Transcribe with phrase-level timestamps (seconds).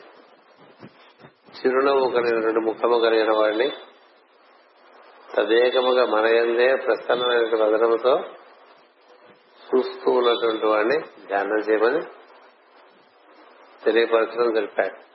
[1.58, 3.68] చిరునవ్వు కలిగినటువంటి ముఖము కలిగిన వాడిని
[5.37, 8.20] తదేకముగా మనయందే ప్రసన్నమైన వదనముతో
[9.67, 12.01] చూస్తూ ఉన్నటువంటి వాడిని ధ్యానం చేయమని
[13.84, 15.07] తెలియపరచడం తెలిపాడు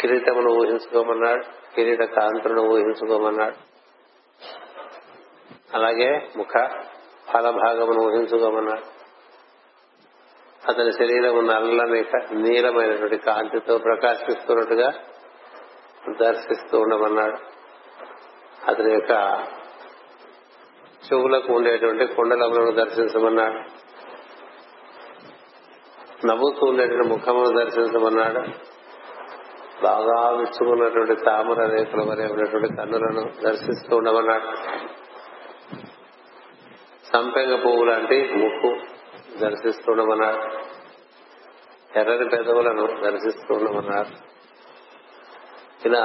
[0.00, 3.56] కిరీటమును ఊహించుకోమన్నాడు కిరీట కాంతులను ఊహించుకోమన్నాడు.
[5.74, 6.68] అలాగే ముఖ
[7.34, 8.98] ఫలభాగమును ఊహించుకోమన్నాడు.
[10.70, 14.92] అతని శరీరము నల్లని నీలమైనటువంటి కాంతితో ప్రకాశిస్తున్నట్టుగా
[16.20, 17.57] దర్శిస్తూ ఉండమన్నాడు.
[18.68, 19.10] అతని యొక్క
[21.04, 23.88] చెవులకు ఉండేటువంటి కుండలములను దర్శించమన్నాడు.
[26.26, 28.48] నవ్వుతూ ఉండేటువంటి ముఖమును దర్శించమన్నాడు.
[29.82, 34.56] బాగా విచ్చుకున్నటువంటి తామర రేకుల వరే ఉన్నటువంటి కన్నులను దర్శిస్తూ ఉండమన్నాడు.
[37.12, 38.76] సంపెంగ పువ్వు లాంటి ముక్కు
[39.38, 40.68] దర్శిస్తూ ఉండమన్నాడు.
[41.98, 44.28] ఎర్రని పెదవులను దర్శిస్తూ ఉండమన్నాడు.
[45.88, 46.04] ఇలా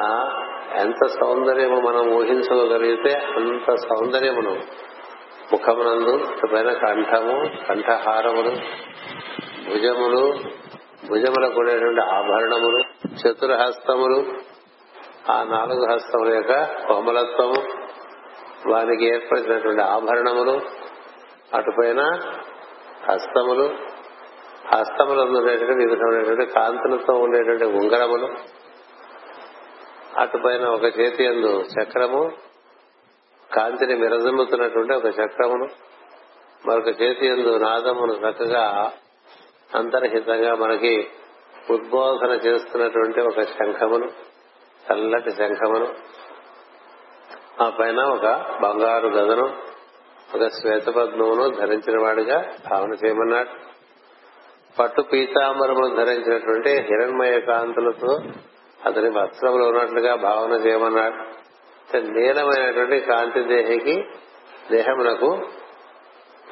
[0.75, 4.53] ఎంత సౌందర్యము మనం ఊహించుకోగలిగితే అంత సౌందర్యమును
[5.53, 6.13] ముఖమునందు
[6.51, 7.35] పైన కంఠము
[7.67, 8.53] కంఠహారములు
[9.67, 10.23] భుజములు
[11.09, 12.79] భుజముల కూడేటువంటి ఆభరణములు
[13.19, 14.19] చతుర్హస్తములు
[15.29, 16.53] ఆ నాలుగు హస్తముల యొక్క
[16.87, 17.59] కోమలత్వము
[18.67, 20.55] వారికి ఏర్పడినటువంటి ఆభరణములు
[21.53, 22.01] అటుపైన
[23.07, 23.65] హస్తములు
[24.71, 28.27] హస్తములందు ఉండేటువంటి వివిధమైనటువంటి కాంతులతో ఉండేటువంటి ఉంగరములు
[30.17, 32.31] అటుపైన ఒక చేతి ఎందు చక్రము
[33.55, 35.67] కాంతిని మిరజమ్ముతున్నటువంటి ఒక చక్రమును
[36.65, 38.91] మరొక చేతి ఎందు నాదమును చక్కగా
[39.75, 41.07] అంతర్హితంగా మనకి
[41.69, 44.07] ఉద్బోధన చేస్తున్నటువంటి ఒక శంఖమును
[44.85, 45.87] చల్లటి శంఖమును
[47.63, 48.25] ఆ పైన ఒక
[48.61, 49.45] బంగారు గదను
[50.35, 52.37] ఒక శ్వేతపద్మమును ధరించిన వాడిగా
[52.71, 53.49] భావన చేయమన్నాడు.
[54.79, 58.19] పట్టు పీతాంబరమును ధరించినటువంటి హిరణ్మయ కాంతులతో
[58.85, 61.33] అతని వస్త్రంలో ఉన్నట్లుగా భావన చేయమన్నాడు.
[61.97, 64.05] నీలమైనటువంటి కాంతి దేహికి
[64.71, 65.29] దేహమునకు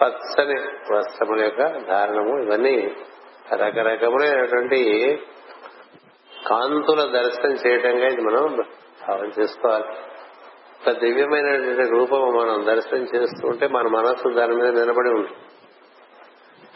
[0.01, 0.59] పచ్చని
[0.93, 2.95] వస్త్రముల యొక్క ధారణము ఇవన్నీ
[3.53, 4.79] రకరకములైనటువంటి
[6.47, 8.57] కాంతుల దర్శనం చేయటంగా ఇది మనం
[9.07, 9.85] భావన చేసుకోవాలి.
[10.81, 15.37] ఒక దివ్యమైనటువంటి రూపము మనం దర్శనం చేస్తుంటే మన మనస్సు దాని మీద నిలబడి ఉంటుంది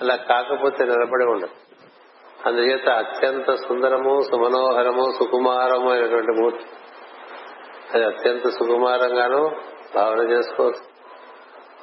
[0.02, 1.65] అలా కాకపోతే నిలబడి ఉండదు.
[2.46, 6.66] అందుచేత అత్యంత సుందరము సుమనోహరము సుకుమారము అయినటువంటి మూర్తి.
[7.94, 9.56] అది అత్యంత సుకుమారంగాను
[9.96, 10.96] భావన చేసుకోవచ్చు.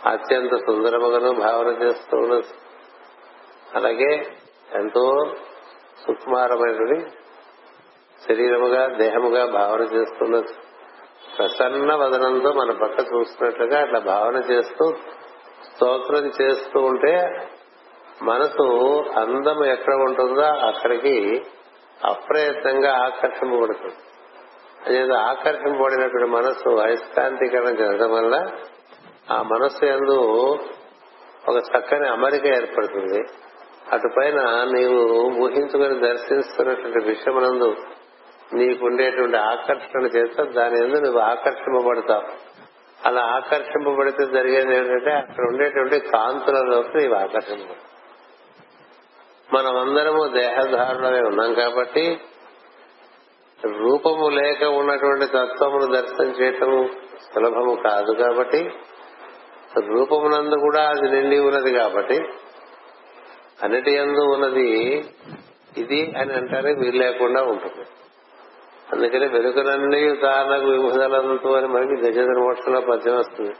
[0.08, 2.62] అత్యంత సుందరముగాను భావన చేస్తూ ఉండొచ్చు.
[3.74, 4.26] అలాగే
[4.74, 5.24] ఎంతో
[6.06, 7.10] సుకుమారమైనటువంటి
[8.28, 10.72] శరీరముగా దేహముగా భావన చేస్తుండొచ్చు
[11.38, 14.92] ప్రసన్న వదనంతో మన పక్క చూస్తున్నట్లుగా అట్లా భావన చేస్తూ
[15.64, 17.30] స్తోత్రం చేస్తూ ఉంటే
[18.22, 18.64] మనసు
[19.16, 21.44] అందం ఎక్కడ ఉంటుందో అక్కడికి
[22.04, 23.94] అప్రయత్నంగా ఆకర్షింపబడుతుంది.
[24.86, 28.34] అదేదో ఆకర్షింపబడినటువంటి మనస్సు అయస్కాంతీకరణ చెందడం వల్ల
[29.30, 30.18] ఆ మనస్సు ఎందు
[31.48, 33.20] ఒక చక్కని అమరిక ఏర్పడుతుంది.
[33.92, 34.40] అటుపైన
[34.74, 35.00] నీవు
[35.38, 37.76] ఊహించుకుని దర్శిస్తున్నటువంటి విషయమునందు
[38.54, 42.26] నీకుండేటువంటి ఆకర్షణ చేస్తా దాని ఎందు నువ్వు ఆకర్షింపబడతావు.
[43.06, 47.91] అలా ఆకర్షింపబడితే జరిగేది ఏంటంటే అక్కడ ఉండేటువంటి కాంతులలోకి నీవు ఆకర్షింపబడతావు.
[49.54, 52.20] మనం అందరము దేహధారులమే ఉన్నాం కాబట్టి
[53.78, 56.88] రూపము లేక ఉన్నటువంటి తత్వమును దర్శనం చేయటం
[57.34, 58.70] సులభము కాదు కాబట్టి
[59.86, 62.16] రూపమునందు కూడా అది నిండి ఉన్నది కాబట్టి
[63.62, 64.68] అన్నిటి ఎందు ఉన్నది
[65.78, 67.84] ఇది అని అంటారే వీలు లేకుండా ఉంటుంది.
[68.92, 73.54] అందుకనే వెనుకనన్నీ కారణకు విభుదలంతో అని మనకి గజేంద్ర మోక్షంలో పద్యం వస్తుంది.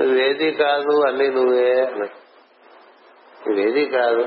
[0.00, 2.20] నువ్వేది కాదు అన్ని నువ్వే అన్నట్టు
[3.48, 4.24] నువ్వేది కాదు.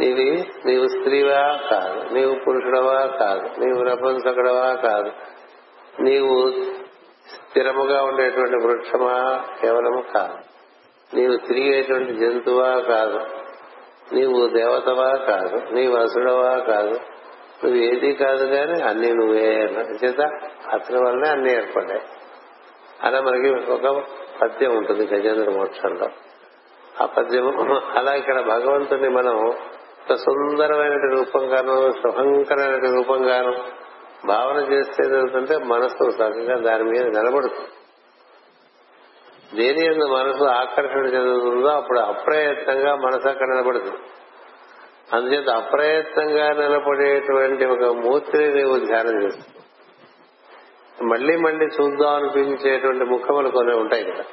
[0.00, 5.12] నీవి నీవు స్త్రీవా కాదు నీవు పురుషుడవా కాదు నీవు నపుంసకుడవా కాదు.
[6.02, 6.52] నీవు
[7.34, 10.38] స్థిరముగా ఉండేటువంటి వృక్షమా కేవలము కాదు.
[11.16, 13.20] నీవు తిరిగేటువంటి జంతువా కాదు.
[14.12, 17.00] నీవు దేవతవా కాదు నీవు అసుడవా కాదు.
[17.64, 19.64] నువ్వు ఏది కాదు కానీ అన్ని నువ్వే
[20.04, 20.20] చేత
[20.72, 22.02] అతని వల్లనే అన్ని ఏర్పడ్డాయి.
[23.02, 24.04] అలా మనకి ఒక
[24.42, 26.08] పద్యం ఉంటుంది గజేంద్ర మోక్షంలో.
[27.02, 29.54] ఆ పద్యము అలా ఇక్కడ భగవంతుని మనం
[30.14, 33.52] సుందరమైన రూపంగాను శుభంకరమైన రూపంగాను
[34.26, 37.68] భావన చేస్తే ఏదవుతుంటే మనసు చక్కగా దాని మీద నిలబడుతుంది.
[39.56, 43.96] దేని ఎందు మనసు ఆకర్షణ చెందుతుందో అప్పుడు అప్రయత్నంగా మనసు అక్కడ నిలబడుతుంది.
[45.12, 49.46] అందుచేత అప్రయత్నంగా నిలబడేటువంటి ఒక మూర్తిని నీవు ధ్యానం చేస్తుంది
[51.12, 54.24] మళ్ళీ మళ్ళీ చూద్దాం అనిపించేటువంటి ముఖములు కొన్ని ఉంటాయి కదా.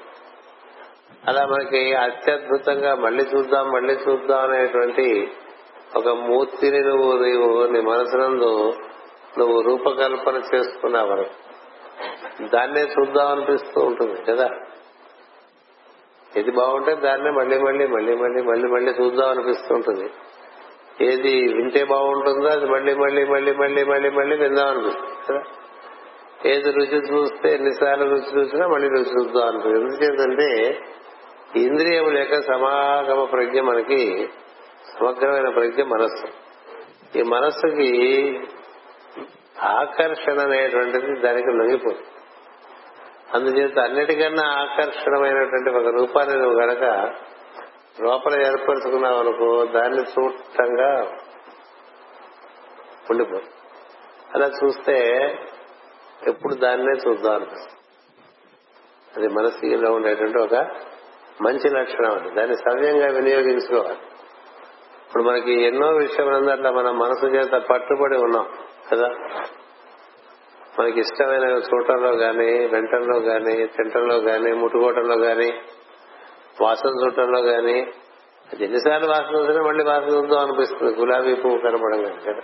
[1.28, 5.32] అలా మనకి అత్యద్భుతంగా మళ్ళీ చూద్దాం మళ్ళీ చూద్దాం అనేటువంటి
[5.96, 8.74] ఒక మూర్తిని నువ్వు నీవు నీ మనసునందు
[9.38, 11.26] నువ్వు రూపకల్పన చేసుకున్నావు
[12.46, 14.50] దాన్నే చూద్దాం అనిపిస్తూ ఉంటుంది కదా?
[16.38, 20.10] ఏది బాగుంటే దాన్నే మళ్ళీ మళ్ళీ మళ్ళీ మళ్ళీ మళ్ళీ మళ్ళీ చూద్దాం అనిపిస్తూ ఉంటుంది.
[21.02, 25.44] ఏది వింటే బాగుంటుందో అది మళ్ళీ మళ్ళీ మళ్ళీ మళ్ళీ మళ్ళీ మళ్ళీ విందాం అనిపిస్తుంది కదా?
[26.46, 29.80] ఏది రుచి చూస్తే ఎన్నిసార్లు రుచి చూసినా మళ్ళీ రుచి చూద్దాం అనిపిస్తుంది.
[29.80, 30.80] ఎందుచేతంటే
[31.56, 34.30] ఇంద్రియముల లేక సమాగమ ప్రజ్ఞ మనకి
[34.92, 36.28] సమగ్రమైన ప్రజ్ఞ మనస్సు.
[37.18, 38.40] ఈ మనస్సుకి
[39.62, 42.08] ఆకర్షణ అనేటువంటిది దానికి లొంగిపోతుంది.
[43.34, 46.84] అందుచేత అన్నిటికన్నా ఆకర్షణమైనటువంటి ఒక రూపాన్ని నువ్వు గనక
[48.02, 51.18] లోపల ఏర్పరచుకున్నావు అనుకో దాన్ని చూడటంగా
[53.10, 53.40] ఉండిపో
[54.36, 54.98] అలా చూస్తే
[56.28, 57.80] ఎప్పుడు దాన్నే చూద్దాం అనిపిస్తుంది.
[59.18, 60.54] అది మనసులో ఉండేటువంటి ఒక
[61.42, 62.36] మంచి లక్షణం అది.
[62.36, 63.98] దాన్ని సవ్యంగా వినియోగించుకోవాలి.
[65.14, 68.50] ఇప్పుడు మనకి ఎన్నో విషయములందట్లా మన మనసు చేత పట్టుబడి ఉన్నాం
[68.94, 69.08] కదా?
[70.80, 75.54] మనకి ఇష్టమైన చూడటంలో గాని వెంటంలో గాని తింటంలో గాని ముట్టుకోవటంలో గాని
[76.62, 77.82] వాసన చూడటంలో గాని
[78.54, 81.00] అది ఎన్నిసార్లు వాసన చూసినా మళ్ళీ వాసన చూద్దాం అనిపిస్తుంది.
[81.00, 82.42] గులాబీ పువ్వు కనపడంగా కదా?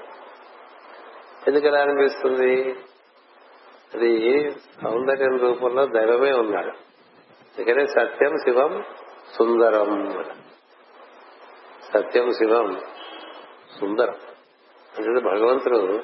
[1.47, 2.75] ఎందుకు ఎలా అనిపిస్తుంది?
[3.93, 6.71] అది సౌందర్యం రూపంలో దైవమే ఉన్నాడు.
[7.57, 8.83] అందుకనే సత్యం శివం
[9.37, 10.13] సుందరం
[11.93, 12.81] సత్యం శివం.
[13.79, 14.15] సుందరం.
[14.97, 15.99] అంటే భగవంతుడు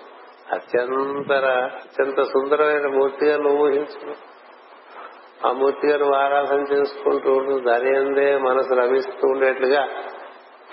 [0.54, 3.86] అత్యంతర అత్యంత సుందరమైన మూర్తిగా నువ్వు
[5.48, 9.88] ఆ మూర్తిగా నువ్వు ఆరాధన చేసుకుంటూ దాని అందే మనసు రమిస్తూ ఉండేట్లుగా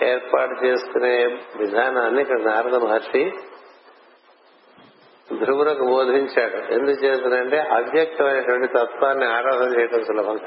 [0.03, 1.25] ఏర్పాటు చేసుకునే
[1.57, 3.31] విధానాన్ని ఇక్కడ నారద మహర్షి
[5.43, 6.73] ధ్రువులకు బోధించాడు.
[6.73, 10.39] ఎందుకు చేస్తున్నంటే అవ్యక్తమైనటువంటి తత్వాన్ని ఆరాధన చేయడం సులభం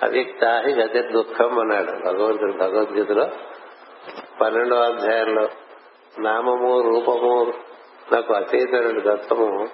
[0.00, 1.92] కాదు అవ్యక్తాహి గతి దుఃఖం అన్నాడు.
[2.04, 3.28] భగవంతుడు భగవద్గీతలో
[4.40, 5.48] పన్నెండో అధ్యాయంలో
[6.18, 7.52] నామము రూపము
[8.12, 9.68] నాకు అతీతమైన తత్వము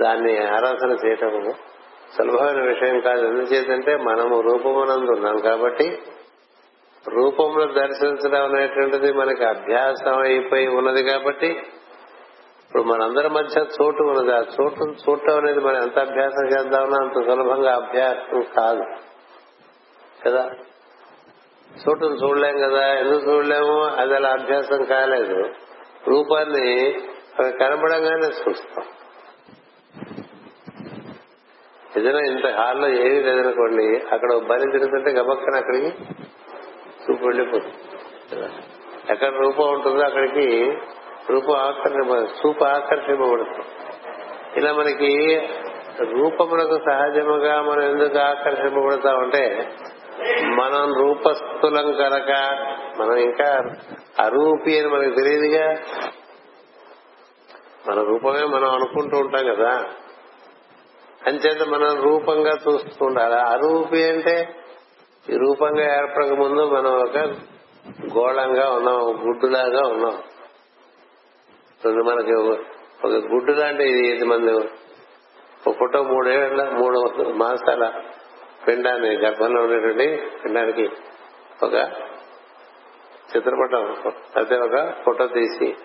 [0.00, 1.54] దాన్ని ఆరాధన చేయటము
[2.16, 3.20] సులభమైన విషయం కాదు.
[3.20, 6.02] ఎందుచేతంటే మనము రూపమునందు ఉన్నాం కాబట్టి
[7.08, 11.46] రూపంలో దర్శించడం అనేటువంటిది మనకి అభ్యాసం అయిపోయి ఉన్నది కాబట్టి
[12.66, 14.36] ఇప్పుడు మనందరి మధ్య చోటు ఉన్నది.
[14.36, 18.84] ఆ చోటును చూడటం అనేది మనం ఎంత అభ్యాసం చేద్దామన్నా అంత సులభంగా అభ్యాసం కాదు.
[20.26, 20.50] కదా?
[21.88, 22.94] చోటును చూడలేం కదా?
[22.94, 23.84] ఎందుకు చూడలేము?
[23.84, 25.50] అది అలా అభ్యాసం కాలేదు.
[26.08, 26.94] రూపాన్ని
[27.38, 28.84] అవి కనబడంగానే చూస్తాం.
[31.98, 35.86] ఏదైనా ఇంత హాల్లో ఏమీ లేదనుకోండి అక్కడ బలి తిరుగుతుంటే గబక్కన అక్కడికి
[37.02, 37.74] చూపు వెళ్ళిపోతుంది.
[39.10, 40.78] ఎక్కడ రూపం ఉంటుందో అక్కడికి
[41.30, 43.66] రూపం ఆకర్షింప చూపు ఆకర్షింపబడుతుంది.
[44.56, 45.40] ఇలా మనకి
[46.00, 49.70] రూపములకు సహజముగా మనం ఎందుకు ఆకర్షింపబడతా ఉంటే
[50.42, 52.30] మనం రూపస్థులం కనుక
[53.00, 53.62] మనం ఇంకా
[54.24, 55.74] అరూపి అని మనకు తెలియదుగా.
[57.88, 59.84] మన రూపమే మనం అనుకుంటూ ఉంటాం కదా.
[61.26, 63.34] అంచేత మనం రూపంగా చూస్తూ ఉండాలి.
[63.34, 64.56] అరూపి అంటే
[65.30, 67.16] ఈ రూపంగా ఏర్పడక ముందు మనం ఒక
[68.18, 70.22] గోళంగా ఉన్నాం గుడ్డులాగా ఉన్నాం.
[71.86, 72.32] మనకి
[73.06, 77.92] ఒక గుడ్డు లాంటి ఇది మంది ఒక ఫోటో మూడేళ్ళ మూడు మాసాల
[78.66, 80.88] పిండాన్ని గర్భంలో ఉండేటువంటి పిండానికి
[81.62, 81.74] ఒక
[83.36, 83.96] చిత్రపటం
[84.36, 85.76] అయితే ఒక ఫోటో తీసి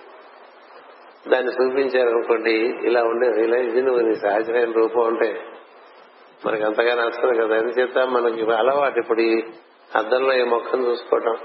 [1.28, 2.54] దాన్ని చూపించారనుకోండి
[2.84, 5.46] ఇలా ఉండే ఇలా ఇది నువ్వు నీ సహజమైన రూపం ఉంటే
[6.46, 7.56] మనకి అంతగా నచ్చదు కదా.
[7.56, 9.44] ఎందుచేత మనకి అలవాటు ఇప్పుడు ఈ
[9.96, 11.38] అద్దంలో ఈ మొక్కను చూసుకోవటం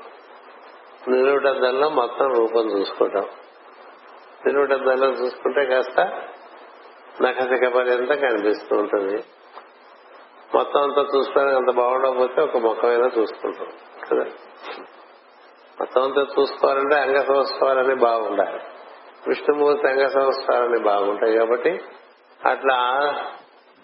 [1.09, 3.27] నిలువుట అద్దంలో మొత్తం రూపం చూసుకోవటం.
[4.47, 6.01] నిలువుట అద్దంలో చూసుకుంటే కాస్త
[7.23, 9.23] నఖశిఖ పర్యంతం కనిపిస్తూ ఉంటుంది.
[10.55, 13.67] మొత్తం అంతా చూస్తాను అంత బాగుండకపోతే ఒక ముఖమైనా చూసుకుంటాం.
[14.11, 14.31] కదా?
[15.81, 18.61] మొత్తం అంతా చూసుకోవాలంటే అంగ సంస్కారాన్ని బాగుండాలి.
[19.28, 21.81] విష్ణుమూర్తి అంగ సంస్కారాన్ని బాగుంటాయి కాబట్టి
[22.47, 23.00] అట్లా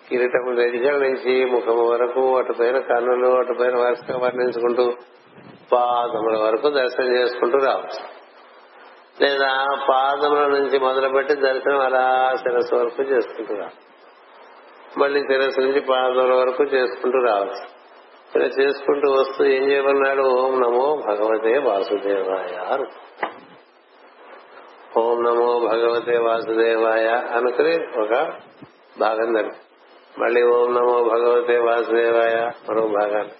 [0.08, 4.92] కిరీటము దగ్గర నుంచి ముఖం వరకు అటుపైన కన్నులు అటుపైన వరుసగా వర్ణించుకుంటూ
[5.72, 8.24] పాదముల వరకు దర్శనం చేసుకుంటూ రావచ్చు.
[9.24, 13.83] లేదా పాదముల నుంచి మొదలుపెట్టి దర్శనం అలా శిరస్సు వరకు చేసుకుంటూ రావచ్చు.
[14.98, 17.74] మళ్ళీ శిరస్సు నుంచి పాదముల వరకు చేసుకుంటూ రావచ్చు
[18.36, 20.22] ఇలా చేసుకుంటూ వస్తూ ఏం చేయమన్నాడు?
[20.22, 22.76] ఓం నమో భగవతే వాసుదేవాయ
[24.96, 28.32] ఓం నమో భగవతే వాసుదేవాయ అనుకుని ఒక
[28.98, 29.58] భాగం జరిగింది
[30.18, 33.32] మళ్ళీ ఓం నమో భగవతే వాసుదేవాయ మరో భాగాన్ని.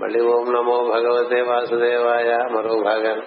[0.00, 3.26] మళ్ళీ ఓం నమో భగవతే వాసుదేవాయ మరో భాగాన్ని.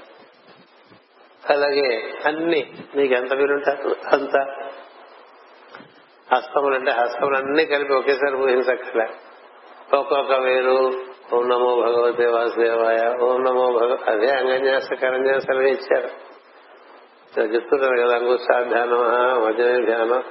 [1.49, 4.35] అలాగే అన్ని నీకు ఎంత వీలుంటారు అంత
[6.33, 9.01] హస్తములు అంటే హస్తములన్నీ అన్ని కలిపి ఒకేసారి ఊహించక్కల
[9.97, 10.77] ఒక్కొక్క వేరు
[11.33, 16.09] ఓం నమో భగవతే వాసుదేవాయ ఓం నమో భగవ అదే అంగన్యాస కరంజాసలు ఇచ్చారు.
[17.53, 19.01] చెప్తున్నారు కదా అంగుష్టాధ్యానం
[19.43, 20.21] వజన ధ్యానం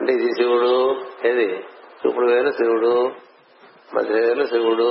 [0.00, 0.72] అంటే ఇది శివుడు
[1.26, 1.46] ఏది?
[2.00, 2.92] చూపుడు వేలు శివుడు
[3.94, 4.88] మధ్య వేలు శివుడు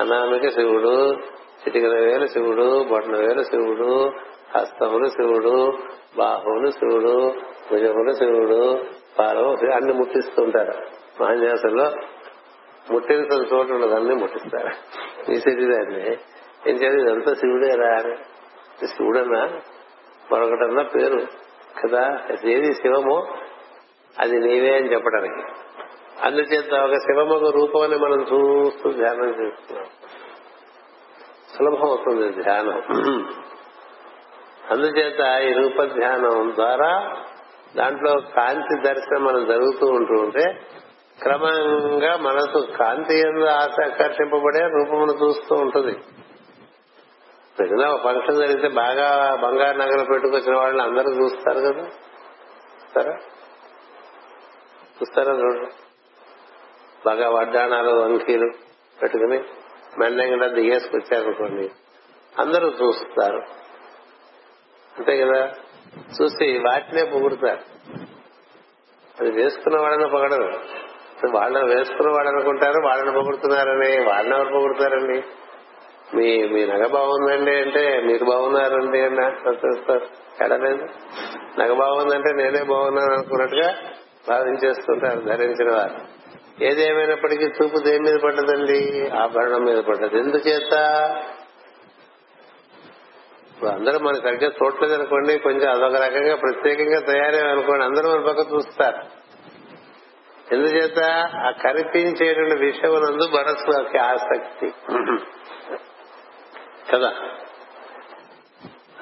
[0.00, 0.94] అనామిక శివుడు
[1.60, 3.90] చిటికల వేలు శివుడు బొట్ల వేలు శివుడు
[4.56, 5.54] హస్తములు శివుడు
[6.16, 7.14] బాహువులు శివుడు
[7.70, 8.60] భుజములు శివుడు
[9.20, 10.84] వారు శివుడు అన్ని ముట్టిస్తుంటారు.
[11.22, 11.92] మహాన్యాసంలో
[12.90, 14.68] ముట్టించిన చోటు ఉండదు అన్ని ముట్టిస్తారు.
[15.32, 16.16] ఈ శరీరాన్ని
[16.66, 17.02] ఏం చేయాలి?
[17.02, 18.16] ఇదంతా శివుడే రా అని.
[18.86, 19.60] శివుడన్నా
[20.32, 21.26] మరొకటన్నా పేరు.
[21.82, 22.18] కదా?
[22.44, 23.26] ఏది శివమో
[24.20, 25.52] అది నీవే అని చెప్పడానికి.
[26.22, 29.84] అందుచేత ఒక శివమొక రూపాన్ని మనం చూస్తూ ధ్యానం చేస్తున్నాం.
[31.56, 32.82] సులభం అవుతుంది ధ్యానం.
[34.70, 37.16] అందుచేత ఈ రూప ధ్యానం ద్వారా
[37.76, 40.60] దాంట్లో కాంతి దర్శనం మనం జరుగుతూ ఉంటూ ఉంటే
[41.22, 45.96] క్రమంగా మనసు కాంతి ఎందు ఆశ ఆకర్షింపబడే రూపమును చూస్తూ ఉంటుంది.
[47.62, 51.82] ఏదైనా ఒక ఫంక్షన్ జరిగితే బాగా బంగారు నగలు పెట్టుకొచ్చిన వాళ్ళని అందరూ చూస్తారు కదా.
[51.82, 53.16] చూస్తారా
[55.02, 55.70] చూస్తారా చూడండి
[57.06, 58.50] బాగా వడ్డాణాలు వంకీలు
[59.02, 59.44] పెట్టుకుని
[59.98, 61.70] మెండంగా దిగేసుకొచ్చారనుకోండి
[62.38, 63.38] అందరూ చూస్తారు.
[64.98, 65.52] అంతే కదా?
[65.98, 67.58] చూసి వాటినే పొగుడుతారు.
[69.20, 70.60] అది వేసుకున్న వాళ్ళని పొగడరు.
[71.30, 74.04] వాళ్ళని వేసుకున్న వాళ్ళు అనుకుంటారు వాళ్ళని పొగుడుతున్నారని.
[74.04, 75.22] వాళ్ళని ఎవరు పొగుడుతారండి?
[76.14, 79.26] మీ మీ నగ బాగుందండి అంటే మీరు బాగున్నారండి అని
[80.44, 80.84] ఎడలేదు
[81.60, 83.74] నగ బాగుందంటే నేనే బాగున్నాను అనుకున్నట్టుగా
[84.28, 86.18] భావించేస్తుంటారు ధరించిన వారు.
[86.64, 89.10] ఏదేమైనప్పటికీ చూపు దేని మీద పడ్డదండి?
[89.14, 90.18] ఆభరణం మీద పడ్డది.
[90.18, 90.74] ఎందుచేత?
[93.58, 99.18] ఇప్పుడు అందరూ మనకి సరిగ్గా చూడలేదు అనుకోండి కొంచెం అదొక రకంగా ప్రత్యేకంగా తయారయ్యనుకోండి అందరూ మన పక్క చూస్తారు.
[100.54, 100.98] ఎందుచేత
[101.36, 104.72] ఆ కనిపించేటువంటి విషయమునందు మనసుకి ఆసక్తి.
[106.92, 107.12] కదా?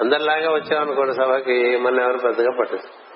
[0.01, 3.07] అందరిలాగా వచ్చామనుకోండి సభకి మన ఎవరు పెద్దగా పట్టిస్తారు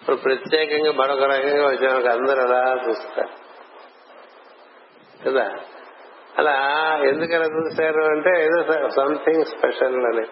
[0.00, 3.44] ఇప్పుడు ప్రత్యేకంగా మరొక రకంగా వచ్చామనుకో అందరు అలా చూస్తారు.
[5.28, 5.50] కదా?
[6.38, 6.56] అలా
[7.04, 10.26] ఎందుకలా చూశారు అంటే ఏదో సంథింగ్ స్పెషల్ అని.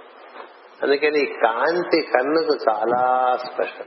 [0.82, 3.86] అందుకని ఈ కాంతి కన్నుకు చాలా స్పెషల్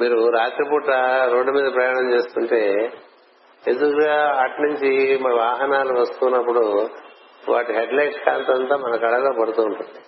[0.00, 0.90] మీరు రాత్రిపూట
[1.32, 2.90] రోడ్డు మీద ప్రయాణం చేస్తుంటే
[3.68, 6.88] ఎదురుగా అటు నుంచి మన వాహనాలు వస్తున్నప్పుడు
[7.48, 10.00] వాటి హెడ్ లైట్ కాంతి అంతా మన కళలో పడుతూ ఉంటుంది.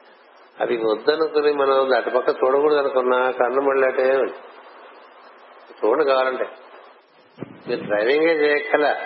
[0.60, 4.08] అవి వద్దనుకుని మనం అటుపక్క చూడకూడదు అనుకున్నా కన్ను మళ్ళటే
[5.84, 6.44] చూడండి కావాలంటే.
[7.68, 8.96] మీరు డ్రైవింగే చేయక్కల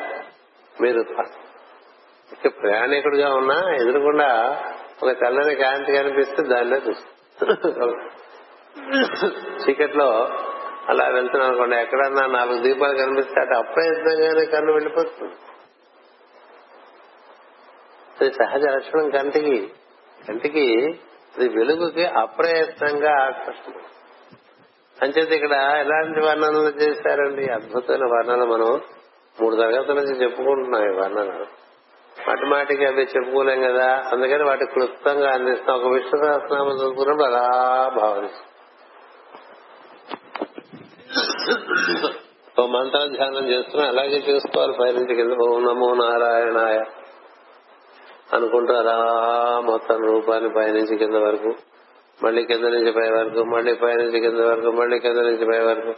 [0.80, 4.28] మీరు ప్రయాణికుడుగా ప్రయాణికుడిగా ఉన్నా ఎదురుకుండా
[5.02, 7.90] ఒక తెల్లని కాంతి కనిపిస్తే దానిలో చూస్తాం
[9.62, 10.08] చీకట్లో
[10.88, 15.34] అలా వెళ్తున్నాం అనుకోండి ఎక్కడన్నా నాలుగు దీపాలు కనిపిస్తే అటు అప్రయత్నంగానే కన్ను వెళ్ళిపోతుంది.
[18.20, 19.70] అది సహజ లక్షణం కంటికి
[20.28, 20.66] కంటికి
[21.36, 23.72] అది వెలుగుకి అప్రయత్నంగా ఆకర్షణ.
[25.02, 27.48] అంచేత ఇక్కడ ఎలాంటి వర్ణనలు చేశారండి?
[27.48, 28.80] అద్భుతమైన వర్ణనలు మనం
[29.36, 30.92] మూడు తరగతుల నుంచి చెప్పుకుంటున్నాం ఈ
[32.16, 33.88] మాటి మాటికి అవి చెప్పుకోలేం కదా?
[34.12, 37.42] అందుకని వాటి క్లుప్తంగా అందిస్తాం ఒక విష్ణు సహస్రనామం చదువుకున్నప్పుడు అలా
[37.96, 38.44] భావిస్తాం
[42.56, 44.74] ఓ మంత్ర ధ్యానం చేస్తున్నా అలాగే చేసుకోవాలి.
[44.78, 46.78] పైనుంచి కింద ఓం నమో నారాయణాయ
[48.32, 48.96] అనుకుంటూ అలా
[49.66, 51.50] మొత్తం రూపాన్ని పైనుంచి కింద వరకు
[52.20, 55.92] మళ్ళీ కింద నుంచి పై వరకు మళ్ళీ పైనుంచి కింద వరకు మళ్ళీ కింద నుంచి పై వరకు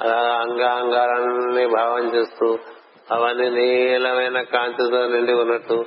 [0.00, 2.58] అలా అంగాంగాలన్నీ భావం చేస్తూ
[3.10, 5.84] అవన్నీ నీలమైన కాంతితో నిండి ఉన్నట్టు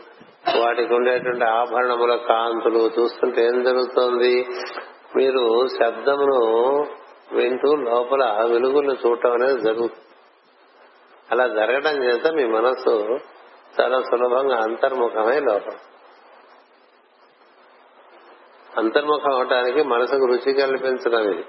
[0.62, 4.46] వాటికి ఉండేటువంటి ఆభరణముల కాంతులు చూస్తుంటే ఏం జరుగుతోంది?
[5.16, 6.40] మీరు శబ్దమును
[7.36, 10.02] వింటూ లోపల వెలుగులను చూడటం అనేది జరుగుతుంది
[11.32, 13.18] అలా జరగడం చేత మీ మనసు
[13.82, 15.76] చాలా సులభంగా అంతర్ముఖమై లోపల.
[18.78, 21.46] అంతర్ముఖం అవటానికి మనసుకు రుచి కల్పించడం ఇది.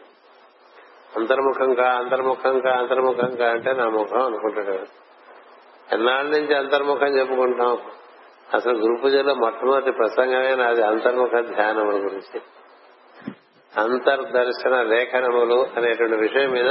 [1.17, 4.87] అంతర్ముఖం కా అంతర్ముఖంగా అంతర్ముఖం కా అంటే నా ముఖం అనుకుంటాడు
[5.93, 7.79] ఎన్నాళ్ళ నుంచి అంతర్ముఖం చెప్పుకుంటాం?
[8.55, 12.41] అసలు గురు పూజలో మొట్టమొదటి ప్రసంగమే నాది అంతర్ముఖ ధ్యానముల గురించి.
[13.73, 16.69] అంతర్దర్శన లేఖనములు అనేటువంటి విషయం మీద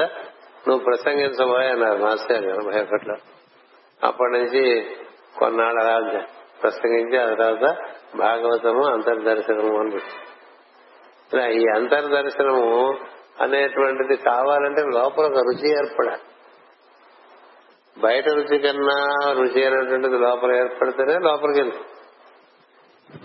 [0.68, 3.16] నువ్వు ప్రసంగించబోయే అన్నారు మాస్టర్ ఎనభై ఒకటిలో
[4.04, 4.88] అప్పటి నుంచి
[5.40, 6.24] కొన్నాళ్ళ అలా
[6.64, 7.76] ప్రసంగించి ఆ తర్వాత
[8.18, 10.02] భాగవతము అంతర్దర్శనము అని
[11.34, 12.98] ఇలా ఈ అంతర్దర్శనము
[13.42, 16.24] అనేటువంటిది కావాలంటే లోపల ఒక రుచి ఏర్పడాలి.
[17.98, 18.98] బయట రుచి కన్నా
[19.32, 21.92] రుచి అనేటువంటిది లోపల ఏర్పడితేనే లోపలికి వెళ్తుంది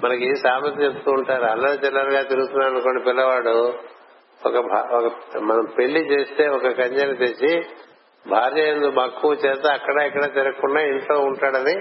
[0.03, 3.55] మనకి సామెత చెప్తూ ఉంటారు అల్లరి చిల్లరగా తిరుగుతున్నాడు అనుకోండి పిల్లవాడు
[4.47, 4.57] ఒక
[4.93, 7.67] ఒక మనం పెళ్ళి చేస్తే ఒక కన్యని తెచ్చి
[8.27, 11.75] భార్య మక్కువ చేత అక్కడ ఇక్కడ తిరగకుండా ఇంట్లో ఉంటాడని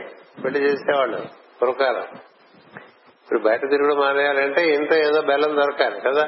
[0.44, 1.20] పెళ్ళి చేసేవాళ్ళు
[1.62, 2.08] పురకాలం
[3.22, 6.26] ఇప్పుడు బయట తిరుగుడు మానేయాలంటే ఇంట్లో ఏదో బెల్లం దొరకాలి కదా.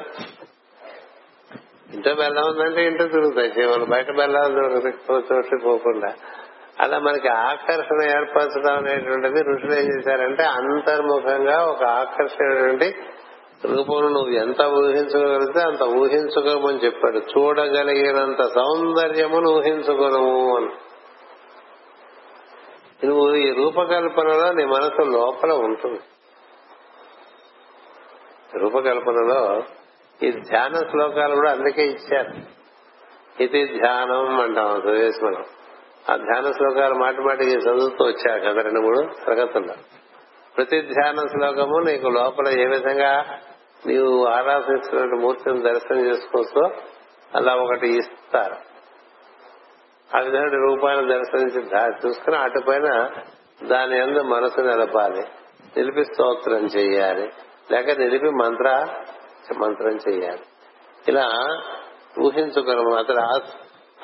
[1.94, 3.50] ఇంట్లో బెల్లం ఉందంటే ఇంట్లో తిరుగుతాయి.
[3.50, 5.58] జీవులు బయట బెల్లం దొరకదు.
[5.66, 6.14] పోకుండా.
[6.80, 12.96] అలా మనకి ఆకర్షణ ఏర్పరచడం అనేటువంటిది ఋషులు ఏం చేశారంటే అంతర్ముఖంగా ఒక ఆకర్షణటువంటి
[13.66, 17.18] రూపంలో నువ్వు ఎంత ఊహించగలిగితే అంత ఊహించుకోమని చెప్పాడు.
[17.18, 20.70] చూడగలిగినంత సౌందర్యమును ఊహించుకోనము అని.
[23.08, 26.00] నువ్వు ఈ రూపకల్పనలో నీ మనసు లోపల ఉంటుంది.
[28.58, 29.64] రూపకల్పనలో
[30.24, 32.62] ఈ ధ్యాన శ్లోకాలు కూడా అందుకే ఇచ్చారు.
[33.44, 35.44] ఇది ధ్యానం అంటాం చదివేసి మనం.
[36.10, 39.74] ఆ ధ్యాన శ్లోకాలు మాటి మాటికి చదువుతూ వచ్చారు కదా రెండు మూడు తరగతుల్లో.
[40.58, 43.40] ప్రతి ధ్యాన శ్లోకము నీకు లోపల ఏ విధంగా
[43.86, 46.82] నీవు ఆరాధిస్తున్న మూర్తిని దర్శనం చేసుకోవచ్చో
[47.36, 48.56] అలా ఒకటి ఇస్తారు.
[50.18, 53.10] ఆ విధమైన రూపాన్ని దర్శనించి చూసుకుని అటుపైన
[53.64, 55.22] దాని ఎందు మనసు నిలపాలి.
[55.78, 57.30] నిలిపి స్తోత్రం చేయాలి.
[57.72, 58.88] లేక నిలిపి మంత్ర
[59.58, 60.42] మంత్రం చేయాలి.
[61.08, 61.30] ఇలా
[62.22, 63.20] ఊహించుకున్నాము అతడు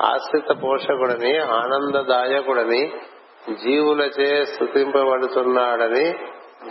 [0.03, 2.91] ఆశ్రిత పోషకుడని ఆనందదాయకుడని
[3.63, 6.13] జీవులచే స్థుతింపబడుతున్నాడని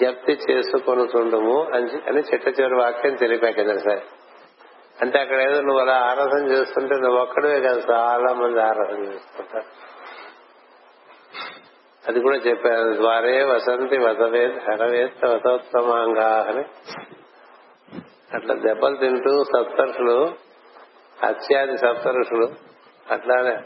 [0.01, 1.63] జప్తి చేసుకొనుతుండము
[2.07, 4.03] అని చిట్ట చివరి వాక్యం తెలిపా కదా సార్.
[5.03, 9.87] అంటే అక్కడ ఏదో నువ్వు అలా ఆరాధన చేస్తుంటే నువ్వు ఒక్కడే కాదు చాలా మంది ఆరాధన చేస్తుంటారు.
[12.09, 12.93] అది కూడా చెప్పారు.
[12.93, 16.65] ద్వారే వసంతి వసవేద్ హరవేత్త వసోత్తమాంగా అని
[18.35, 20.35] అట్లా దెబ్బలు తింటూ సప్తర్షులు
[21.23, 22.49] అత్యాది సప్తరుషులు
[23.13, 23.57] అట్లానే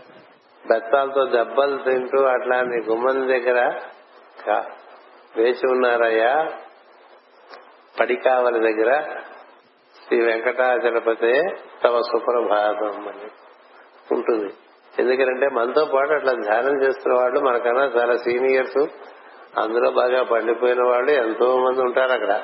[0.68, 3.80] బెత్తాలతో దెబ్బలు తింటూ అట్లా నీ గుమ్మం దగ్గర
[5.36, 6.52] వేచి ఉన్నారయ్యా.
[8.00, 9.02] పడికావల దగ్గర
[10.06, 11.42] శ్రీ వెంకటాచలపతే
[11.84, 13.30] తమ సుప్రభాతం అని
[14.12, 14.54] ఉంటుంది.
[14.98, 18.88] ఎందుకంటే మనతో పాటు అట్లా ధ్యానం చేస్తున్న వాళ్ళు మనకన్నా చాలా సీనియర్స్.
[19.58, 22.42] అందులో బాగా పండిపోయిన వాళ్ళు ఎంతో మంది ఉంటారు అక్కడ.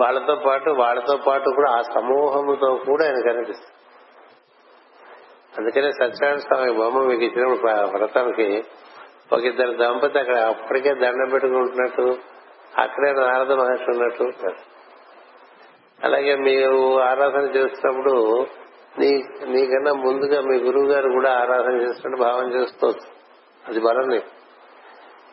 [0.00, 3.70] వాళ్ళతో పాటు వాళ్ళతో పాటు కూడా ఆ సమూహముతో కూడా ఆయన కనిపిస్తుంది.
[5.58, 8.64] అందుకనే సత్యనారాయణ స్వామి బొమ్మ మీకు ఇచ్చినప్పుడు వ్రతానికి
[9.32, 12.18] ఒక ఇద్దరు దంపతి అక్కడ అప్పటికే దండం పెట్టుకుంటున్నట్టు
[12.78, 14.24] అక్కడే నారద మహర్షి ఉన్నట్టు
[16.02, 18.46] అలాగే మీరు ఆరాధన చేస్తున్నప్పుడు
[18.98, 23.14] నీ నీకన్నా ముందుగా మీ గురువు గారు కూడా ఆరాధన చేస్తున్నట్టు భావన చేసుకోవచ్చు
[23.68, 24.30] అది బలం నీకు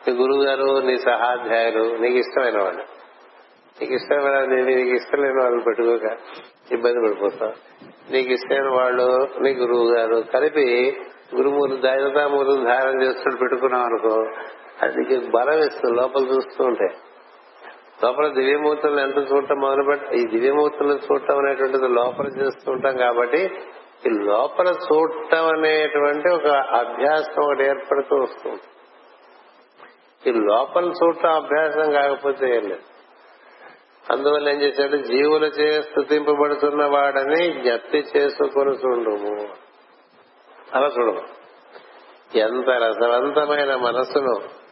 [0.06, 3.01] మీ గురువు గారు నీ సహాధ్యాయులు నీకు ఇష్టమైన వాళ్ళు.
[3.80, 6.08] నీకు ఇష్టమైన నీకు ఇష్టం లేని వాళ్ళని పెట్టుకోక
[6.72, 7.52] ఇబ్బంది పడిపోతాం
[8.10, 9.06] నీకు ఇష్టమైన వాళ్ళు
[9.40, 10.66] నీ గురువు గారు కలిపి
[11.36, 14.14] గురుమూలు దైవతామూలు ధారణ చేస్తూ పెట్టుకున్నాం అనుకో
[14.80, 16.88] అది నీకు బలం ఇస్తుంది లోపల చూస్తూ ఉంటే.
[18.02, 23.42] లోపల దివ్యమూర్తులను ఎంత చూడటం మొదలు పెట్టి ఈ దివ్యమూర్తులను చూడటం అనేటువంటిది లోపల చేస్తూ ఉంటాం కాబట్టి
[24.06, 28.62] ఈ లోపల చూడటం అనేటువంటి ఒక అభ్యాసం ఒకటి ఏర్పడుతూ వస్తుంది.
[30.22, 32.84] ఈ లోపల చూడటం అభ్యాసం కాకపోతే ఏం లేదు.
[34.12, 34.96] అందువల్ల ఏం చేశాడు?
[34.96, 39.48] జీవులచే స్థుతింపబడుతున్న వాడని జ్ఞప్తి చేసుకొని చూడము
[40.74, 41.22] అలా చూడము.
[42.38, 44.62] ఎంత రసవంతమైన మనస్సును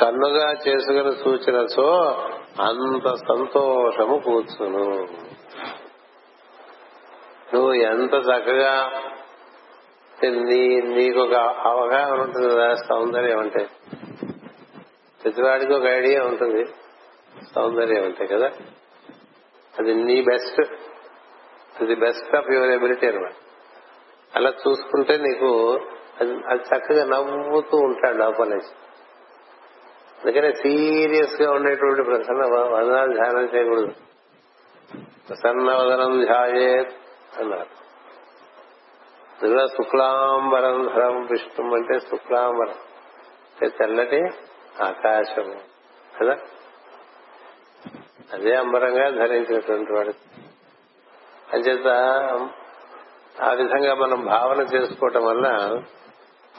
[0.00, 2.02] కన్నుగా చేసుకుని సూచనచో
[2.60, 5.08] అంత సంతోషము కూర్చును.
[7.54, 8.92] నువ్వు ఎంత చక్కగా
[10.24, 11.34] నీ నీకు ఒక
[11.66, 13.68] అవగాహన ఉంటుంది కదా సౌందర్యం అంటే.
[15.24, 16.64] ప్రతివాడికి ఒక ఐడియా ఉంటుంది.
[17.54, 18.46] సౌందర్యం అంతే కదా?
[19.78, 20.74] అది నీ బెస్ట్
[21.82, 23.32] అది బెస్ట్ ఆఫ్ యువర్ ఎబిలిటీ అనమాట
[24.36, 25.78] అలా చూసుకుంటే నీకు
[26.20, 28.58] అది చక్కగా నవ్వుతూ ఉంటాడు లోపల
[30.20, 33.94] అందుకనే సీరియస్గా ఉండేటువంటి ప్రసన్న వదనాలు ధ్యానం చేయకూడదు.
[35.28, 36.78] ప్రసన్న వదనం ధ్యాయే
[37.38, 37.80] అన్నారు.
[39.46, 42.74] ఇందులో శుక్లాంబరం ధరం విష్ణు అంటే శుక్లాంబరం.
[43.52, 44.22] అంటే తెల్లటి
[44.82, 45.54] ఆకాశం
[46.20, 46.36] కదా?
[48.32, 50.12] అదే అంబరంగా ధరించినటువంటి వాడు.
[51.52, 51.88] అంచేత
[53.42, 55.48] ఆ విధంగా మనం భావన చేసుకోవటం వల్ల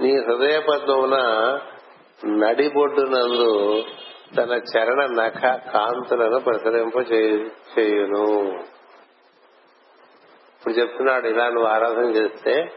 [0.02, 1.18] నీ హృదయ పద్మమున
[2.26, 3.84] నడిబొడ్డునందు
[4.38, 5.42] తన చరణ నఖ
[5.74, 8.26] కాంతులను ప్రసరింప చేయును.
[10.56, 12.72] ఇప్పుడు చెప్తున్నాడు ఇలా నువ్వు ఆరాధన చేస్తే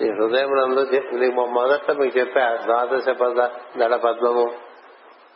[0.00, 0.80] నీ హృదయం నందు
[1.12, 3.40] నీకు మొదట్లో మీకు చెప్పే ద్వాదశ పద
[3.76, 4.54] నడ పద్మము.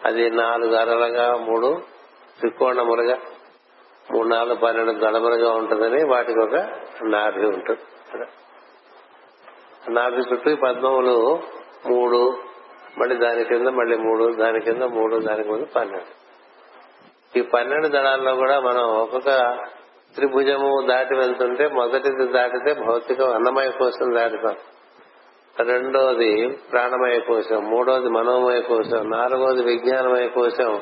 [0.05, 2.00] అది నాలుగు అరలుగా మూడు
[2.41, 3.19] త్రికోణములుగా
[4.13, 6.55] మూడు నాలుగు పన్నెండు దళములుగా ఉంటుందని వాటికి ఒక
[7.05, 7.85] నాభి ఉంటుంది.
[9.91, 11.43] నాభి చుట్టూ పద్మములు
[11.87, 12.39] మూడు
[12.99, 16.21] మళ్ళీ దాని కింద మళ్ళీ మూడు దాని కింద మూడు దాని కింద పన్నెండు.
[17.39, 19.31] ఈ పన్నెండు దళాల్లో కూడా మనం ఒక్కొక్క
[20.15, 24.57] త్రిభుజము దాటి వెళ్తుంటే మొదటిది దాటితే భౌతిక అన్నమయ కోసం దాటుతాం
[25.67, 30.81] రెండోది ప్రాణమయ కోశం మూడోది మనోమయ కోశం నాలుగోది విజ్ఞానమయ కోశం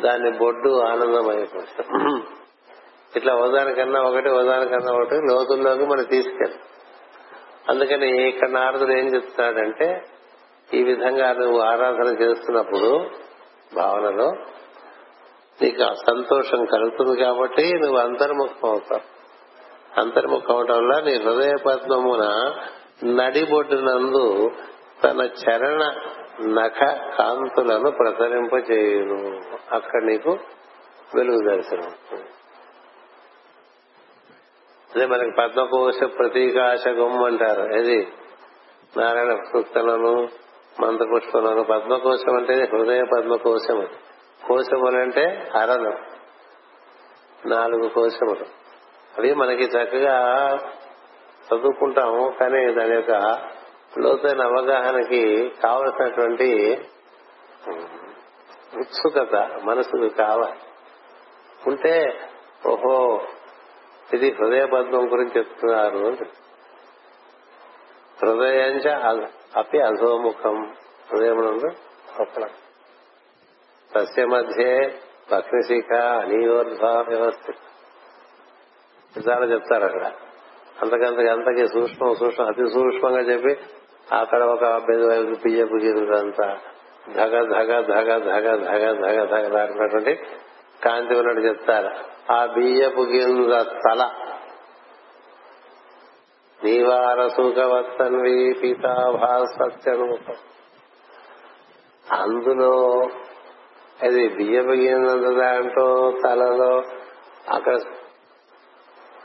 [0.00, 2.22] దాన్ని బొడ్డు ఆనందం అయిపోతాం
[3.16, 6.58] ఇట్లా ఉదానికన్నా ఒకటి ఉదానికన్నా ఒకటి లోతుల్లోకి మనం తీసుకెళ్ళి.
[7.68, 10.02] అందుకని ఇక్కడ నారదుడు ఏం చెప్తున్నాడంటే
[10.74, 13.00] ఈ విధంగా నువ్వు ఆరాధన చేస్తున్నప్పుడు
[13.76, 14.32] భావనలో
[15.62, 19.14] నీకు సంతోషం కలుగుతుంది కాబట్టి నువ్వు అంతర్ముఖం అవుతావు.
[20.00, 22.24] అంతర్ముఖం అవటం వల్ల నీ హృదయ పద్మమున
[23.04, 24.50] నడిబొడ్డునందు
[25.04, 25.82] తన చరణ
[26.40, 26.78] నఖ
[27.18, 29.40] కాంతులను ప్రసరింపచేయును.
[29.74, 30.38] అక్కడ నీకు
[31.16, 32.18] వెలుగు దర్శనం.
[34.94, 37.74] అదే మనకి పద్మకోశ ప్రతీకాశ గొమ్మ అంటారు.
[37.74, 38.08] ఇది
[38.96, 40.28] నారాయణ సూక్తలను
[40.80, 41.62] మంత్రపుష్పలను.
[41.62, 43.86] పద్మకోశం అంటే హృదయ పద్మకోశం
[44.48, 45.92] కోశములు అంటే అరలు
[47.48, 48.44] నాలుగు కోశములు.
[49.18, 50.48] అవి మనకి చక్కగా
[51.44, 53.10] చదువుకుంటాము కానీ దాని యొక్క
[53.98, 56.48] లోతైన అవగాహనకి కావలసినటువంటి
[58.80, 60.58] ఉత్సుకత మనసుకు కావాలి.
[61.66, 62.20] ఉంటే
[62.66, 63.20] ఓహో
[64.14, 66.16] ఇది హృదయ పద్మం గురించి చెప్తున్నారు
[68.22, 68.88] హృదయంచ
[69.56, 70.74] అపి అధోముఖం.
[71.12, 71.66] హృదయమునందు
[72.20, 72.50] ఒక్కడం
[73.94, 75.00] తస్య మధ్యే
[75.32, 77.50] భక్తిశిఖ అనియోర్ధ వ్యవస్థ
[79.28, 80.12] చాలా చెప్తారు అక్కడ.
[80.82, 83.52] అంతకంతకి అంతకి సూక్ష్మం సూక్ష్మం అతి సూక్ష్మంగా చెప్పి
[84.12, 86.58] అక్కడ ఒక బియ్యపు గిరుదంతా
[87.16, 90.14] ధగ ధగ ధగ ధగ ధగ ధగ ధగ దాటినటువంటి
[90.84, 91.90] కాంతి ఉన్నట్టు చెప్తారు.
[92.32, 94.10] ఆ బియ్యపు గింజ తల.
[96.64, 100.34] నీవార సుఖవత్తన్వి పీతాభాసత్యనుముఖం
[102.12, 103.08] అందులో
[104.02, 106.82] అది బియ్యపు గింజ దాంట్లో తలలో
[107.48, 107.78] అక్కడ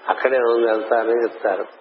[0.07, 1.78] అక్కడే ఉంది అంతా అని చెప్తారు.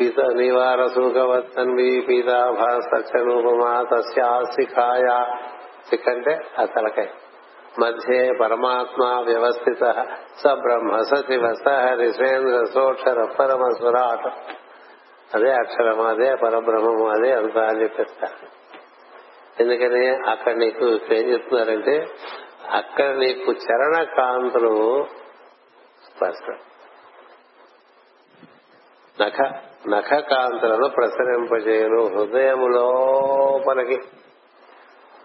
[0.00, 5.24] పీత నివార సుఖవత్తన్వి పీతాభాసత్యనుపమా తస్యా శిఖాయ
[5.90, 7.06] శిఖ అంటే ఆ తలకాయ.
[7.78, 9.80] మధ్యే పరమాత్మ వ్యవస్థిత.
[10.38, 14.26] స బ్రహ్మ స శివ సోక్షర పరమ సురాట
[15.34, 18.60] అదే అక్షరం అదే పరబ్రహ్మము అదే అంత అని చెప్పేస్తారు.
[19.62, 20.30] ఎందుకని?
[20.30, 20.84] అక్కడ నీకు
[21.14, 22.06] ఏం చెప్తున్నారంటే
[22.70, 25.06] అక్కడ నీకు చరణ కాంతులు
[26.04, 26.58] స్పష్టం.
[29.20, 29.69] నఖ.
[29.88, 32.06] నఖ కాంతులను ప్రసరింపజేయును.
[32.06, 33.98] హృదయము లోపలికి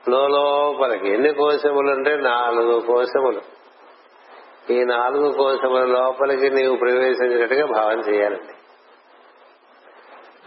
[0.09, 1.09] లోపలికి.
[1.13, 3.41] ఎన్ని కోశములు అంటే నాలుగు కోశములు.
[4.73, 8.53] ఈ నాలుగు కోశముల లోపలికి నీవు ప్రవేశించినట్టుగా భావన చేయాలండి.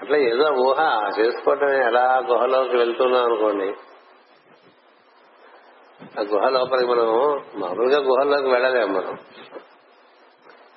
[0.01, 3.75] అట్లా ఏదో ఊహ చేసుకోవటం ఎలా గుహలోకి వెళ్తున్నాం అనుకోండి
[6.19, 7.07] ఆ గుహ లోపలికి మనం
[7.57, 9.19] మామూలుగా గుహల్లోకి వెళ్ళలేము మనం.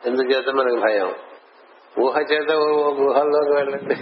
[0.06, 1.15] ఎందుచేత మనకి భయం?
[1.99, 3.95] ఊహ చేత గుహల్లోకి వెళ్ళండి.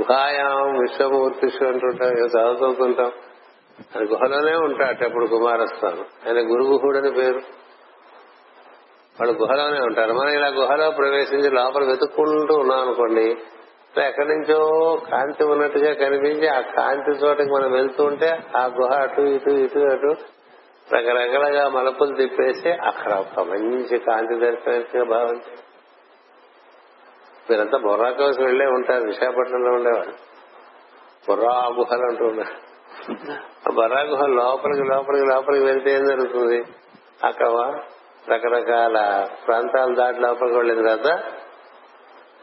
[0.00, 3.12] గుహాయాం విశ్వమూర్తిషు అంటుంటాం ఏదో చదువుతుంటాం.
[3.96, 7.40] అది గుహలోనే ఉంటాడు అప్పుడు కుమారస్వామి ఆయన గురుగుహుడని పేరు.
[9.20, 10.12] వాళ్ళు గుహలోనే ఉంటారు.
[10.12, 13.36] మనం ఇలా గుహలో ప్రవేశించి లోపల వెతుక్కుంటూ ఉన్నాం అనుకోండి
[14.06, 14.66] ఎక్కడి నుంచో
[15.12, 20.14] కాంతి ఉన్నట్టుగా కనిపించి ఆ కాంతి చోటకి మనం వెళ్తూ ఉంటే ఆ గుహ అటు ఇటు ఇటు అటు
[20.94, 25.58] రకరకాలుగా మలుపులు తిప్పేసి అక్కడ ఒక మంచి కాంతి దర్శనంగా భావించి
[27.50, 30.14] మీరంతా బొర్రా కోసం వెళ్ళే ఉంటారు విశాఖపట్నంలో ఉండేవాళ్ళు.
[31.28, 32.68] బొర్రా గుహలు అంటూ ఉన్నారు.
[33.68, 36.62] ఆ బొర్రా గుహ లోపలికి లోపలికి లోపలికి వెళ్తే ఏం జరుగుతుంది?
[37.24, 37.46] అక్కడ
[38.30, 41.22] రకరకాల ప్రాంతాలు దాటి లోపలికి వెళ్ళిన తర్వాత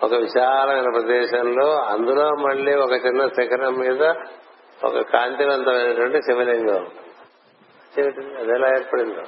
[0.03, 4.03] ఒక విశాలమైన ప్రదేశంలో అందులో మళ్ళీ ఒక చిన్న శిఖరం మీద
[4.84, 6.88] ఒక కాంతివంతమైనటువంటి శివలింగం
[8.01, 9.21] అది ఎలా ఏర్పడిందో.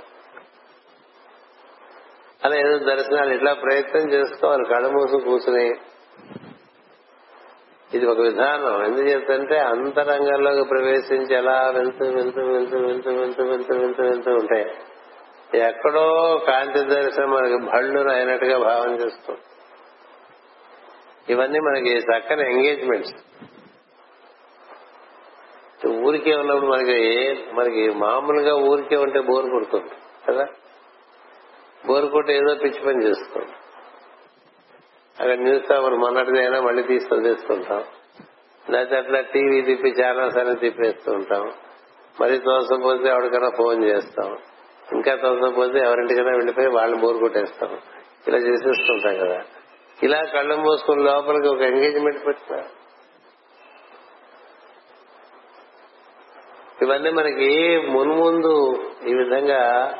[2.46, 5.76] అలా ఏదో దర్శనాలు ఇట్లా ప్రయత్నం చేసుకోవాలి కళ్ళు మూసు కూర్చుని.
[7.94, 8.86] ఇది ఒక విధానం.
[8.86, 14.66] ఎందుకు చెప్తుంటే అంతరంగంలోకి ప్రవేశించి ఎలా వెళ్తూ వెళ్తూ వెళ్తూ వెళ్తూ వెళ్తూ వెళ్తూ వెళ్తూ వెళ్తూ ఉంటాయి
[15.56, 19.40] ఎక్కడో కాంతి దర్శనం మనకి భళ్ళు అయినట్టుగా భావం చేస్తుంది.
[21.30, 23.14] ఇవన్నీ మనకి చక్కని ఎంగేజ్మెంట్స్
[26.08, 29.90] ఊరికే ఉన్నప్పుడు మనకి మనకి మామూలుగా ఊరికే ఉంటే బోర్ కొడుతుంది
[30.28, 30.48] కదా?
[31.88, 33.52] బోర్ కొట్టి ఏదో పిచ్చి పని చేస్తుంది.
[35.20, 37.84] అక్కడ న్యూస్ పేపర్ మొన్నటిదైనా మళ్ళీ తీసి వదిలేస్తుంటాం
[38.70, 41.52] లేకపోతే అట్లా టీవీ తిప్పి ఛానల్స్ అని తిప్పేస్తూ ఉంటాం.
[42.22, 44.38] మరి తోసపోతే ఎవరికైనా ఫోన్ చేస్తాం.
[44.92, 47.80] ఇంకా తోసపోతే ఎవరింటికైనా వెళ్ళిపోయి వాళ్ళని బోర్ కొట్టేస్తాం.
[48.28, 49.44] ఇలా చేసేస్తుంటాం కదా?
[50.04, 52.64] ఇలా కళ్ళు మూసుకుని లోపలికి ఒక ఎంగేజ్మెంట్ పెట్టినా
[56.82, 59.94] ఇవన్నీ మనకి మున్ముందు ఈ విధంగా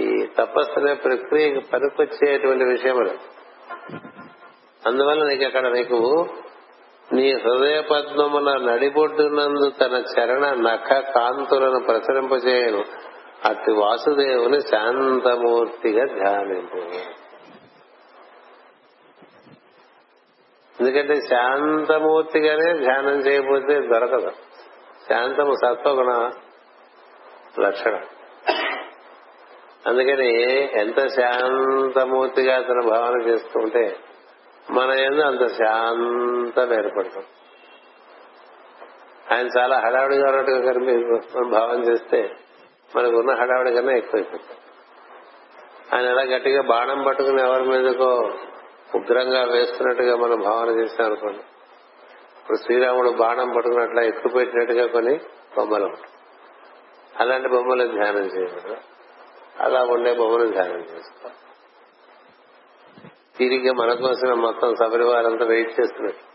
[0.00, 3.10] ఈ తపస్సు అనే ప్రక్రియకి పనికొచ్చేటువంటి విషయములు
[4.86, 6.26] అందువల్ల నీకు అక్కడ నీకు
[7.12, 12.84] నీ హృదయ పద్మమున నడిబొడ్డునందు తన చరణ నఖ కాంతులను ప్రసరింపజేయను
[13.44, 16.76] అతి వాసుదేవుని శాంతమూర్తిగా ధ్యానింపు.
[20.80, 24.30] ఎందుకంటే శాంతమూర్తిగానే ధ్యానం చేయకపోతే దొరకదు.
[25.10, 26.30] శాంతము సత్వగుణ
[27.60, 28.02] లక్షణం.
[29.86, 30.30] అందుకని
[30.80, 33.96] ఎంత శాంతమూర్తిగా తన భావన చేస్తూ ఉంటే
[34.70, 37.26] మన ఎందు అంత శాంతం ఏర్పడుతుంది.
[39.32, 42.30] ఆయన చాలా హడావుడిగా ఉన్నట్టుగా కనిపి మనం భావన చేస్తే
[42.96, 44.58] మనకు ఉన్న హడావుడి కన్నా ఎక్కువైపోతుంది.
[45.94, 48.32] ఆయన ఎలా గట్టిగా బాణం పట్టుకుని ఎవరి మీదకో
[48.94, 51.38] ఉగ్రంగా వేస్తున్నట్టుగా మనం భావన చేస్తాం అనుకోండి
[52.42, 55.20] ఇప్పుడు శ్రీరాముడు బాణం పట్టుకున్నట్లా ఎక్కువ పెట్టినట్టుగా కొన్ని
[55.56, 56.04] బొమ్మలు ఉంటాయి.
[57.20, 58.76] అలాంటి బొమ్మలు ధ్యానం చేయకూడదు.
[59.60, 61.34] అలా ఉండే బొమ్మలు ధ్యానం చేసుకోవాలి
[63.38, 66.32] తిరిగి మన కోసమే మొత్తం సబరివారంతా వెయిట్ చేస్తున్నట్టు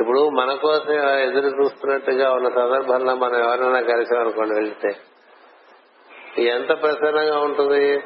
[0.00, 4.96] ఇప్పుడు మన కోసం ఎదురు చూస్తున్నట్టుగా ఉన్న సందర్భంలో మనం ఎవరైనా కలిసామనుకోండి వెళ్తే
[6.42, 8.02] ఎంత ప్రసన్నంగా ఉంటుంది.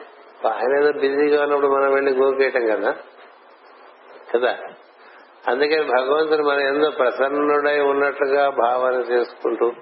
[0.48, 2.96] ఆయన ఏదో బిజీగా ఉన్నప్పుడు మనం వెళ్ళి గోకేయటం కదా?
[4.34, 4.58] కదా?
[5.48, 9.72] అందుకని భగవంతుడు మన ఎంతో ప్రసన్నుడై ఉన్నట్లుగా భావన చేసుకుంటూ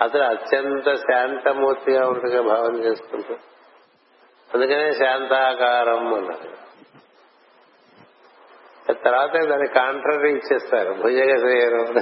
[0.00, 3.34] అతను అత్యంత శాంతమూర్తిగా ఉన్నట్టుగా భావన చేసుకుంటూ
[4.54, 6.62] అందుకనే శాంతాకారం అన్నారు.
[8.92, 11.98] తర్వాత దాన్ని కాంట్రరీ ఇచ్చేస్తారు భుజగ చేయరు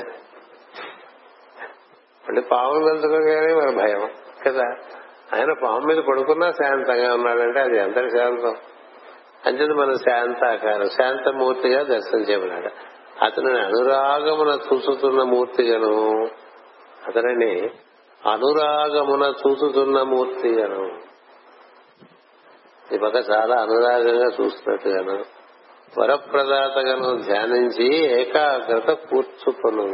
[2.28, 4.11] అంటే పాములు తెలుసుకోగానే మన భయం
[4.46, 4.64] కదా?
[5.35, 8.56] ఆయన పాము మీద పడుకున్నా శాంతంగా ఉన్నాడంటే అది ఎంత శాంతం?
[9.46, 12.68] అంచేది మనం శాంతాకారం శాంతమూర్తిగా దర్శనం చేయమన్నాడు.
[13.24, 16.24] అతనిని అనురాగమున చూసుతున్న మూర్తిగాను
[17.07, 17.70] అతనిని
[18.26, 21.11] అనురాగమున చూసుతున్న మూర్తిగాను.
[22.94, 25.24] ఈ పక్క చాలా అనురాగంగా చూస్తున్నట్టుగాను
[25.98, 29.87] వరప్రదాతగాను ధ్యానించి ఏకాగ్రత కూర్చుకొను.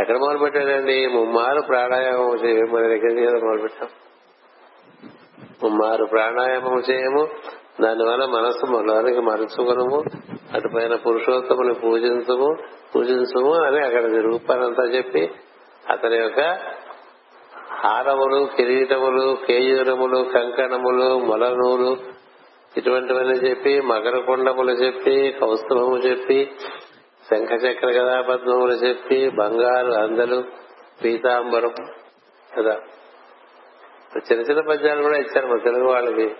[0.00, 2.28] ఎక్కడ మొదలు పెట్టాడండి ముమ్మారు ప్రాణాయామం
[2.72, 3.88] మన దగ్గర కదా మొదలు పెట్టాం
[5.66, 7.28] మారు ప్రాణాయామం చేయము.
[7.82, 10.02] దానివల్ల మనస్సు మనలోనికి మరచుకునము.
[10.54, 12.56] అటుపైన పురుషోత్తముని పూజించము
[12.96, 15.30] పూజించము అని అక్కడ రూపానంతా చెప్పి
[15.90, 16.40] అతని యొక్క
[17.72, 21.96] హారములు కిరీటములు కేయూరములు కంకణములు మొలనూలు
[22.76, 26.52] ఇటువంటివన్నీ చెప్పి మకరకుండములు చెప్పి కౌస్తుభము చెప్పి
[27.30, 30.44] శంఖచక్ర కథాపద్మములు చెప్పి బంగారు అందలు
[31.04, 31.72] పీతాంబరం
[32.58, 32.76] కదా.
[34.16, 36.36] చిన్న చిన్న పద్యాలు కూడా ఇచ్చారు మా తెలుగు వాళ్ళకి.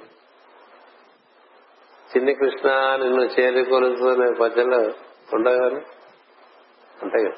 [2.16, 4.78] చిన్ని కృష్ణ నిన్ను చేరి కొలుసుకునే పద్యంలో
[5.34, 5.76] ఉండవు
[7.02, 7.34] ఉంటాయి కదా.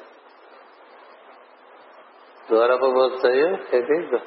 [2.51, 3.43] దూరపు పోతాయి
[3.77, 4.17] ఇది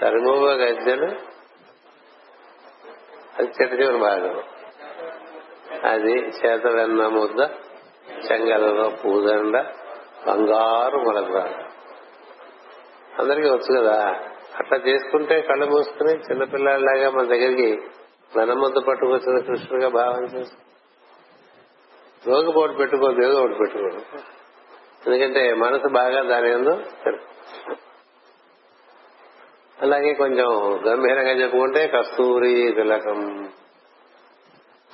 [0.00, 1.06] తరిమూవ గజ్జలు.
[3.38, 4.42] అది చిట్ట చివరి భాగం.
[5.90, 7.40] అది చేత వెన్న ముద్ద
[8.30, 9.58] చెంగలలో పూదండ
[10.26, 11.74] బంగారు మొలకరాడు
[13.20, 14.20] అందరికీ వచ్చు కదా.
[14.58, 17.82] అట్లా చేసుకుంటే కళ్ళు మూసుకుని చిన్నపిల్లలాగా మన దగ్గరికి
[18.36, 20.54] వెనముద్ద పట్టుకొచ్చిన కృష్ణుడిగా భావన చేసు.
[22.28, 24.18] రోగి ఒకటి పెట్టుకో దేవుడు ఒకటి పెట్టుకో.
[25.06, 26.80] ఎందుకంటే మనసు బాగా దాని ఏందో
[29.82, 33.48] అలాగే కొంచెం గంభీరంగా చెప్పుకుంటే కస్తూరి తిలకం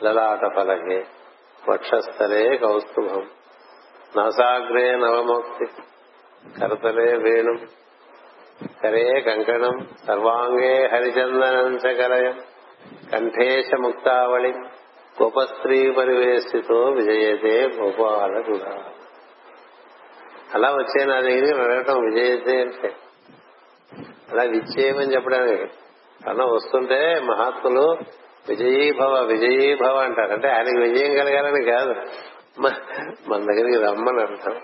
[0.05, 1.07] లలాట ఫలకే
[1.69, 3.31] వక్షస్థలే కౌస్తుభం
[4.17, 5.67] నాసాగ్రే నవమోక్తి
[6.61, 7.80] కరతలే వేణు.
[8.83, 12.41] కరే కంకణం సర్వాంగే హరిచందనం చకలయం
[13.13, 14.53] కంఠేశ ముక్తావళి.
[15.23, 18.85] గోపస్త్రీ పరివేశితో విజయతే గోపాల కూడా
[20.55, 22.93] అలా వచ్చే నా దగ్గరికి అడగటం విజయతే అంటే.
[24.33, 25.63] అలా విచ్చేయమని చెప్పడానికి.
[26.29, 27.97] అలా వస్తుంటే మహాత్ములు
[28.49, 30.33] విజయీభవ విజయీభవ అంటారు.
[30.33, 31.95] అంటే ఆయనకి విజయం కలగాలని కాదు.
[33.29, 34.57] మన దగ్గరికి రమ్మని అంటాం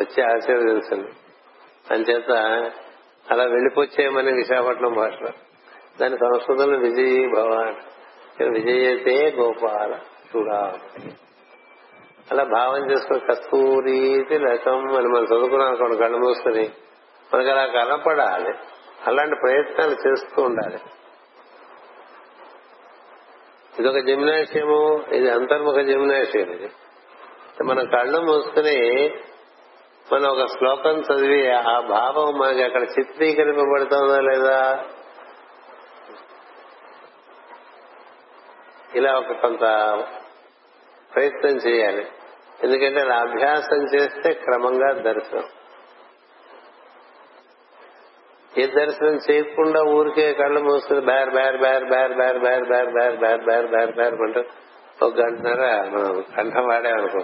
[0.00, 1.08] వచ్చి ఆశీర్వదించండి
[1.90, 2.30] అంచేత
[3.30, 5.28] అలా వెళ్ళిపోచ్చేయమని విశాఖపట్నం భాషలో.
[6.00, 7.74] దాని సంస్కృతంలో విజయీ భవాన్.
[8.50, 9.98] విజయతే గోపాల
[10.36, 10.74] చూడా.
[12.32, 16.70] అలా భావం చేసుకుని కస్తూరీతి లకం అని మనం చదువుకున్నాం అనుకోండి కళ్ళు మూసుకుని.
[17.34, 18.54] మనకు అలా కనపడాలి.
[19.06, 20.78] అలాంటి ప్రయత్నాలు చేస్తూ ఉండాలి.
[23.78, 26.68] ఇదొక జిమ్నాషియము ఇది అంతర్ముఖ జిమ్నాషియం ఇది.
[27.64, 29.08] మనం కళ్ళు మూసుకుని
[30.12, 34.58] మనం ఒక శ్లోకం చదివి ఆ భావం మనకి అక్కడ చిత్రీకరింపబడుతుందా లేదా
[38.94, 39.64] ఇలా ఒక కొంత
[41.14, 42.04] ప్రయత్నం చేయాలి
[42.64, 45.46] ఎందుకంటే అలా అభ్యాసం చేస్తే క్రమంగా దర్శనం
[48.58, 53.42] ఏ దర్శనం చేయకుండా ఊరికే కళ్ళు మూసుకుని బేర్ బేర్ బేర్ బేర్ బేర్ బేర్ బేర్ బేర్ బేర్
[53.42, 54.42] బేర్ బేర్ బేర్ అంటూ
[55.06, 55.64] ఒక గంటన్నర
[55.94, 57.22] మనం కంఠం వాడామనుకో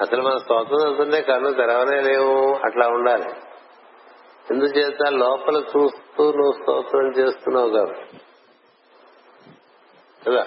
[0.00, 2.54] అసలు మన స్తోత్రం చదువుతుంటే కళ్ళు తెరవనే లేవు.
[2.66, 3.28] అట్లా ఉండాలి.
[4.50, 8.20] ఎందుచేత లోపల చూస్తూ నువ్వు స్తోత్రం చేస్తున్నావు కాబట్టి.
[10.26, 10.46] కదా?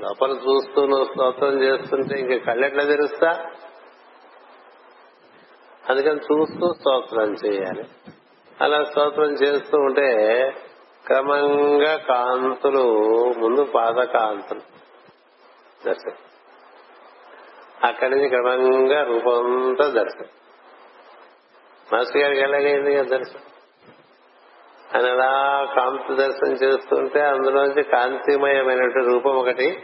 [0.00, 3.30] లోపల చూస్తూ నువ్వు స్తోత్రం చేస్తుంటే ఇంక కళ్ళెట్లా తెరుస్తా?
[5.90, 7.84] అందుకని చూస్తూ స్తోత్రం చేయాలి.
[8.60, 10.06] అలా స్తోత్రం చేస్తూ ఉంటే
[11.06, 12.82] క్రమంగా కాంతులు
[13.38, 14.60] ముందు పాద కాంతులు
[15.86, 16.31] దర్శనం
[17.84, 20.28] అక్కడి నుంచి క్రమంగా రూపంతో దర్శనం.
[21.92, 23.42] మాస్టర్ గారికి ఎలాగైంది దర్శనం?
[24.94, 29.82] ఆయన అలా కాంతి దర్శనం చేస్తుంటే అందులోంచి కాంతిమయమైనటువంటి రూపం ఒకటి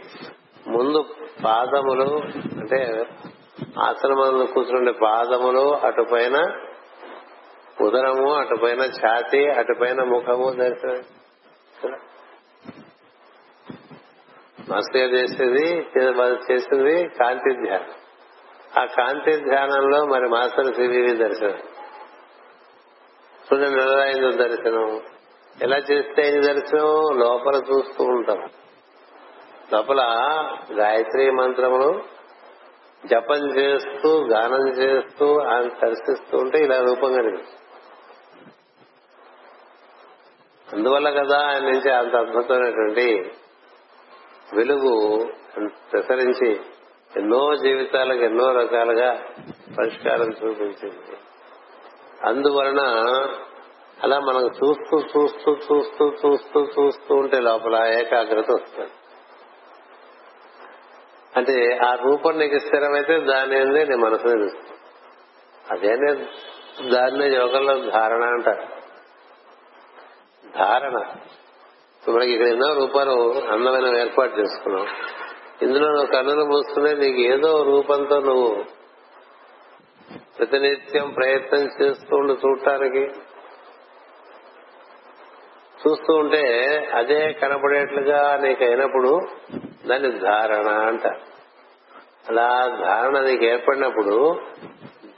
[0.67, 1.05] ముందు
[1.45, 2.21] పాదములు
[2.59, 3.05] అంటే
[3.83, 6.37] ఆసనమందు కూర్చుండే పాదములు అటుపైన
[7.81, 11.03] ఉదరము అటుపైన ఛాతి అటుపైన ముఖము దర్శనం.
[14.69, 15.87] మాస్టర్ చేసేది
[16.51, 17.91] చేసింది కాంతి ధ్యానం.
[18.81, 21.59] ఆ కాంతి ధ్యానంలో మరి మాస్టర్ సివివి దర్శనం.
[23.53, 25.01] చూడండి ఎలా దర్శనం.
[25.61, 27.17] ఎలా చేస్తే ఏం దర్శనం?
[27.17, 28.49] లోపల చూస్తూ ఉంటాం.
[29.73, 30.01] లోపల
[30.71, 32.01] గాయత్రి మంత్రములు
[33.05, 37.43] జపం చేస్తూ గానం చేస్తూ ఆయన దర్శిస్తూ ఉంటే ఇలా రూపం కలిగింది.
[40.73, 43.31] అందువల్ల కదా ఆయన నుంచి అంత అద్భుతమైనటువంటి
[44.53, 45.25] వెలుగు
[45.91, 46.61] ప్రసరించి
[47.17, 49.23] ఎన్నో జీవితాలకు ఎన్నో రకాలుగా
[49.77, 51.17] పరిష్కారం చూపించింది.
[52.25, 52.81] అందువలన
[54.03, 58.89] అలా మనం చూస్తూ చూస్తూ చూస్తూ చూస్తూ చూస్తూ ఉంటే లోపల ఏకాగ్రత వస్తుంది.
[61.37, 64.77] అంటే ఆ రూపం నీకు స్థిరమైతే దాని అందే నీ మనసు నిలుస్తుంది
[65.71, 66.27] అదేనే
[66.89, 68.67] దాన్నే యోగంలో ధారణ అంటారు.
[70.57, 71.03] ధారణ.
[72.07, 74.87] మనకి ఇక్కడ ఎన్నో రూపాలు అందమైన ఏర్పాటు చేసుకున్నావు
[75.65, 78.63] ఇందులో నువ్వు కన్నులు మూసుకునే నీకు ఏదో రూపంతో నువ్వు
[80.39, 83.01] ప్రతినిత్యం ప్రయత్నం చేస్తూ ఉండు చూడటానికి.
[85.79, 86.43] చూస్తూ ఉంటే
[86.93, 89.21] అదే కనపడేట్లుగా నీకు అయినప్పుడు
[89.87, 91.07] దాన్ని ధారణ అంట.
[92.29, 94.39] అలా ధారణ నీకు ఏర్పడినప్పుడు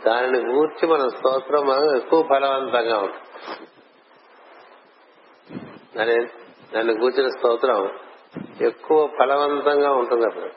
[0.07, 3.67] దానిని గూర్చి మన స్తోత్రం ఎక్కువ ఫలవంతంగా ఉంటుంది
[5.97, 6.40] దాని
[6.73, 7.89] దాన్ని కూర్చిన స్తోత్రం
[8.61, 10.49] ఎక్కువ ఫలవంతంగా ఉంటుంది అప్పుడు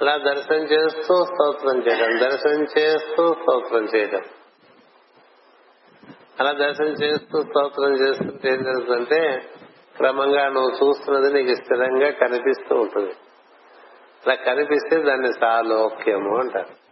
[0.00, 4.20] అలా దర్శనం చేస్తూ స్తోత్రం చేయడం దర్శనం చేస్తూ స్తోత్రం చేయడం.
[6.40, 9.50] అలా దర్శనం చేస్తూ స్తోత్రం చేస్తుంటే ఏం జరుగుతుందంటే
[9.96, 13.14] క్రమంగా నువ్వు చూస్తున్నది నీకు స్థిరంగా కనిపిస్తూ ఉంటుంది.
[14.26, 16.86] అలా కనిపిస్తే దాన్ని సాలోక్యము అంటారు.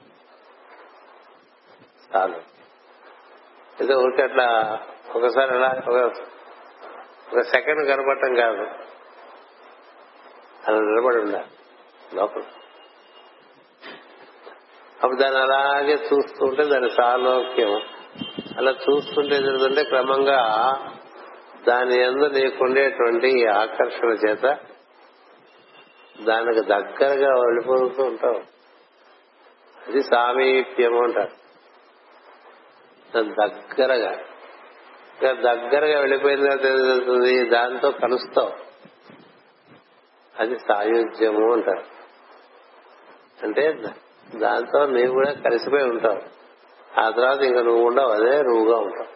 [2.12, 2.40] సాలు
[3.82, 4.78] ఏదో ఒకటి అట్లా
[5.14, 6.12] ఒకసారి అలా ఒక
[7.42, 8.66] సెకండ్ కనపడటం కాదు.
[10.68, 11.46] అలా నిలబడి ఉండాలి.
[12.14, 12.42] లోపల.
[14.94, 17.82] అప్పుడు దాన్ని అలాగే చూస్తూ ఉంటే దాని సాలోక్యం.
[18.58, 20.38] అలా చూస్తుంటే జరుగుతుంటే క్రమంగా
[21.68, 24.58] దాని ఎందు నీకుండేటువంటి ఆకర్షణ చేత
[26.26, 28.54] దానికి దగ్గరగా వెళ్ళిపోతూ ఉంటావు.
[29.88, 31.44] అది సామీప్యము అంటారు.
[33.18, 34.18] దగ్గరగా.
[35.22, 37.48] దగ్గరగా వెళ్ళిపోయిందో తెలుస్తుంది.
[37.48, 38.52] దాంతో కలుస్తావు
[40.38, 41.84] అది సాయుధ్యము అంటారు.
[43.42, 43.72] అంటే
[44.34, 46.34] దాంతో నీవు కూడా కలిసిపోయి ఉంటావు
[47.00, 49.14] ఆ తర్వాత ఇంకా నువ్వు ఉండవు అదే నువ్వుగా ఉంటావు.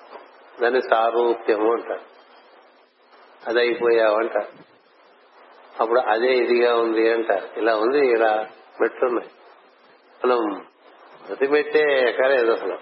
[0.62, 2.00] దాన్ని సారూప్యము అంటారు.
[3.46, 4.48] అది అయిపోయావు అంటారు.
[5.82, 7.48] అప్పుడు అదే ఇదిగా ఉంది అంటారు.
[7.56, 8.46] ఇలా ఉంది ఇలా
[8.80, 9.30] మెట్లున్నాయి
[10.24, 10.66] మనం
[11.28, 12.78] ప్రతి మెట్టే ఎక్కలేదు అసలు.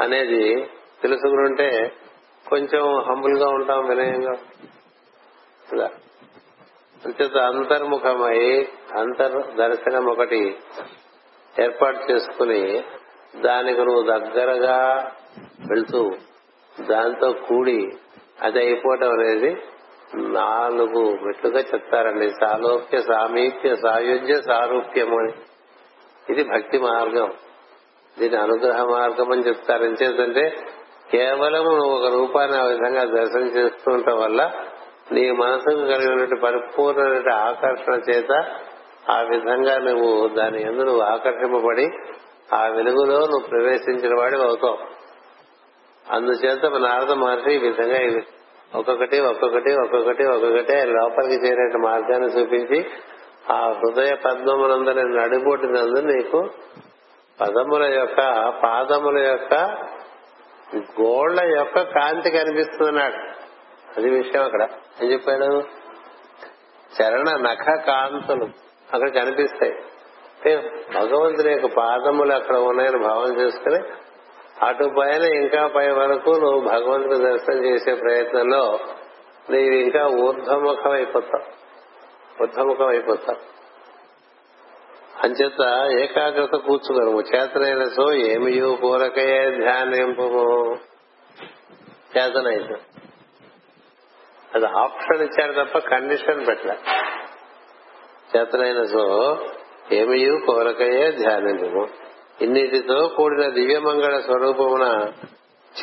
[0.00, 0.70] అనేది
[1.02, 1.92] తెలుసుకుని ఉంటే
[2.48, 4.32] కొంచెం హంబుల్గా ఉంటాం వినయంగా.
[5.72, 5.90] ఇలా
[7.06, 10.56] అంచేత అంతర్ముఖమై అంతర్ దర్శనం ఒకటి
[11.60, 12.84] ఏర్పాటు చేసుకుని
[13.36, 16.10] దానికి నువ్వు దగ్గరగా వెళ్తూ
[16.80, 17.96] దాంతో కూడి
[18.42, 19.56] అది అయిపోవటం అనేది
[20.14, 22.30] నాలుగు మెట్లుగా చెప్తారండి.
[22.30, 25.32] సాలోక్య సామీప్య సాయుధ్య సారూప్యము అని.
[26.30, 27.32] ఇది భక్తి మార్గం.
[28.18, 29.84] దీని అనుగ్రహ మార్గం అని చెప్తారు.
[29.84, 30.56] ఎంచేతంటే
[31.12, 34.50] కేవలం నువ్వు ఒక రూపాన్ని ఆ విధంగా దర్శనం చేస్తుండటం వల్ల
[35.12, 38.32] నీ మనసుకు కలిగినటువంటి పరిపూర్ణ ఆకర్షణ చేత
[39.10, 41.86] ఆ విధంగా నువ్వు దాని ఎందు నువ్వు ఆకర్షింపబడి
[42.54, 44.78] ఆ వెలుగులో నువ్వు ప్రవేశించిన వాడి అవుతావు.
[46.10, 48.22] అందుచేత నారద మహర్షి ఈ విధంగా
[48.78, 52.90] ఒక్కొక్కటి ఒక్కొక్కటి ఒక్కొక్కటి ఒక్కొక్కటి లోపలికి చేరే మార్గాన్ని చూపించి
[53.52, 56.50] ఆ హృదయ పద్మమునందరి నడిబొట్టినందు నీకు
[57.40, 58.20] పదముల యొక్క
[58.64, 59.54] పాదముల యొక్క
[60.76, 63.16] గోళ్ళ యొక్క కాంతి కనిపిస్తున్నాడు
[63.96, 64.68] అది విషయం అక్కడ.
[65.02, 65.64] ఏం చెప్పాడు?
[67.02, 68.44] చరణ నఖ కాంతులు
[68.94, 69.74] అక్కడ కనిపిస్తాయి.
[70.94, 73.78] భగవంతుని యొక్క పాదములు అక్కడ ఉన్నాయని భావన చేసుకుని
[74.64, 78.78] అటు పైన ఇంకా పై వరకు నువ్వు భగవంతుని దర్శనం చేసే ప్రయత్నంలో
[79.50, 81.44] నీవు ఇంకా ఊర్ధముఖం అయిపోతావు
[82.42, 83.51] ఊర్ధముఖం అయిపోతావు
[85.22, 90.76] అంచేత ఏకాగ్రత కూర్చుగలము చేతనైన సో ఏమియు పూరకయే ధ్యానింపు.
[92.18, 92.76] చేతనైన
[94.54, 96.76] అది ఆప్షన్ ఇచ్చారు తప్ప కండిషన్ పెట్టలే.
[98.36, 99.36] చేతనైన సో
[99.92, 101.88] ఏమియు కోరకయే ధ్యానింపు.
[102.44, 105.12] ఇన్నిటితో కూడిన దివ్యమంగళ స్వరూపమున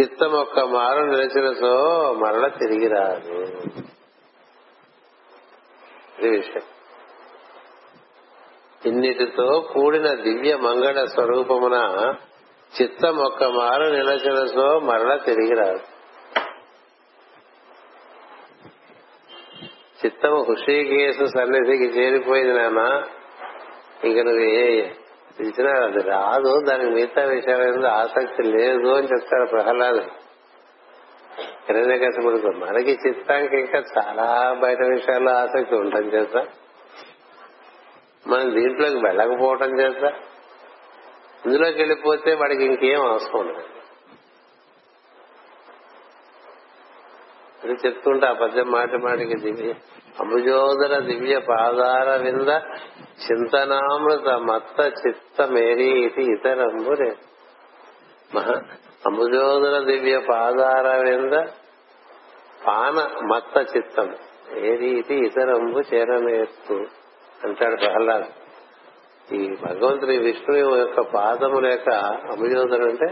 [0.02, 3.34] చిత్తం ఒక్క మారు నిలిచిన సో మరల తిరిగి రాదు.
[6.20, 6.62] ఇది విషయం.
[8.86, 12.14] ఇన్నిటితో కూడిన దివ్య మంగళ స్వరూపమున
[12.82, 15.80] చిత్తం ఒక్క మారు నిలచనసో మరణ మరల తిరిగి రాదు
[20.06, 23.04] చిత్తము హుషీకేసు సన్నిధికి చేరిపోయింది నాన్న.
[24.04, 24.90] ఇంక నువ్వు ఏ
[25.84, 30.02] అది రాదు దానికి మిగతా విషయాల ఆసక్తి లేదు అని చెప్తారు ప్రహ్లాదు.
[31.70, 36.46] హిరణ్యకశపుడికి మనకి చిత్తానికి ఇంకా చాలా బయట విషయాల్లో ఆసక్తి ఉంటుంది చేస్తా
[38.26, 40.04] మనం దీంట్లోకి వెళ్ళకపోవటం చేత
[41.46, 43.66] ఇందులోకి వెళ్ళిపోతే వాడికి ఇంకేం అవసరం ఉండదు
[47.64, 49.72] అది చెప్తుంటే ఆ పద్యం మాటి మాటికి దివ్య
[50.20, 52.52] అంబుజోదర దివ్య పాదార వింద
[53.24, 57.10] చింతనామృత మత్త చిత్త మేరీ ఇది ఇతరంబురే.
[58.36, 58.56] మహా
[59.06, 61.34] అంబుజోదర దివ్య పాదార వింద
[62.68, 62.96] పాన
[63.26, 64.10] మత్త చిత్తం
[64.58, 66.78] ఏది ఇది ఇతరంబు చేరనేస్తూ
[67.44, 68.28] అంటాడు ప్రహ్లాద్.
[69.34, 71.90] ఈ భగవంతుని విష్ణువు యొక్క పాదముల యొక్క
[72.32, 73.10] అంబుజోదరు అంటే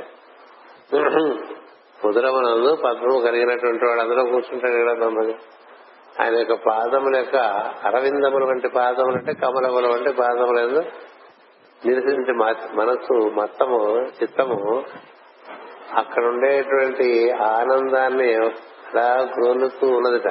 [2.01, 5.36] కుదరమనందు పద్మము కలిగినటువంటి వాడు అందులో కూర్చుంటాడు కదా మమ్మల్ని
[6.21, 7.36] ఆయన యొక్క పాదముల యొక్క
[7.86, 10.82] అరవిందముల వంటి పాదములు అంటే కమలముల వంటి పాదములందు
[11.86, 12.34] నిరసించి
[12.75, 13.80] మనస్సు మొత్తము
[14.21, 14.84] చిత్తము
[15.97, 20.30] అక్కడ ఉండేటువంటి ఆనందాన్ని అలా గ్రోలుతూ ఉన్నదిట.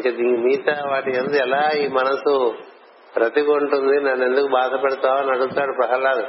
[0.00, 2.34] ఇంకా దీని మిగతా వాటి ఎందు ఎలా ఈ మనసు
[3.14, 6.24] బ్రతికుంటుంది నన్ను ఎందుకు బాధ పెడతావు అని అడుగుతాడు ప్రహ్లాద్.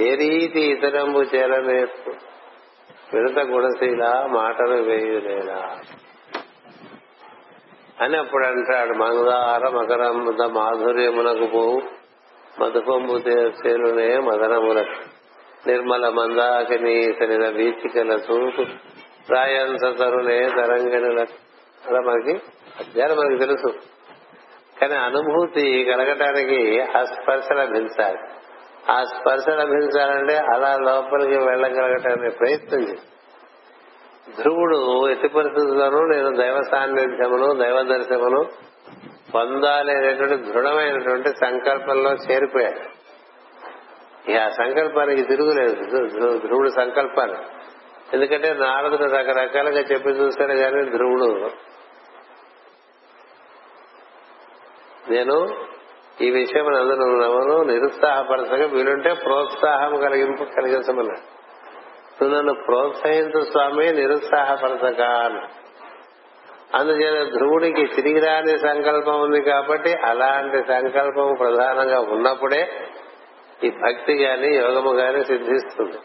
[0.00, 2.10] ఏ రీతి ఇతరంబు చేరనేస్తూ
[3.12, 5.60] విడత గుణశీల మాటలు వేయులేలా
[8.00, 11.78] అని అప్పుడు అంటాడు మందార మకరంబుద మాధుర్యమునకు పోవు
[12.60, 13.16] మధుపంబు
[13.60, 14.98] చేలునే మదనములకు
[15.68, 18.64] నిర్మల మందాకిని సరిన వీచికల చూపు
[19.30, 21.36] రాయంత తరుణే తరంగిణులకు
[21.88, 22.32] అలా మనకి
[22.78, 23.72] అధ్యాయం మనకి తెలుసు.
[24.80, 28.18] కానీ అనుభూతి కలగటానికి ఆ స్పర్శ లభించాలి.
[28.90, 33.02] ఆ స్పర్శ లభించాలంటే అలా లోపలికి వెళ్ళగలగటానికి ప్రయత్నం చేసి
[34.42, 38.44] ధ్రువుడు ఎట్టి పరిస్థితుల్లోనూ నేను దైవ సాన్నిధ్యమును దైవ దర్శనమును
[39.34, 42.98] పొందాలి అనేటువంటి దృఢమైనటువంటి సంకల్పంలో చేరిపోయాడు
[44.30, 45.74] ఇక ఆ సంకల్పానికి తిరుగులేదు.
[46.38, 47.57] ధ్రువుడు సంకల్పాలు.
[48.14, 51.50] ఎందుకంటే నారదుడు రకరకాలుగా చెప్పి చూశాను కానీ ధ్రువుడు.
[55.10, 55.56] నేను
[56.20, 61.38] ఈ విషయం అందరూ నమ్మను నిరుత్సాహపరచగా వీలుంటే ప్రోత్సాహం కలిగింపు కలిగించమన్నాడు.
[62.22, 65.02] నువ్వు నన్ను ప్రోత్సహించు స్వామి నిరుత్సాహపరచక
[66.74, 72.88] అందుచేత ధ్రువుడికి తిరిగి రాని సంకల్పం ఉంది కాబట్టి అలాంటి సంకల్పం ప్రధానంగా ఉన్నప్పుడే
[73.64, 75.98] ఈ భక్తి గాని యోగము గాని సిద్ధిస్తుంది.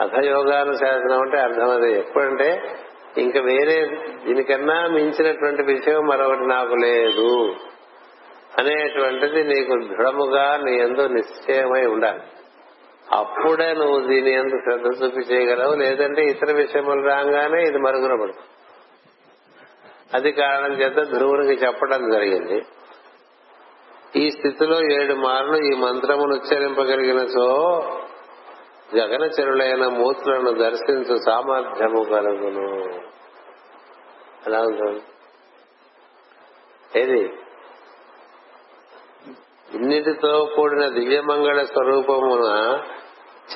[0.00, 1.98] అధయోగానుశాసనం అంటే అర్థం అదే.
[1.98, 2.78] ఎప్పుడంటే
[3.18, 3.86] ఇంకా వేరే
[4.26, 7.54] దీనికన్నా మించినటువంటి విషయం మరొకటి నాకు లేదు
[8.58, 12.20] అనేటువంటిది నీకు దృఢముగా నీ ఎందు నిశ్చయమై ఉండాలి.
[13.12, 15.74] అప్పుడే నువ్వు దీని ఎందు శ్రద్ధ చూపి చేయగలవు.
[15.74, 18.46] లేదంటే ఇతర విషయములు రాగానే ఇది మరుగున పడుతుంది.
[20.14, 22.66] అది కారణం చేత ధ్రువునికి చెప్పడం జరిగింది.
[24.16, 27.46] ఈ స్థితిలో ఏడు మార్లు ఈ మంత్రమును ఉచ్చరింపగలిగిన సో
[28.94, 33.00] గగనచరులైన మూర్తులను దర్శించు సామర్థ్యము కలుగును.
[34.46, 35.02] ఎలా ఉంటుంది
[37.00, 37.34] ఏది?
[39.74, 42.78] ఇన్నిటితో కూడిన దివ్యమంగళ స్వరూపమున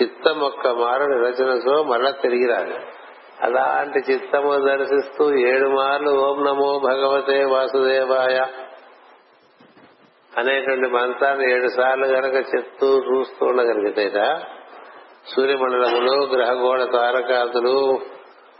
[0.02, 2.74] చిత్తం ఒక్క మారు నిరచనతో మళ్ళా తిరిగి రాదు.
[3.40, 8.46] అలాంటి చిత్తము దర్శిస్తూ ఏడు మార్లు ఓం నమో భగవతే వాసుదేవాయ
[10.38, 14.16] అనేటువంటి మంత్రాన్ని ఏడు సార్లు గనక చెప్తూ చూస్తూ ఉండగలిగితేట
[15.26, 18.00] సూర్యమండలములు గ్రహగోళ తారకాదులు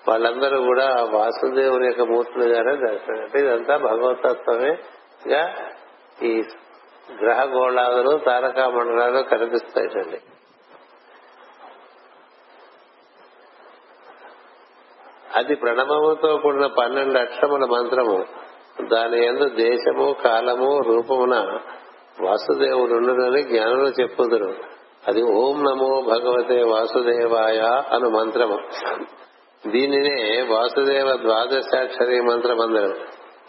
[0.09, 3.21] వాళ్ళందరూ కూడా వాసుదేవుని యొక్క మూర్తులుగానే దర్శనం.
[3.21, 5.69] అంటే ఇదంతా భగవతత్వమేగా
[6.23, 6.43] ఈ
[7.21, 10.21] గ్రహగోళాదులు తారకా మండలాలు కనిపిస్తాయండి
[15.35, 18.27] అది ప్రణవముతో కూడిన పన్నెండు అక్షరముల మంత్రము.
[18.89, 21.59] దాని ఎందు దేశము కాలము రూపమున
[22.21, 24.80] వాసుదేవుడు జ్ఞానులు చెప్పుదురు.
[25.09, 27.61] అది ఓం నమో భగవతే వాసుదేవాయ
[27.93, 28.59] అను మంత్రము.
[29.71, 32.95] దీనినే వాసుదేవ ద్వాదశాక్షరి మంత్రమందరం.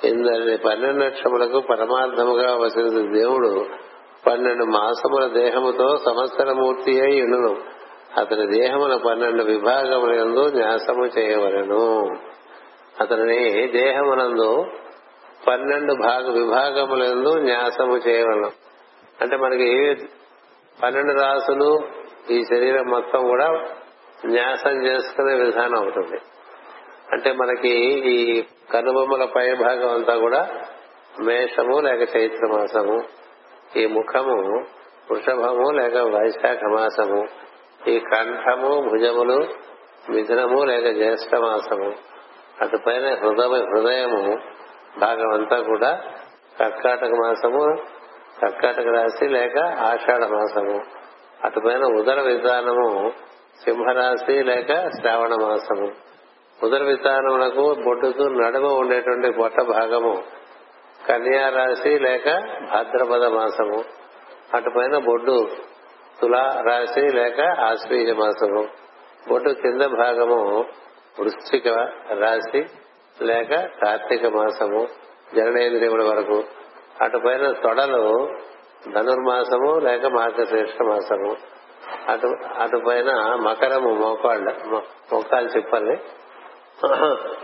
[0.04, 3.66] ఇందని పన్నెండు లక్షములకు పరమార్థముగా వసిన దేవుడు
[4.28, 7.56] పన్నెండు మాసముల దేహముతో సంవత్సరమూర్తి అయి ఉండును.
[8.20, 12.10] అతని దేహమున పన్నెండు విభాగములందు న్యాసము చేయవలను.
[13.02, 14.66] అతని దేహమునందు
[15.48, 18.52] పన్నెండు భాగ విభాగములందు న్యాసము చేయవలను.
[19.22, 19.96] అంటే మనకి
[20.84, 21.80] పన్నెండు రాసులు
[22.32, 23.48] ఈ శరీరం మొత్తం కూడా
[24.26, 26.20] న్యాసం చేసుకునే విధానం అవుతుంది.
[27.12, 27.70] అంటే మనకి
[28.10, 28.44] ఈ
[28.74, 30.50] కనుబొమ్మల పై భాగం అంతా కూడా
[31.22, 33.04] మేషము లేక చైత్ర మాసము
[33.78, 34.38] ఈ ముఖము
[35.12, 37.28] వృషభము లేక వైశాఖ మాసము
[37.88, 39.48] ఈ కంఠము భుజములు
[40.10, 41.90] మిథునము లేక జ్యేష్ఠ మాసము
[42.62, 44.22] అటుపైన హృదయ హృదయము
[45.00, 46.02] భాగం అంతా కూడా
[46.60, 47.66] కర్కాటక మాసము
[48.42, 50.82] కర్కాటక రాశి లేక ఆషాఢ మాసము.
[51.44, 53.12] అటుపైన ఉదర విధానము
[53.64, 55.92] సింహరాశి లేక శ్రావణ మాసము.
[56.64, 60.24] ఉదర విధానములకు బొడ్డుకు నడుమ ఉండేటువంటి పొట్ట భాగము
[61.08, 62.26] కన్యా రాశి లేక
[62.72, 63.84] భాద్రపద మాసము.
[64.54, 65.48] అటుపైన బొడ్డు
[66.22, 68.68] తులా రాశి లేక ఆశ్వీజ మాసము.
[69.30, 70.66] బొడ్డు కింద భాగము
[71.20, 71.68] వృశ్చిక
[72.20, 72.66] రాశి
[73.22, 73.50] లేక
[73.84, 74.88] కార్తీక మాసము.
[75.36, 76.44] జననేంద్రియముల వరకు
[77.02, 78.04] అటు పైన తొడలు
[78.96, 81.32] ధనుర్మాసము లేక మార్గశ్రేష్ఠ మాసము
[82.12, 82.28] అటు
[82.60, 84.54] అటు పైన మకరము మోకాళ్ళ
[85.14, 85.96] మోకాలు చెప్పాలి.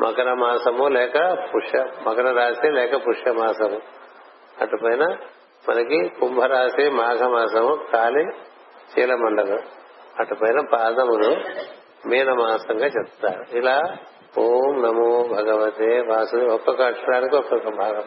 [0.01, 1.15] మకర మాసము లేక
[1.55, 3.79] పుష్య మకర రాశి లేక పుష్య మాసము
[4.61, 5.03] అటుపైన
[5.69, 8.23] మనకి కుంభరాశి మాఘమాసము కాలి
[8.91, 9.59] చీలమండలం
[10.19, 11.31] అటుపైన పాదములు
[12.07, 13.57] మీనమాసంగా చెప్తారు.
[13.57, 13.77] ఇలా
[14.37, 18.03] ఓం నమో భగవతే వాసు ఒక్కొక్క అక్షరానికి ఒక్కొక్క భాగం.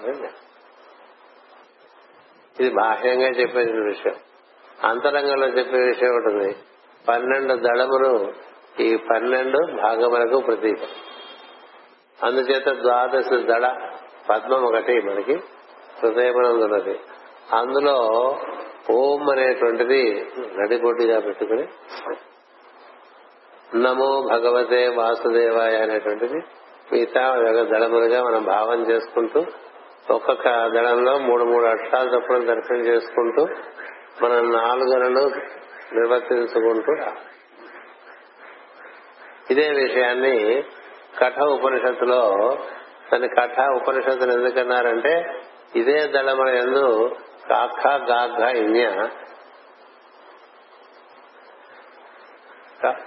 [2.61, 4.14] ఇది బాహ్యంగా చెప్పేసిన విషయం.
[4.84, 6.56] అంతరంగంలో చెప్పే విషయం ఉంటుంది
[7.08, 8.32] పన్నెండు దళములు
[8.80, 10.78] ఈ పన్నెండు భాగములకు ప్రతీక.
[12.24, 13.68] అందుచేత ద్వాదశ దళ
[14.30, 15.34] పద్మం ఒకటి మనకి
[16.02, 17.00] హృదయమనందున్నది.
[17.52, 17.96] అందులో
[18.90, 21.66] ఓం అనేటువంటిది నడిబొడ్డిగా పెట్టుకుని
[23.74, 26.38] నమో భగవతే వాసుదేవాయ అనేటువంటిది
[26.92, 27.24] మిగతా
[27.62, 29.40] దళములుగా మనం భావం చేసుకుంటూ
[30.11, 33.42] ఒక్కొక్క దళంలో మూడు మూడు అక్షరాల చొప్పున దర్శనం చేసుకుంటూ
[34.22, 35.24] మనం నాలుగులను
[35.94, 36.94] నిర్వర్తించుకుంటూ
[39.50, 40.34] ఇదే విషయాన్ని
[41.18, 42.20] కఠ ఉపనిషత్తులో
[43.12, 45.14] దాని కఠ ఉపనిషత్తులు ఎందుకన్నారంటే
[45.74, 46.84] ఇదే దళముల ఎందు
[47.48, 48.84] కాఖ గాఘ ఇన్య.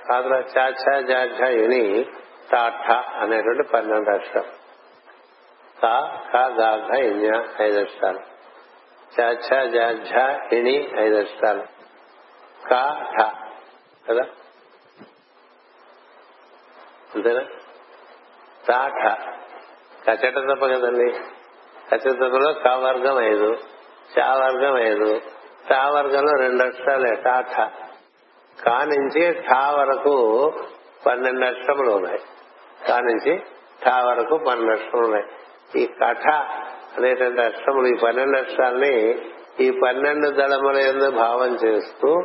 [0.07, 1.83] కాదురా చాచా జాఘ ఇని
[2.51, 2.87] టాఠ
[3.21, 4.47] అనేటువంటి పన్నెండు అక్షరం
[5.83, 8.19] కా కా గాఘ ఇన్య ఐదు అక్షరాలు
[9.21, 10.13] చాచా జాఝ
[10.53, 11.63] ఇణి ఐదు అక్షరాలు
[12.69, 13.31] కా ఠ
[14.09, 14.23] కదా?
[17.15, 17.43] అంతేనా?
[18.67, 19.17] తా ఠ.
[20.07, 21.11] కచట తప్ప కదండి.
[21.91, 23.57] కచట తప్పలో కా వర్గం ఐదు.
[24.19, 25.21] చా వర్గం ఐదు.
[25.69, 27.71] టా వర్గంలో రెండు అక్షరాలే టా ఠ.
[28.63, 30.15] కా నుంచి ఠా వరకు
[31.05, 32.19] పన్నెండు అక్షరములు ఉన్నాయి.
[32.87, 33.43] కా నుంచి
[33.85, 35.25] ఠా వరకు పన్నెండు అక్షరములు ఉన్నాయి.
[35.75, 36.27] ఈ కఠ
[36.97, 39.21] అనేటువంటి అక్షరములు ఈ పన్నెండు అక్షరాల్ని
[39.59, 42.21] ఈ పన్నెండు దళముల ఎందు భావం చేస్తూ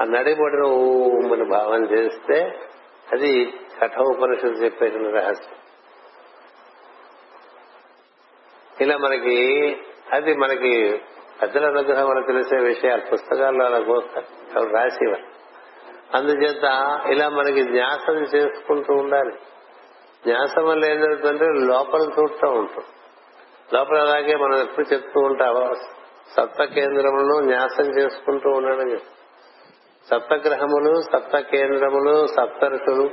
[0.00, 2.60] ఆ నడిబడిన ఊమని భావం చేస్తే
[3.12, 5.58] అది కఠ ఉపనిషత్తు చెప్పేటువంటి రహస్యం.
[8.80, 9.76] ఇలా మనకి
[10.12, 11.02] అది మనకి
[11.42, 13.78] పెద్దల అనుగ్రహం మనకు తెలిసే విషయాలు పుస్తకాల్లో అలా
[14.70, 15.34] రాసేవారు.
[16.16, 19.32] అందుచేత ఇలా మనకి న్యాసం చేసుకుంటూ ఉండాలి.
[20.26, 22.88] న్యాసం వల్ల ఏం జరుగుతుందంటే లోపల చూడటం ఉంటుంది.
[23.74, 25.74] లోపల అలాగే మనం ఎప్పుడు చెప్తూ ఉంటాం
[26.36, 29.00] సప్త కేంద్రములను న్యాసం చేసుకుంటూ ఉండడం
[30.10, 33.10] సప్తగ్రహములు సప్త కేంద్రములు సప్త సప్తరుషులు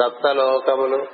[0.00, 1.06] సప్తలోకములు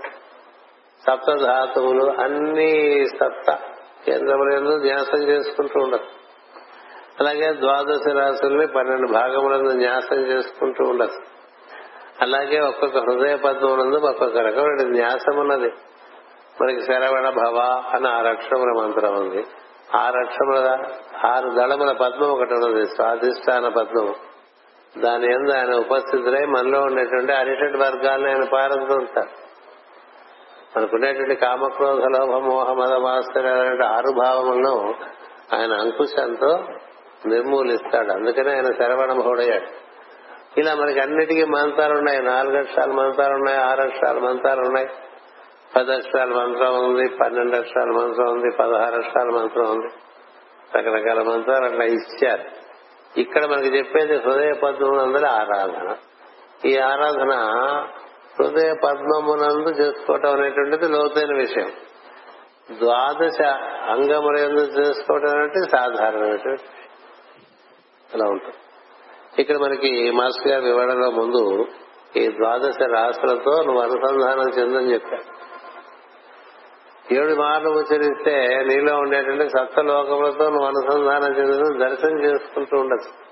[1.07, 3.59] సప్తధాతువులు అన్ని సప్త
[4.07, 6.05] కేంద్రములందు న్యాసం చేసుకుంటూ ఉండదు
[7.21, 11.19] అలాగే ద్వాదశ రాశుల్ని పన్నెండు భాగములందు న్యాసం చేసుకుంటూ ఉండదు
[12.21, 15.73] అలాగే ఒక్కొక్క హృదయ పద్మములందు ఒక్కొక్క రకమైన న్యాసం ఉన్నది.
[16.63, 19.45] మనకి శరవణ భవ అని ఆరు అక్షరముల మంత్రం ఉంది.
[19.97, 20.79] ఆరు అక్షరముల
[21.27, 22.87] ఆరు దళముల పద్మం ఒకటి ఉన్నది.
[22.87, 24.15] స్వాధిష్టాన పద్మము
[24.99, 29.23] దాని ఎందు ఆయన ఉపస్థితులై మనలో ఉండేటువంటి అరిటెడ్ వర్గాలను ఆయన పారుతూ
[30.77, 33.49] మనకునేటువంటి కామక్రోధ లోభ మోహ మద మాస్తర
[33.85, 34.95] ఆరు భావములను
[35.57, 36.65] ఆయన అంకుశంతో
[37.27, 38.13] నిర్మూలిస్తాడు.
[38.13, 39.80] అందుకనే ఆయన శరవణ భవుడయ్యాడు
[40.59, 42.23] ఇలా మనకి అన్నిటికీ మంత్రాలు ఉన్నాయి.
[42.23, 44.89] నాలుగు అక్షరాల మంత్రాలు ఉన్నాయి ఆరు అక్షరాల మంత్రాలు ఉన్నాయి.
[45.77, 49.89] పది అక్షరాల మంత్రం ఉంది పన్నెండు అక్షరాల మంత్రం ఉంది పదహారు అక్షరాల మంత్రం ఉంది.
[50.79, 52.45] రకరకాల మంత్రాలు అట్లా ఇచ్చారు.
[53.21, 55.97] ఇక్కడ మనకి చెప్పేది హృదయ పద్మమునందరి ఆరాధన.
[56.67, 57.33] ఈ ఆరాధన
[58.41, 61.73] హృదయ పద్మమునందు చేసుకోవటం అనేటువంటిది లోతైన విషయం.
[62.79, 63.43] ద్వాదశ
[63.89, 66.63] అంగములందు చేసుకోవటం అనేది సాధారణమైనటువంటి
[68.15, 68.57] అలా ఉంటుంది.
[69.39, 71.67] ఇక్కడ మనకి మాస్టర్ గారి వివరణలో ముందు
[72.17, 75.41] ఈ ద్వాదశ రాశులతో నువ్వు అనుసంధానం చెందని చెప్పారు.
[77.15, 83.31] ఏడు మార్లు ఉచ్చరిస్తే నీలో ఉండేటువంటి సప్తలోకములతో నువ్వు అనుసంధానం చెందిన దర్శనం చేసుకుంటూ ఉండొచ్చు.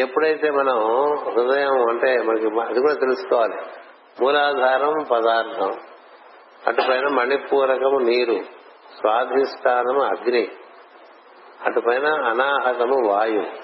[0.00, 0.78] ఎప్పుడైతే మనం
[1.14, 3.54] హృదయం అంటే మనకి అది కూడా తెలుసుకోవాలి.
[4.20, 5.72] మూలాధారం పదార్థం.
[6.66, 8.40] అటు పైన మణిపూరకము నీరు
[9.00, 10.48] స్వాధిష్టానము అగ్ని.
[11.64, 13.63] అటుపైన అనాహతము వాయువు.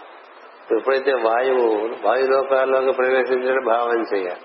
[0.77, 4.41] ఎప్పుడైతే వాయువు వాయు లోకాల్లోకి ప్రవేశించడం భావం చేయాలి.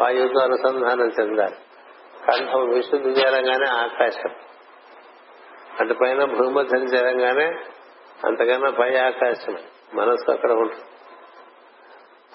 [0.00, 1.56] వాయువుతో అనుసంధానం చెందాలి.
[2.26, 4.30] కంఠం విశుద్ధి చేరంగానే ఆకాశం.
[5.80, 7.46] అటుపైన భూమధ్యం చేరంగానే
[8.24, 9.56] అంతకన్నా పై ఆకాశం.
[9.94, 10.84] మనస్సు అక్కడ ఉంటుంది.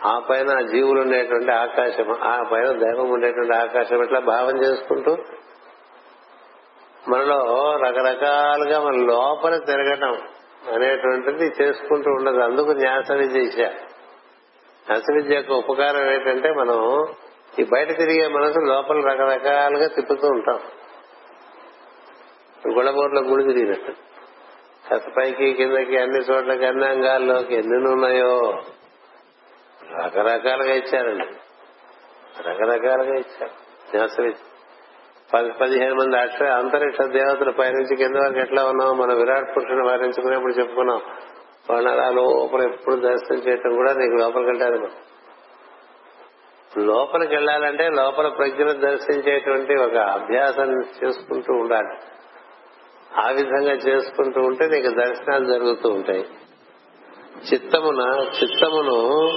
[0.05, 5.17] ఆ పైన జీవులు ఉండేటువంటి ఆకాశం ఆ పైన దైవం ఉండేటువంటి ఆకాశం ఇట్లా భావం చేసుకుంటూ?
[7.09, 7.37] మనలో
[7.85, 10.17] రకరకాలుగా మన లోపల తిరగటం.
[10.73, 12.39] అనేటువంటిది చేసుకుంటూ ఉండదు.
[12.39, 13.65] అందుకు న్యాస విద్య
[14.89, 17.07] న్యాస విద్య యొక్క ఉపకారం ఏంటంటే మనం
[17.59, 20.59] ఈ బయట తిరిగే మనసు లోపల రకరకాలుగా తిప్పుతూ ఉంటాం.
[22.71, 23.91] గుళబోర్లో గుడి తిరిగినట్టు.
[24.89, 28.63] కాస్త పైకి కిందకి అన్ని చోట్లకి అన్ని అంగాల్లోకి ఎన్ని ఉన్నాయో
[30.05, 31.25] రకరకాలుగా ఇచ్చారండి.
[32.41, 33.51] రకరకాలుగా ఇచ్చారు.
[33.95, 34.46] న్యాస విద్య.
[35.33, 40.53] పది పదిహేను మంది అక్ష అంతరిక్ష దేవతల పైనుంచి కింద వరకు ఎట్లా ఉన్నాం మన విరాట్ పురుషుని వారించుకునేప్పుడు
[40.53, 41.01] చెప్పుకున్నాం.
[41.69, 44.91] వాళ్ళని అలా లోపల ఎప్పుడు దర్శనం చేయటం కూడా నీకు లోపలికి వెళ్ళాలి మనం
[46.77, 51.97] లోపలికి వెళ్ళాలంటే లోపల ప్రజ్ఞను దర్శించేటువంటి ఒక అభ్యాసం చేసుకుంటూ ఉండాలి.
[53.19, 56.25] ఆ విధంగా చేసుకుంటూ ఉంటే నీకు దర్శనాలు జరుగుతూ ఉంటాయి.
[57.53, 59.29] చిత్తమున చిత్తమును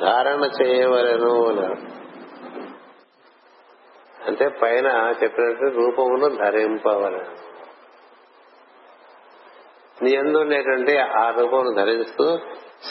[0.00, 2.03] ధారణ చేయవలను అన్నారు
[4.26, 4.86] అంటే పైన
[5.22, 7.16] చెప్పినట్టు రూపమును ధరింపవల.
[10.02, 12.38] నీ ఎందు ఉండేటువంటి ఆ రూపమును ధరిస్తూ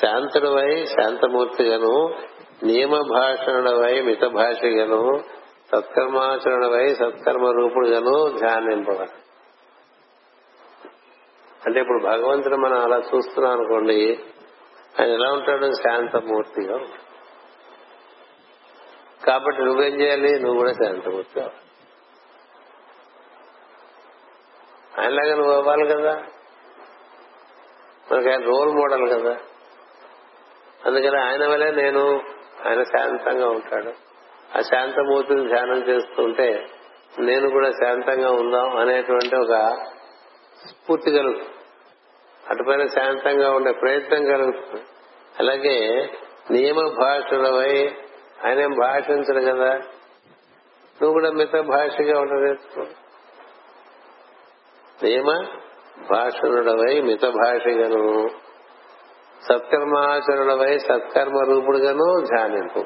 [0.01, 2.15] శాంతుడవై శాంతమూర్తిగాను
[2.63, 5.23] నియమ భాషణుడవై మిత భాషగాను
[5.71, 9.07] సత్కర్మాచరణవై సత్కర్మ రూపుడుగాను ధ్యానింపవ
[11.65, 14.19] అంటే ఇప్పుడు భగవంతుడు మనం అలా చూస్తున్నాం అనుకోండి
[14.99, 15.65] ఆయన ఎలా ఉంటాడు?
[15.65, 17.02] శాంతమూర్తిగా ఉంటాడు.
[19.25, 20.39] కాబట్టి నువ్వేం చేయాలి?
[20.39, 21.41] నువ్వు కూడా శాంతమూర్తి
[24.99, 26.23] ఆయనలాగా నువ్వు అవ్వాలి కదా.
[28.11, 29.37] మనకి ఆయన రోల్ మోడల్ కదా.
[30.85, 32.21] అందుకని ఆయన వల్లే నేను
[32.67, 33.93] ఆయన శాంతంగా ఉంటాడు.
[34.57, 36.67] ఆ శాంతమూర్తిని ధ్యానం చేస్తుంటే
[37.19, 39.77] నేను కూడా శాంతంగా ఉందాం అనేటువంటి ఒక
[40.67, 41.49] స్ఫూర్తి కలుగుతుంది.
[42.49, 44.83] అటుపైన శాంతంగా ఉండే ప్రయత్నం కలుగుతుంది.
[45.39, 46.09] అలాగే
[46.51, 47.95] నియమ భాషలవై
[48.45, 49.73] ఆయన ఏం భాషించడు కదా.
[51.01, 52.81] నువ్వు కూడా మిగతా భాషగా ఉండదు
[55.03, 55.45] నియమ
[56.09, 58.29] భాషణుడవై మిత భాషగను.
[59.49, 62.79] సత్కర్మాచరుడవై సత్కర్మ రూపుడుగాను ధ్యానింపు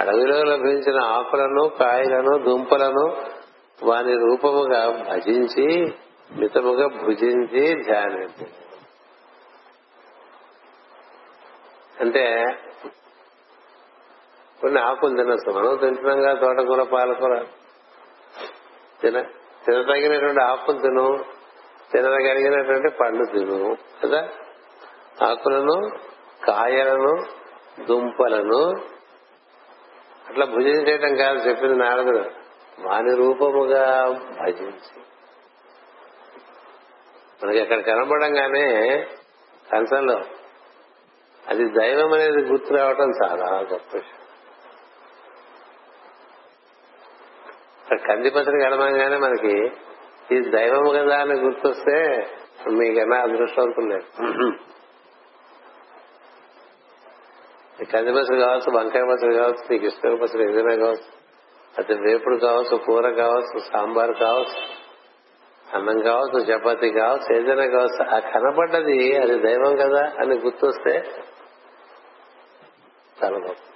[0.00, 3.16] అడవిలో లభించిన ఆకులను కాయలను దుంపలను
[3.82, 5.94] వాని రూపముగా భజించి
[6.36, 8.44] మితముగా భుజించి ధ్యానింపు
[12.02, 12.44] అంటే
[14.60, 17.44] కొన్ని ఆకులు తినచ్చు మనం తింటున్నాంగా తోటకూర పాలకూర.
[19.00, 19.20] తిన
[19.66, 21.24] తినదగినటువంటి ఆకులు తిను.
[21.92, 23.76] తినదగలిగినటువంటి పండ్లు తిను.
[24.04, 24.28] కదా?
[25.26, 25.90] ఆకులను
[26.46, 27.22] కాయలను
[27.84, 28.72] దుంపలను.
[30.28, 32.24] అట్లా భుజించేయటం కాదు చెప్పింది నారదుడు.
[32.80, 34.08] వాని రూపముగా
[34.40, 35.02] భజించి.
[37.44, 39.00] మనకి అక్కడ కనబడంగానే
[39.72, 40.20] కంచంలో
[41.48, 44.19] అది దైవం అనేది గుర్తు రావటం చాలా గొప్ప విషయం.
[47.90, 49.54] అక్కడ కందిపత్రి కనపడంగానే మనకి
[50.30, 51.96] ఇది దైవం కదా అని గుర్తొస్తే
[52.70, 54.06] మీకన్నా అదృష్టవంతులు లేదు
[57.90, 61.08] కంది పచ్చడి కావచ్చు వంకాయ పచ్చడి కావచ్చు నీకు ఇష్టం పచ్చడి ఏదైనా కావచ్చు
[61.74, 64.60] అది వేపుడు కావచ్చు కూర కావచ్చు సాంబార్ కావచ్చు
[65.74, 70.94] అన్నం కావచ్చు చపాతి కావచ్చు ఏదైనా కావచ్చు ఆ కనపడ్డది అది దైవం కదా అని గుర్తొస్తే
[73.22, 73.69] చాలా గొప్ప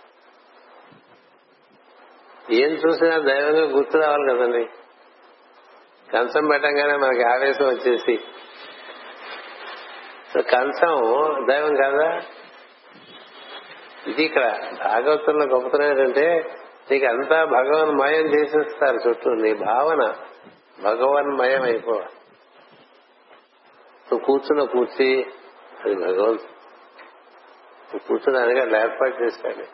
[2.51, 4.68] ఏం చూసినా దైవంగా గుర్తు రావాలి కదండి.
[6.12, 8.24] కంచం పెట్టంగానే మనకి ఆవేశం వచ్చేసి.
[10.42, 11.03] కంచం
[11.49, 12.22] దైవం కదా?
[14.07, 16.55] ఇది ఇక్కడ భాగవతంలో గొప్పతనం ఏంటంటే
[16.90, 20.14] నీకు అంతా భగవన్మయం చేసేస్తారు చుట్టూ నీ భావన
[20.82, 22.09] భగవన్మయం అయిపోవాలి
[24.12, 25.26] నువ్వు కూర్చున్న కూర్చి
[25.84, 26.42] అది భగవంతు.
[27.82, 29.64] నువ్వు కూర్చున్నానికి అట్లా ఏర్పాటు చేశాడు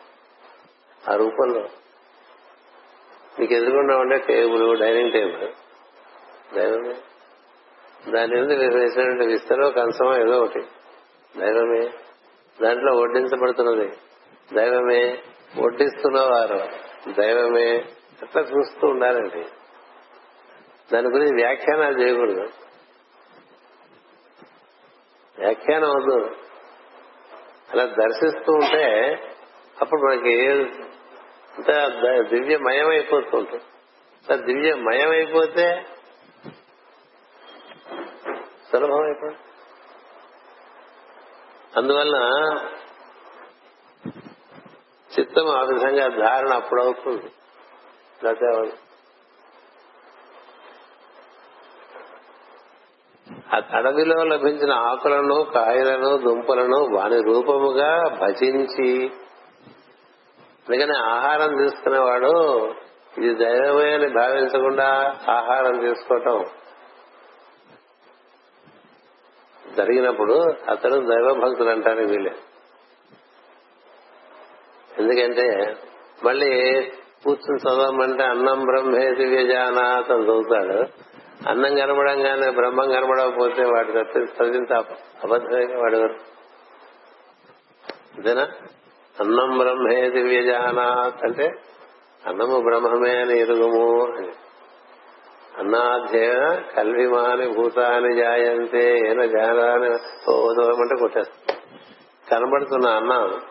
[1.11, 1.67] ఆ రూపంలో.
[3.41, 5.47] నీకు ఎదురుకుండా ఉండే టేబుల్ డైనింగ్ టేబుల్.
[6.55, 6.95] దైవమే
[8.11, 10.61] దాని మీద వేసినటువంటి విస్తరో కంచమో ఏదో ఒకటి.
[11.37, 11.91] దైవమే
[12.61, 13.91] దాంట్లో వడ్డించబడుతున్నది.
[14.53, 15.23] దైవమే
[15.59, 16.69] వడ్డిస్తున్నవారు.
[17.21, 17.77] దైవమే
[18.21, 19.45] అట్లా చూస్తూ ఉండాలండి.
[20.93, 22.47] దాని గురించి వ్యాఖ్యానాలు చేయకూడదు.
[25.39, 26.35] వ్యాఖ్యానం వద్దు.
[27.71, 29.13] అలా దర్శిస్తూ ఉంటే
[29.81, 30.65] అప్పుడు మనకి
[31.57, 33.63] అంత దివ్యమయం అయిపోతుంటుంది
[34.41, 35.85] దివ్యమయం అయిపోతే
[38.71, 39.37] సులభం అయిపోతుంది
[41.77, 42.19] అందువలన
[45.19, 47.31] చిత్తం ఆ విధంగా ధారణ అప్పుడు అవుతుంది
[48.25, 48.71] ఆ
[53.77, 59.11] అడవిలో లభించిన ఆకులను కాయలను దుంపలను వాని రూపముగా భజించి
[60.69, 62.73] అందుకని ఆహారం తీసుకునేవాడు
[63.17, 66.45] ఇది దైవమే అని భావించకుండా ఆహారం తీసుకోవటం.
[69.77, 70.33] జరిగినప్పుడు
[70.69, 72.35] అతను దైవభక్తులు అంటారు వీళ్ళే.
[74.99, 75.77] ఎందుకంటే
[76.25, 76.81] మళ్ళీ
[77.25, 80.83] కూర్చుని చదవమంటే అన్నం బ్రహ్మే వ్యజానాథ్ అని చదువుతాడు.
[81.49, 84.73] అన్నం కనబడంగానే బ్రహ్మం కనబడకపోతే వాడు తప్పి చదివింత
[85.23, 85.97] అబద్ధమైన వాడు
[88.17, 88.47] అంతేనా?
[89.19, 91.53] అన్నం బ్రహ్మే దివ్యజానాత్ అంటే
[92.27, 94.27] అన్నము బ్రహ్మమే అని ఎరుగుము అని.
[95.57, 99.89] అన్నాధ్యేయ కల్విమాని భూతాన్ని జాయంతే ఏన జానాన్ని
[100.31, 100.53] ఓ
[100.99, 101.57] కొట్టేస్తాం.
[102.31, 103.41] కనబడుతున్న అన్నం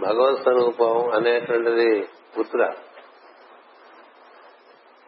[0.00, 2.08] భగవత్ స్వరూపం అనేటువంటిది
[2.38, 2.74] గుర్తురా?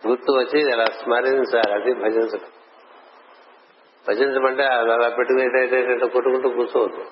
[0.06, 2.50] గుర్తు వచ్చి అలా స్మరించాలి అది భజించడం
[4.08, 7.04] భజించమంటే అది అలా పెట్టుకునేటట్టు కొట్టుకుంటూ కూర్చోవద్దు.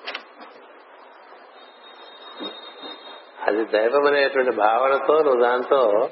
[3.49, 6.09] అది దైవం అనేటువంటి భావనతో నువ్వు దాంతో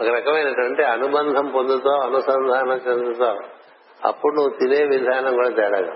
[0.00, 3.40] ఒక రకమైనటువంటి అనుబంధం పొందుతావు అనుసంధానం చెందుతావు
[4.06, 5.92] అప్పుడు నువ్వు తినే విధానం కూడా తేడాగా.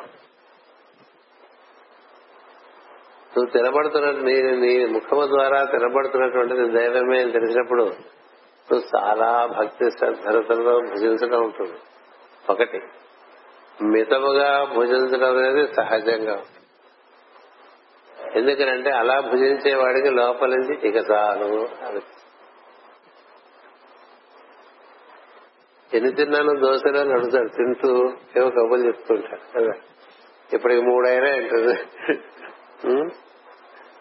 [3.36, 7.84] నువ్వు తినబడుతున్నట్టు నీ నీ ముఖము ద్వారా తినబడుతున్నటువంటిది దైవమే అని తెలిసినప్పుడు
[8.68, 11.78] నువ్వు చాలా భక్తి శ్రద్ధలతో భుజించడం ఉంటుంది.
[12.50, 12.80] ఒకటి
[13.82, 16.42] మితముగా భుజించడం అనేది సహజంగా
[18.36, 21.68] ఎందుకనంటే అలా భుజించే వాడికి లోపల నుంచి ఇక చాలు.
[21.86, 22.00] అని
[25.94, 29.72] ఎన్ని తిన్నాను దోశలో నడుస్తాడు తింటూ ఏవో కబుర్లు చెప్తుంటాడు కదా.
[30.52, 31.74] ఇప్పటికి మూడైనా ఉంటుంది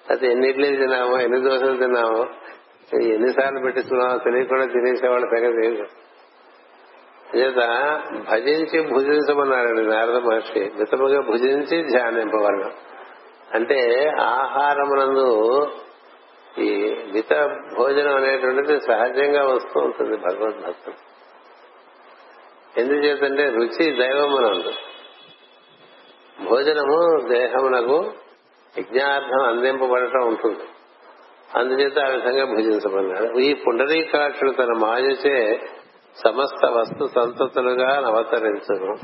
[0.10, 2.28] అయితే ఎన్ని ఇడ్లీ తిన్నామో ఎన్ని దోశలు తిన్నామో
[3.02, 5.86] ఎన్నిసార్లు పెట్టిస్తున్నామో తెలియకుండా తినేసేవాళ్ళు తెగ తెలియదు.
[7.38, 7.56] చేత
[8.30, 10.72] భజించి భుజించమన్నారండి నారద మహర్షి.
[10.80, 12.97] మితముగా భుజించి ధ్యానింపవలను
[13.54, 15.68] అంటే ఆహారమునందు
[16.60, 17.34] ఈ మిత
[17.78, 20.96] భోజనం అనేటువంటిది సహజంగా వస్తూ ఉంటుంది భగవద్భక్తులు
[22.78, 24.72] ఎందుచేతంటే రుచి దైవమునందు.
[26.50, 28.14] భోజనము దేహమునకు
[28.78, 30.64] యజ్ఞార్థం అందింపబడటం ఉంటుంది.
[31.56, 33.40] అందుచేత ఆ విధంగా భుజించబడినాడు.
[33.40, 35.60] ఈ పుండరీకాక్షుడు తన మాయచే
[36.26, 38.96] సమస్త వస్తు సంతతులుగా అవతరించను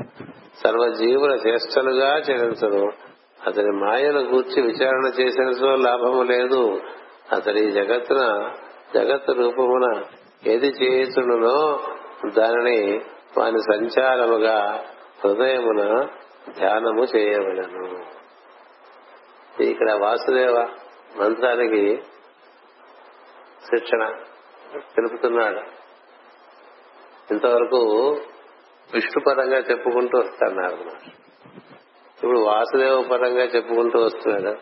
[0.64, 3.13] సర్వజీవుల చేష్టలుగా చెరించను.
[3.46, 6.80] అతని మాయను గూర్చి విచారణ చేసిన లాభము లేదు.
[7.32, 8.50] అతని జగత్తున
[8.94, 10.04] జగత్ రూపమున
[10.46, 11.80] ఏది చేయుచుండునో
[12.30, 13.00] దానిని
[13.38, 14.84] వాని సంచారముగా
[15.24, 16.08] హృదయమున
[16.58, 18.04] ధ్యానము చేయవలను.
[19.62, 20.68] ఇక్కడ వాసుదేవ
[21.16, 22.02] మంత్రానికి
[23.64, 24.12] శిక్షణ
[24.74, 25.60] తెలుపుతున్నాడు.
[27.30, 28.16] ఇంతవరకు
[28.94, 31.23] విష్ణుపరంగా చెప్పుకుంటూ వస్తున్నారు
[32.24, 34.56] ఇప్పుడు వాసుదేవ పరంగా చెప్పుకుంటూ వస్తున్నాడు.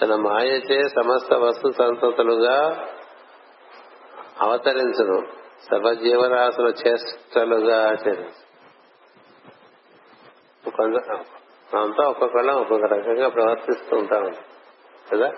[0.00, 2.88] తన మాయచే సమస్త వస్తు సంతతులుగా
[4.40, 5.22] అవతరించను.
[5.70, 7.88] సర్వజీవరాశుల చేష్టలుగా
[11.80, 14.34] అంతా ఒక్కొక్కళ్ళం ఒక్కొక్క రకంగా ప్రవర్తిస్తూ ఉంటాం.
[15.12, 15.32] కదా?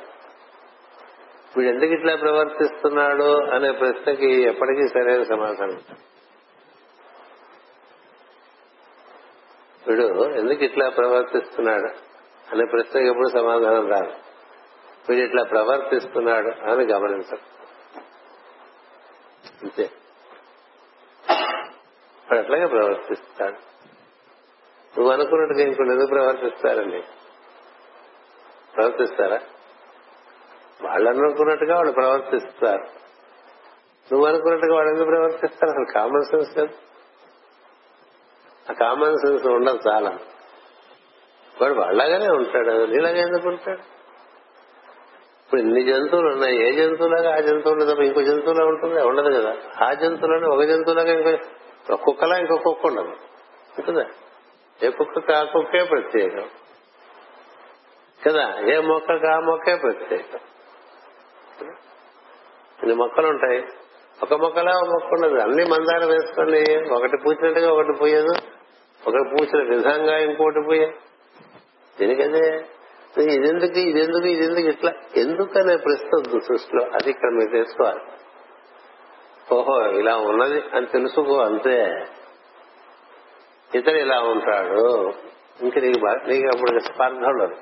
[1.56, 5.80] వీడు ఎందుకు ఇట్లా ప్రవర్తిస్తున్నాడు అనే ప్రశ్నకి ఎప్పటికీ సరైన సమాధానం.
[9.88, 11.88] వీడు ఎందుకు ఇట్లా ప్రవర్తిస్తున్నాడు
[12.52, 14.12] అనే ప్రశ్నకి ఎప్పుడు సమాధానం రాదు.
[15.08, 17.56] వీడు ఇట్లా ప్రవర్తిస్తున్నాడు అని గమనించడు
[19.62, 19.90] అంతే.
[22.18, 23.66] వాడు అట్లాగే ప్రవర్తిస్తాడు.
[24.98, 27.02] నువ్వు అనుకున్నట్టుగా ఇంకొన్ని ఎందుకు ప్రవర్తిస్తారండి
[28.76, 29.40] ప్రవర్తిస్తారా?
[30.82, 32.82] వాళ్ళు అనుకున్నట్టుగా వాళ్ళు ప్రవర్తిస్తారు.
[34.12, 35.70] నువ్వు అనుకున్నట్టుగా వాళ్ళు ఎందుకు ప్రవర్తిస్తారు?
[35.70, 36.74] అసలు కామన్ సెన్స్ లేదు
[38.70, 40.18] ఆ కామన్ సెన్స్ ఉండదు చాలా.
[41.62, 42.86] వాడు వాళ్ళగానే ఉంటాడు.
[42.86, 43.96] నీలాగా ఎందుకు ఉంటాడు?
[45.46, 46.68] ఇప్పుడు ఇన్ని జంతువులు ఉన్నాయి.
[46.68, 47.36] ఏ జంతువులాగా?
[47.36, 49.02] ఆ జంతువులు తప్ప ఇంకో జంతువులా ఉంటుంది?
[49.02, 49.56] ఉండదు కదా.
[49.86, 51.30] ఆ జంతువులనే ఒక జంతువులాగా ఇంకో
[51.92, 53.08] ఒక కుక్కలా ఇంకో కుక్క ఉండదు.
[53.78, 54.04] ఉంటుందా?
[54.82, 56.48] ఏ కుక్కకి ఆ కుక్కే ప్రత్యేకం.
[58.26, 58.60] కదా?
[58.60, 60.38] ఏ మొక్కకి ఆ మొక్కే ప్రత్యేకం.
[62.82, 63.64] ఇన్ని మొక్కలు ఉంటాయి.
[64.22, 65.42] ఒక మొక్కలా ఒక మొక్క ఉండదు.
[65.42, 68.55] అన్ని మందారం వేసుకొని ఒకటి పూచినట్టుగా ఒకటి పోయేదు.
[69.06, 70.94] ఒకటి పూసిన విధంగా ఇంకోటి పోయే.
[72.00, 72.64] దీనికదే.
[73.22, 74.92] ఇదెందుకు ఇదెందుకు ఇదెందుకు ఇట్లా?
[75.16, 78.00] ఎందుకనే ప్రశ్న సృష్టిలో అది ఇక్కడ మీరు తెలుసుకోవాలి
[79.54, 82.06] ఓహో ఇలా ఉన్నది అని తెలుసుకో అంతే.
[83.74, 85.12] ఇతను ఇలా ఉంటాడు.
[85.62, 87.56] ఇంకా నీకు బా- నీకు అప్పుడు స్పర్ధ ఉండదు.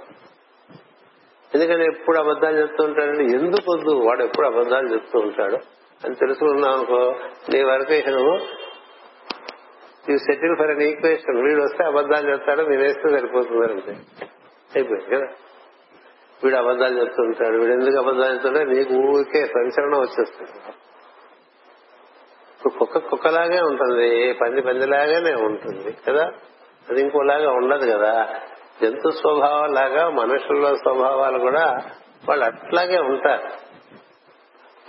[1.54, 5.56] ఎందుకని ఎప్పుడు అబద్దాలు చెప్తూ ఉంటాడంటే ఎందుకు వద్దు వాడు ఎప్పుడు అబద్దాలు చెప్తూ ఉంటాడు
[6.04, 7.14] అని తెలుసుకున్నావు అనుకో
[7.48, 8.63] నీ వరకు నువ్వు
[10.10, 13.90] you settle for an equation వీడు వస్తే అబద్ధాలు చెప్తాడు నేను వేస్తే సరిపోతుంది అంటే
[14.76, 15.26] అయిపోయింది కదా?
[16.44, 20.72] వీడు అబద్ధాలు చెప్తుంటాడు వీడు ఎందుకు అబద్ధాలు చెప్తుంటే నీకు ఊరికే సంచలనం వచ్చేస్తుంది.
[22.78, 26.32] కుక్క కుక్కలాగే ఉంటుంది పంది పందిలాగానే ఉంటుంది కదా?
[26.90, 28.28] అది ఇంకోలాగా ఉండదు కదా?
[28.82, 31.82] జంతు స్వభావం లాగా మనుషుల స్వభావాలు కూడా
[32.28, 33.48] వాళ్ళు అట్లాగే ఉంటారు.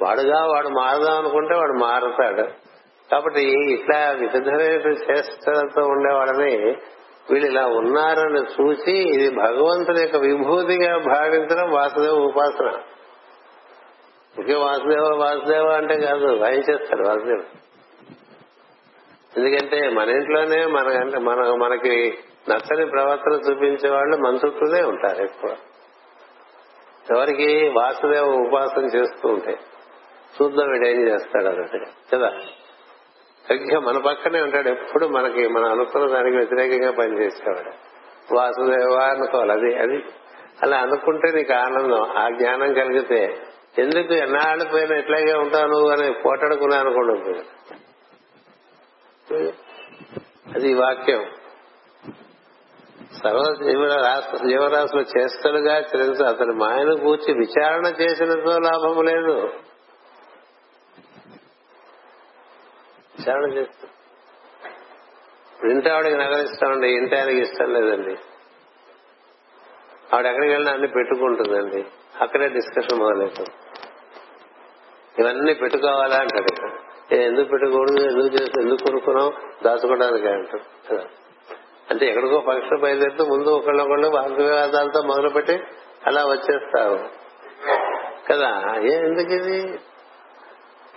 [0.03, 2.64] వాడుగా వాడు మారదాం అనుకుంటే వాడు మారుతాడు.
[3.11, 6.75] కాబట్టి ఇట్లా వివిధమైన చేష్టలతో ఉండేవాళ్ళని
[7.31, 12.81] వీళ్ళు ఇలా ఉన్నారని చూసి ఇది భగవంతుని యొక్క విభూతిగా భావించడం వాసుదేవ ఉపాసన.
[14.37, 17.65] ఇంకే వాసుదేవ వాసుదేవ అంటే కాదు వాయించేస్తాడు వాసుదేవుడు
[19.37, 22.17] ఎందుకంటే మన ఇంట్లోనే మన మన మనకి
[22.49, 25.55] నచ్చని ప్రవర్తన చూపించే వాళ్ళు మన చుట్టూనే ఉంటారు ఎక్కువ.
[27.11, 29.57] ఎవరికి వాసుదేవ ఉపాసన చేస్తూ ఉంటాయి
[30.41, 32.31] చూద్దాం వీడు ఏం చేస్తాడు అన్నట్టుగా కదా?
[33.49, 34.69] సరిగ్గా మన పక్కనే ఉంటాడు.
[34.69, 37.71] ఎప్పుడు మనకి మనం అనుకున్న దానికి వ్యతిరేకంగా పనిచేసేవాడు.
[38.35, 39.51] వాసుదేవ అనుకోవాలి.
[39.51, 40.03] అది అది.
[40.63, 42.11] అలా అనుకుంటే నీకు ఆనందం.
[42.17, 43.37] ఆ జ్ఞానం కలిగితే
[43.79, 47.41] ఎందుకు ఎన్నాళ్ళు పోయినా ఇట్లాగే ఉంటావు నువ్వు అని పోటాడుకున్నా అనుకోండి
[50.55, 51.25] అది వాక్యం.
[53.23, 53.43] సర్వ
[54.49, 59.49] జీవరాశులు చేస్తలుగా చరించు అతని మాయను కూర్చి విచారణ చేసినతో లాభం లేదు.
[63.25, 63.89] విచారణ చేస్తాం.
[65.69, 68.17] ఇంటి ఆవిడకి నగలు ఇంత ఆయనకి ఇష్టం లేదండి.
[70.13, 71.85] ఆవిడ ఎక్కడికి వెళ్ళినా అన్ని పెట్టుకుంటుందండి.
[72.21, 73.49] అక్కడే డిస్కషన్ మొదలవుతుంది
[75.19, 76.69] ఇవన్నీ పెట్టుకోవాలా అంటాడు
[77.15, 78.01] ఏ, ఎందుకు పెట్టుకోకూడదు?
[78.01, 79.33] ఎందుకు చేసి ఎందుకు కొనుక్కున్నాం
[79.65, 80.93] దాచుకోవడానికి అంటాడు.
[80.93, 81.03] కదా.
[81.91, 85.63] అంటే ఎక్కడికో ఫంక్షన్ బయలుదేరితే ముందు ఒకళ్ళొకళ్ళు వాగ్వివాదాలతో మొదలుపెట్టి
[86.07, 87.09] అలా వచ్చేస్తారు.
[88.31, 88.75] కదా.
[88.81, 89.79] ఏ ఎందుకు ఇది?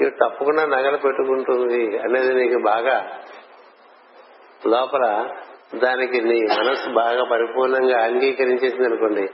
[0.01, 3.18] ఇవి తప్పకుండా నగలు పెట్టుకుంటుంది అనేది నీకు బాగా
[4.66, 5.28] లోపల
[5.74, 9.30] దానికి నీ మనసు బాగా పరిపూర్ణంగా అంగీకరించేసింది అనుకోండి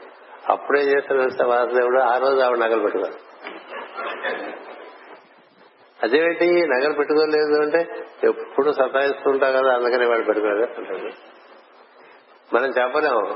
[0.49, 3.17] అప్పుడే చేసిన వాసుదేవుడు ఆ రోజు ఆవిడ నగలు పెట్టుకోవాలి
[6.03, 11.13] అదేమిటి నగలు పెట్టుకోలేదు అంటే ఎప్పుడు సతాయిస్తుంటావు కదా అందుకని వాడు పెట్టుకోలేదు అంటాడు.
[12.55, 13.29] మనం చెప్పలేము.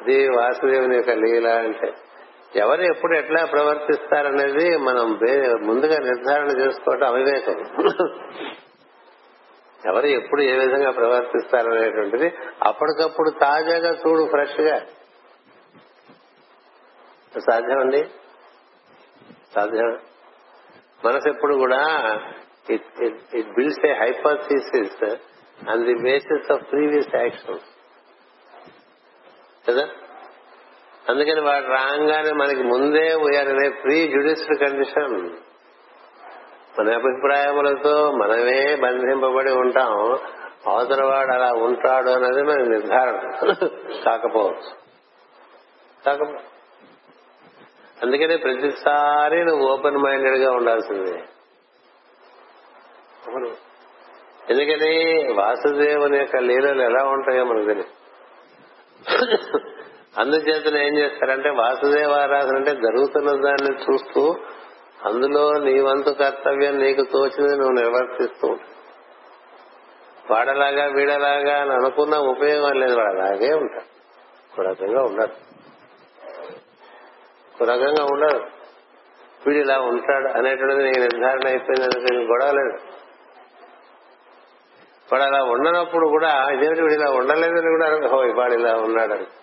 [0.00, 1.92] అది వాసుదేవుని యొక్క లీల అంటే.
[2.56, 5.12] ఎవరు ఎప్పుడు ఎట్లా ప్రవర్తిస్తారనేది మనం
[5.66, 7.58] ముందుగా నిర్ధారణ చేసుకోవటం అవివేకం.
[9.86, 12.32] ఎవరు ఎప్పుడు ఏ విధంగా ప్రవర్తిస్తారనేటువంటిది
[12.62, 14.78] అప్పటికప్పుడు తాజాగా చూడు ఫ్రెష్గా
[17.50, 18.10] సాధ్యమండి?
[19.54, 19.98] సాధ్యం.
[21.04, 21.80] మనసు ఎప్పుడు కూడా
[22.70, 25.04] it builds a hypothesis
[25.68, 27.64] and the basis of previous actions
[29.68, 29.88] కదా?
[31.08, 35.30] అందుకని వాడు రాగానే మనకి ముందే ఉయర్ అనే ప్రీ జుడిషియల్ కండిషన్.
[36.78, 40.18] మన అభిప్రాయములతో మనమే బంధింపబడి ఉంటాం.
[40.66, 43.20] అవతలవాడు అలా ఉంటాడు అనేది మనకి నిర్ధారణ.
[44.04, 44.76] కాకపోవచ్చు.
[46.06, 46.38] కాకపో
[48.02, 51.24] అందుకనే ప్రతిసారి నువ్వు ఓపెన్ మైండెడ్గా ఉండాల్సిందే.
[54.50, 58.02] ఎందుకని వాసుదేవుని యొక్క లీలలు ఎలా ఉంటాయో మనకు తెలియదు
[60.18, 64.36] అందుచేతను ఏం చేస్తారంటే వాసుదేవ ఆరాధన అంటే జరుగుతున్న దాన్ని చూస్తూ
[65.06, 68.56] అందులో నీ వంతు కర్తవ్యం నీకు తోచింది నువ్వు నిర్వర్తిస్తూ
[70.30, 72.96] వాడలాగా వీడలాగా అని అనుకున్న ఉపయోగం లేదు.
[72.96, 73.92] వాడు అలాగే ఉంటాడు.
[74.52, 75.32] ఒక రకంగా ఉండదు
[77.54, 78.40] ఒక రకంగా ఉండదు
[79.46, 82.82] వీడు ఇలా ఉంటాడు అనేటువంటిది నీకు నిర్ధారణ అయిపోయింది అనుకుని గొడవ లేదు.
[85.12, 89.41] వాడు అలా ఉండనప్పుడు కూడా ఇదేమిటి వీడు ఇలా ఉండలేదని కూడా అనుకో వాడు ఇలా అని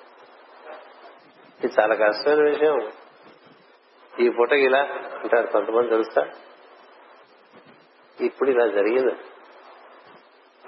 [1.63, 2.91] ఇది చాలా కష్టమైన విషయం.
[4.19, 4.81] ఈ పూట ఇలా
[5.21, 6.27] అంటారు కొంతమంది తెలుసా?
[8.21, 9.15] ఇప్పుడు ఇలా జరిగింది.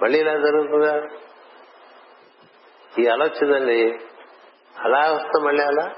[0.01, 1.07] మళ్ళీ ఇలా జరుగుతుందా?
[2.99, 3.99] ఈ అలా వచ్చిందండి.
[4.79, 5.95] అలా వస్తా మళ్ళీ అలా?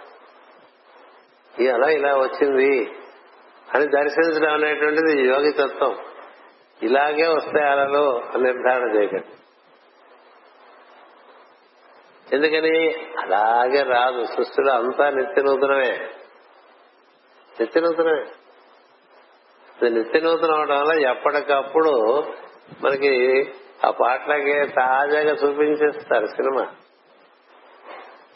[1.59, 2.95] ఈ అలా ఇలా వచ్చింది
[3.75, 5.97] అని దర్శించడం అనేటువంటిది యోగి తత్వం.
[6.83, 9.42] ఇలాగే వస్తాయి అలలో అని నిర్ధారణ చేయకండి.
[12.33, 12.89] ఎందుకని?
[13.19, 14.25] అలాగే రాదు.
[14.25, 16.09] సృష్టిలో అంతా నిత్య నూతనమే
[17.59, 18.25] నిత్య నూతనమే
[19.89, 22.23] నిత్య నూతనం అవడం వల్ల ఎప్పటికప్పుడు
[22.83, 23.43] మనకి
[23.85, 26.67] ఆ పాటలకే తాజాగా చూపించేస్తారు సినిమా.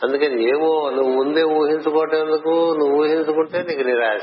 [0.03, 4.21] అందుకని ఏమో నువ్వు ముందే ఊహించుకోవటం ఎందుకు నువ్వు ఊహించుకుంటే నీకు నిరాశ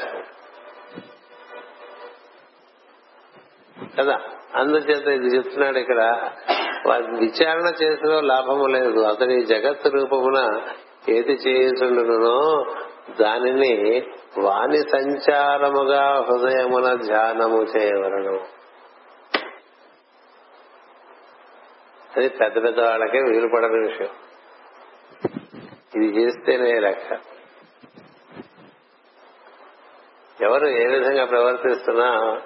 [3.99, 4.19] కదా?
[4.55, 6.31] అందుచేత ఇది చెప్తున్నాడు ఇక్కడ
[6.93, 9.01] విచారణ చేసిన లాభము లేదు.
[9.01, 10.63] అతని జగత్ రూపమున
[11.09, 12.67] ఏది చేయుచుండునో
[13.21, 14.03] దానిని
[14.39, 18.55] వాణి సంచారముగా హృదయమున ధ్యానము చేయవలను.
[22.17, 24.09] అది పెద్ద పెద్ద వాళ్ళకే వీలు పడని విషయం.
[25.97, 27.19] ఇది చేస్తేనే లెక్క.
[30.43, 32.41] ఎవరు ఏ విధంగా ప్రవర్తిస్తున్నా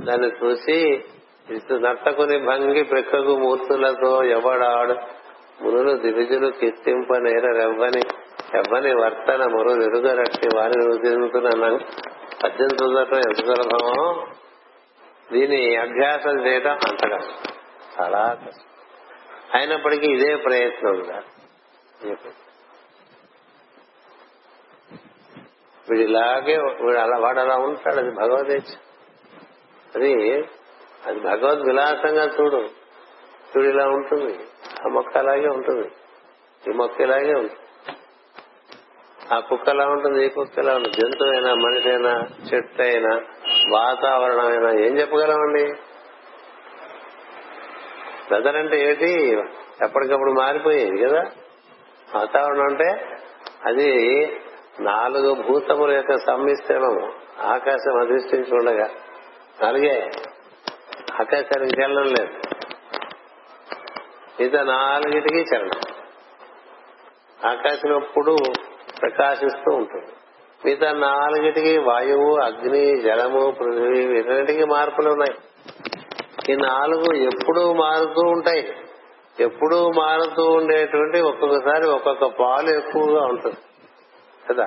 [0.00, 1.04] దాన్ని చూసి
[1.48, 4.94] నర్తకుని భంగి ప్రక్కకు మూర్తులతో ఎవడాడు?
[5.62, 8.00] మునులు దివిజులు కిత్తింప నేర రెవ్వని
[8.54, 11.78] ఎవ్వని వర్తన మరో ఎరుగరట్టి వారిని ఉదించుతున్నాను
[12.42, 14.26] పద్యం చదవటం ఎంత సులభమో
[15.32, 17.18] దీని అభ్యాసం చేయటం అంతగా
[18.00, 18.36] చాలా
[19.54, 20.96] అయినప్పటికీ ఇదే ప్రయత్నం
[25.88, 28.74] వీడు ఇలాగే వీడు అలా వాడు అలా ఉంటాడు అది భగవదేచ్ఛ
[29.94, 30.12] అది
[31.06, 32.68] అది భగవద్ విలాసంగా చూడు.
[33.56, 34.38] చూడు ఇలా ఉంటుంది.
[34.84, 35.88] ఆ మొక్క అలాగే ఉంటుంది.
[36.70, 37.56] ఈ మొక్క ఇలాగే ఉంటుంది.
[39.34, 40.26] ఆ కుక్క ఎలా ఉంటుంది?
[40.26, 40.96] ఈ కుక్క ఎలా ఉంటుంది?
[40.96, 42.22] జంతువు అయినా మనిషి అయినా
[42.54, 43.22] చెట్టు అయినా
[43.70, 45.72] వాతావరణం అయినా ఏం చెప్పగలమండి?
[48.30, 49.38] వెదర్ అంటే ఏంటి
[49.84, 51.22] ఎప్పటికప్పుడు మారిపోయేది కదా.
[52.14, 53.18] వాతావరణం అంటే
[53.64, 53.90] అది
[54.80, 58.90] నాలుగు భూతముల యొక్క సమ్మిశ్రణం ఆకాశం అధిష్ఠించి ఉండగా
[59.62, 60.10] నాలుగే.
[61.20, 62.32] ఆకాశానికి చల్లడం లేదు.
[64.40, 65.94] మిగతా నాలుగిటికి చలనం
[67.50, 68.36] ఆకాశం ఎప్పుడు
[69.02, 70.06] ప్రకాశిస్తూ ఉంటుంది.
[70.64, 75.34] మిగతా నాలుగిటికి వాయువు అగ్ని జలము పృథ్వీ వీటన్నిటికీ మార్పులు ఉన్నాయి.
[76.52, 78.76] ఈ నాలుగు ఎప్పుడూ మారుతూ ఉంటాయి.
[79.40, 83.56] ఎప్పుడూ మారుతూ ఉండేటువంటి ఒక్కొక్కసారి ఒక్కొక్క పాలు ఎక్కువగా ఉంటుంది.
[84.50, 84.64] కదా?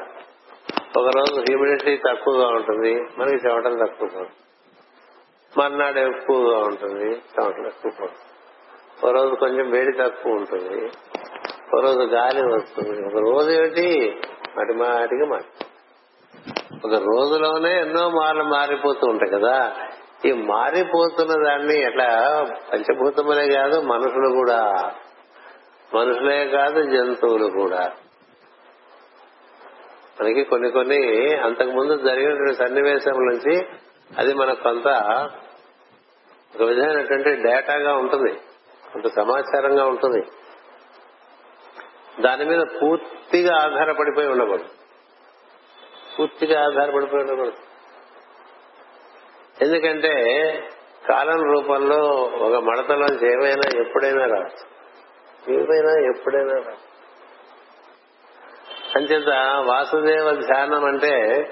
[0.98, 2.94] ఒకరోజు హ్యూమిడిటీ తక్కువగా ఉంటుంది.
[2.96, 4.47] మనకి చెమటలు తక్కువగా ఉంటుంది.
[5.58, 7.06] మర్నాడు ఎక్కువగా ఉంటుంది.
[7.06, 8.08] చెమటలు ఎక్కువ.
[9.04, 10.86] ఒక రోజు కొంచెం వేడి తక్కువ ఉంటుంది.
[11.74, 13.06] ఒక రోజు గాలి వస్తుంది.
[13.06, 14.20] ఒక రోజు ఏమిటి?
[14.58, 15.66] మాటి మాటిగా మారి.
[16.86, 19.76] ఒక రోజులోనే ఎన్నో మార్లు మారిపోతూ ఉంటాయి కదా.
[20.26, 22.44] ఈ మారిపోతున్న దాన్ని ఎట్లా
[22.74, 24.92] పంచభూతములే కాదు మనుషులు కూడా.
[25.96, 27.92] మనుషులే కాదు జంతువులు కూడా.
[30.22, 33.66] మనకి కొన్ని కొన్ని అంతకు ముందు జరిగినటువంటి సన్నివేశం నుంచి
[34.18, 34.88] అది మనకు కొంత
[36.58, 38.34] ఒక విధమైనటువంటి డేటాగా ఉంటుంది.
[38.94, 40.26] కొంత సమాచారంగా ఉంటుంది.
[42.22, 44.66] దాని మీద పూర్తిగా ఆధారపడిపోయి ఉండకూడదు.
[46.20, 47.54] పూర్తిగా ఆధారపడిపోయి ఉండకూడదు.
[49.62, 50.14] ఎందుకంటే
[51.10, 54.78] కాలం రూపంలో ఒక మడతలోంచి ఏమైనా ఎప్పుడైనా రావచ్చు.
[55.54, 56.88] ఏమైనా ఎప్పుడైనా రావచ్చు.
[58.96, 59.28] అంచేత
[59.68, 61.46] వాసుదేవ ధ్యానం అంటే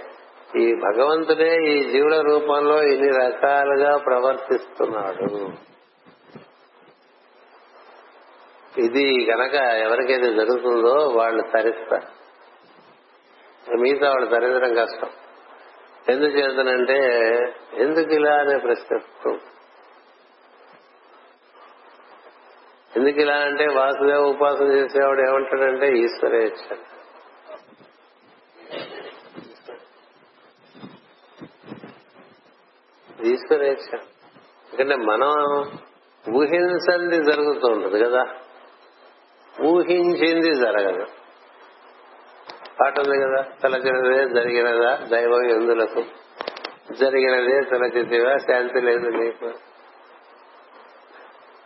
[0.58, 5.50] ఈ భగవంతుడే ఈ జీవుల రూపంలో ఇన్ని రకాలుగా ప్రవర్తిస్తున్నాడు.
[8.82, 12.16] ఇది గనక ఎవరికైతే జరుగుతుందో వాళ్ళు తరిస్తారు.
[13.78, 15.10] మిగతా వాళ్ళు తరించడం కష్టం.
[16.10, 17.30] ఎందుకు చేతనంటే
[17.74, 19.00] ఎందుకు ఇలా అనే ప్రశ్న
[22.98, 26.78] ఎందుకు ఇలా అంటే వాసుదేవ ఉపాసన చేసేవాడు ఏమంటాడంటే ఈశ్వరేచ్ఛ
[33.46, 35.62] ఈశ్వరేచ్ఛ ఎందుకంటే మనం
[36.36, 38.26] ఊహించంది జరుగుతూ ఉంటుంది కదా.
[39.66, 41.06] ఊహించింది జరగదు.
[42.82, 46.04] పాట ఉంది కదా తలచినదే జరిగినదా దైవం ఎందులకు?
[46.94, 49.46] జరిగినదే తలచితివా శాంతి లేదు నీకు?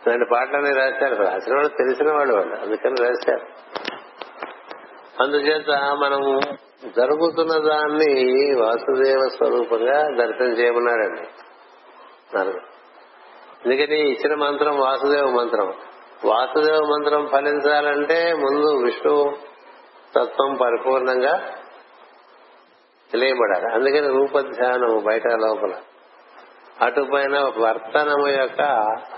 [0.06, 1.14] ఇలాంటి పాటలన్నీ రాశారు.
[1.14, 3.46] రాసిన వాళ్ళు తెలిసిన వాళ్ళు వాళ్ళు అందుకని రాశారు.
[5.22, 6.40] అందుచేత మనం
[6.96, 11.28] జరుగుతున్న దాన్ని వాసుదేవ స్వరూపంగా దర్శనం చేయమన్నాడండి
[12.38, 15.74] అందుకని ఇచ్చిన మంత్రం వాసుదేవ మంత్రం.
[16.24, 19.36] వాసుదేవ మంత్రం ఫలించాలంటే ముందు విష్ణు
[20.16, 21.54] తత్వం పరిపూర్ణంగా
[23.12, 23.74] తెలియబడాలి.
[23.74, 25.74] అందుకని రూపధ్యానం బయట లోపల.
[26.84, 28.60] అటుపైన వర్తనము యొక్క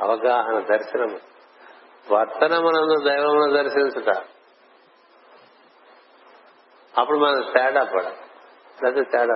[0.02, 1.18] అవగాహన దర్శనము.
[2.14, 4.16] వర్తనమునందు దైవమును దర్శించుట.
[6.98, 8.16] అప్పుడు మనం తేడా పడాలి.
[8.84, 9.34] లేకపోతే తేడా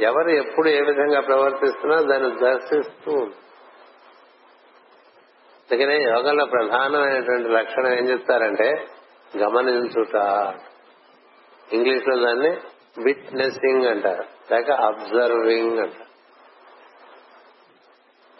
[0.00, 3.12] ఎవరు ఎప్పుడు ఏ విధంగా ప్రవర్తిస్తున్నా దాన్ని దర్శిస్తూ
[5.70, 8.86] అందుకనే యోగంలో ప్రధానమైనటువంటి లక్షణం ఏం చెప్తారంటే
[9.38, 10.14] గమనించుట.
[11.72, 12.50] ఇంగ్లీష్లో దాన్ని
[13.02, 16.10] విట్నెసింగ్ అంటారు లేక అబ్జర్వింగ్ అంటారు.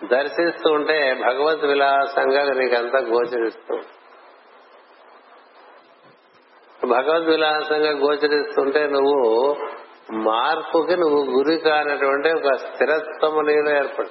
[0.06, 3.78] దర్శిస్తూ ఉంటే భగవద్ విలాసంగా నీకంతా గోచరిస్తూ
[6.86, 9.56] భగవద్ విలాసంగా గోచరిస్తుంటే నువ్వు
[10.12, 14.08] మార్పుకి నువ్వు గురి కానటువంటి ఒక స్థిరత్వము నీలో ఏర్పడు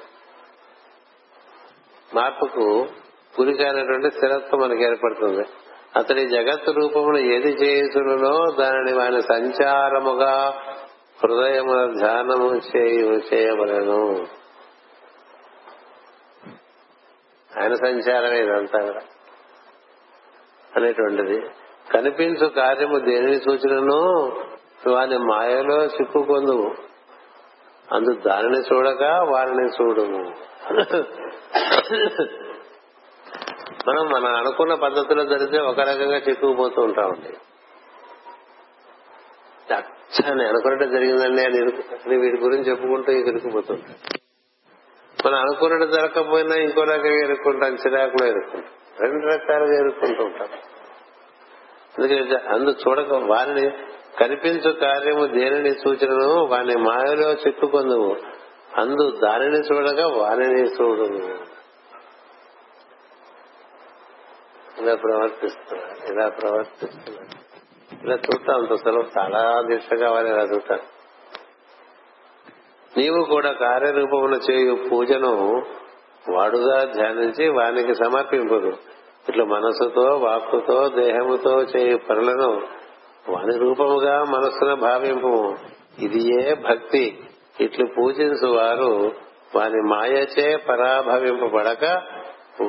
[2.14, 2.86] మార్పుకు
[3.40, 5.44] గురి కానటువంటి స్థిరత్వం మనకి ఏర్పడుతుంది.
[5.96, 10.54] అతడి జగత్ రూపమును ఏది చేయుచునునో దానిని ఆయన సంచారముగా
[11.24, 14.26] హృదయము ధ్యానము చేయు చేయవలను.
[17.60, 19.00] ఆయన సంచారమే ఇదంతా కూడా
[20.76, 21.40] అనేటువంటిది.
[21.92, 24.32] కనిపించు కార్యము దేనిని సూచనను
[24.88, 26.74] వాని మాయలో చిక్కుకొందు
[27.92, 30.34] అందు దానిని చూడక వారిని చూడము.
[33.88, 37.36] మనం మనం అనుకున్న పద్ధతిలో జరిగితే ఒక రకంగా చిక్కుకుపోతూ ఉంటామండి
[39.74, 43.94] అచ్చని అనుకున్నట్టు జరిగిందండి అని వీటి గురించి చెప్పుకుంటూ ఇరుక్కుపోతుంటాం
[45.26, 48.70] మనం అనుకున్నట్టు జరగకపోయినా ఇంకో రకంగా ఇరుక్కుంటాం చిరాకులో ఇరుక్కుంటాం.
[49.00, 50.48] రెండు రకాలుగా ఇరుక్కుంటూ ఉంటాం.
[51.94, 53.64] అందుకని అందు చూడక వారిని
[54.18, 58.16] కనిపించు కార్యము దేనిని సూచనను వాని మాయలో చిక్కుకొందువు
[58.78, 61.06] అందు దానిని చూడగా వారిని చూడు
[64.80, 67.36] ఇలా ప్రవర్తిస్తున్నాడు ఇలా ప్రవర్తిస్తున్నాడు
[68.04, 70.80] ఇలా చూస్తాం అంత సెలవు చాలా దీక్షగా వారిని ఇలా చూడటం
[72.92, 75.32] నీవు కూడా కార్యరూపమున చేయు పూజను
[76.30, 78.72] వాడుగా ధ్యానించి వానికి సమర్పింపదు.
[79.28, 82.62] ఇట్లా మనసుతో వాక్కుతో దేహముతో చేయు పనులను
[83.28, 85.56] వాని రూపముగా మనస్సును భావింపు.
[85.98, 87.18] ఇది ఏ భక్తి?
[87.60, 89.12] ఇట్లు పూజించు వారు
[89.56, 91.84] వాని మాయచే పరాభవింపబడక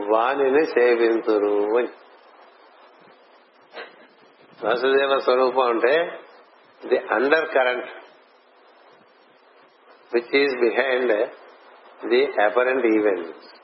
[0.09, 1.87] వానిని సేవింతురు అని.
[4.63, 6.19] వాసుదేవ స్వరూపం అంటే
[6.87, 6.97] the
[7.49, 7.89] undercurrent
[10.13, 11.29] which is behind
[12.07, 13.60] the apparent event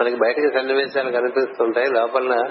[0.00, 2.50] మనకి బయటకి సన్నివేశాలు కనిపిస్తుంటాయి లోపల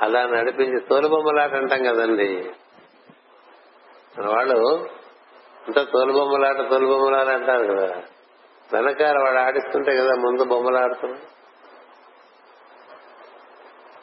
[0.00, 2.50] అలా నడిపించి తోలుబొమ్మలాట అంటాం కదండి.
[4.18, 4.88] మన వాళ్ళు
[5.66, 8.02] అంతా తోలుబొమ్మలాట తోలుబొమ్మలాట అంటారు కదా.
[8.72, 11.40] వెనకాల వాడు ఆడిస్తుంటే కదా ముందు బొమ్మలాడుతున్నాడు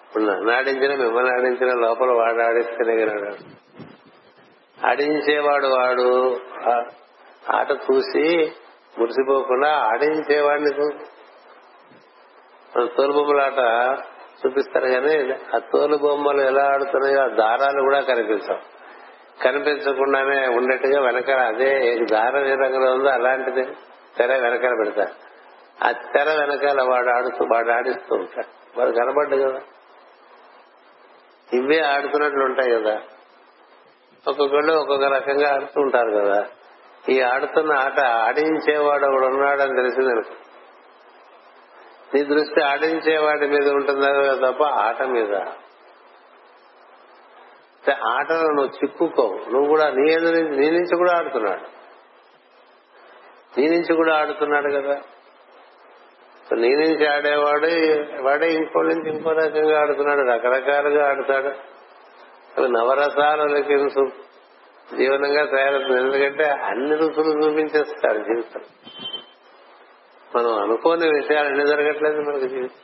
[0.07, 3.37] ఇప్పుడు నన్ను ఆడించిన మిమ్మల్ని ఆడించిన లోపల వాడు ఆడిస్తేనే కదా
[4.89, 6.39] ఆడించేవాడు వాడు
[7.55, 8.51] ఆట చూసి
[8.99, 10.69] మురిసిపోకుండా ఆడించేవాడిని
[12.85, 13.97] తోలు బొమ్మలాట
[14.45, 18.77] చూపిస్తారు కానీ ఆ తోలు బొమ్మలు ఎలా ఆడుతున్నాయో ఆ దారాలు కూడా కనిపించవు
[19.43, 23.63] కనిపించకుండానే ఉండేట్టుగా వెనకాల అదే దారం ఏ రంగులో ఉందో అలాంటిది
[24.17, 25.27] తెర వెనకాల పెడతారు.
[25.87, 28.79] ఆ తెర వెనకాల వాడు ఆడుతూ వాడు ఆడిస్తూ ఉంటాడు.
[28.79, 29.59] వాడు కనబడ్డు కదా.
[31.53, 33.01] ఇవే ఆడుతున్నట్లు ఉంటాయి కదా.
[34.27, 36.45] ఒక్కొక్కళ్ళు ఒక్కొక్క రకంగా ఆడుతూ ఉంటారు కదా.
[37.09, 40.33] ఈ ఆడుతున్న ఆట ఆడించేవాడు ఒకడు ఉన్నాడని తెలిసింది అనుకో.
[42.15, 45.35] నీ దృష్టి ఆడించేవాడి మీద ఉంటుందా తప్ప ఆట మీద?
[48.03, 51.61] ఆటలో నువ్వు చిక్కుకోవు నువ్వు కూడా నీ ఎదురు నీ నుంచి కూడా ఆడుతున్నాడు.
[53.59, 55.01] నీ నుంచి కూడా ఆడుతున్నాడు కదా.
[56.55, 57.67] నీ నుంచి ఆడేవాడు
[58.23, 61.47] వాడే ఇంకో నుంచి ఇంకో రకంగా ఆడుతున్నాడు రకరకాలుగా ఆడుతాడు.
[62.57, 63.57] అవి నవరసాలు
[64.95, 68.61] జీవనంగా తయారవుతుంది ఎందుకంటే అన్ని రుచులు చూపించేస్తాడు జీవితం.
[70.35, 72.75] మనం అనుకోని విషయాలు ఎన్ని జరగట్లేదు మనకి జీవితం.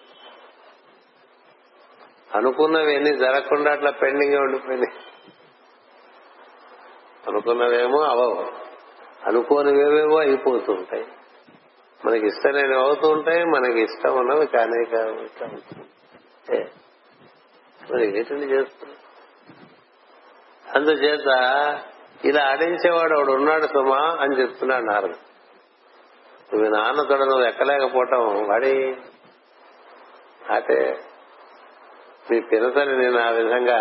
[2.35, 4.99] అనుకున్నవి ఎన్ని జరగకుండా అట్లా పెండింగ్ ఉండిపోయినాయి.
[7.27, 8.51] అనుకున్నవేమో అవవు.
[9.27, 11.05] అనుకోనివేవేవో అయిపోతూ ఉంటాయి
[12.05, 15.87] మనకి ఇష్టం అవుతూ ఉంటాయి మనకి ఇష్టం ఉన్నవి కానీ కావు ఇట్లా ఉంటుంది.
[16.55, 16.63] ఏ,
[17.91, 18.93] మరి ఏంటండి చేస్తుంది
[20.75, 21.27] అందుచేత
[22.25, 25.32] ఇలా ఆడించేవాడు ఒకడు ఉన్నాడు సుమా అని చెప్తున్నాడు నారదు
[26.53, 28.73] నువ్వు నాన్న తోడు నువ్వు ఎక్కలేకపోవటం వాడి
[30.49, 30.77] అంటే
[32.31, 33.79] నీ పినతని నేను ఆ విధంగా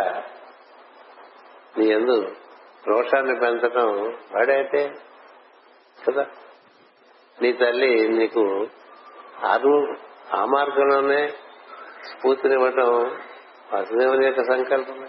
[1.78, 2.16] నీ ఎందు
[2.85, 3.89] రోషాన్ని పెంచటం
[4.35, 4.81] వాడైతే
[6.07, 6.24] కదా?
[7.39, 8.44] నీ తల్లి నీకు
[9.43, 9.74] అరు
[10.32, 11.32] ఆ మార్గంలోనే
[12.05, 12.90] స్ఫూర్తినివ్వటం
[13.73, 15.09] వాసుదేవుని యొక్క సంకల్పమే.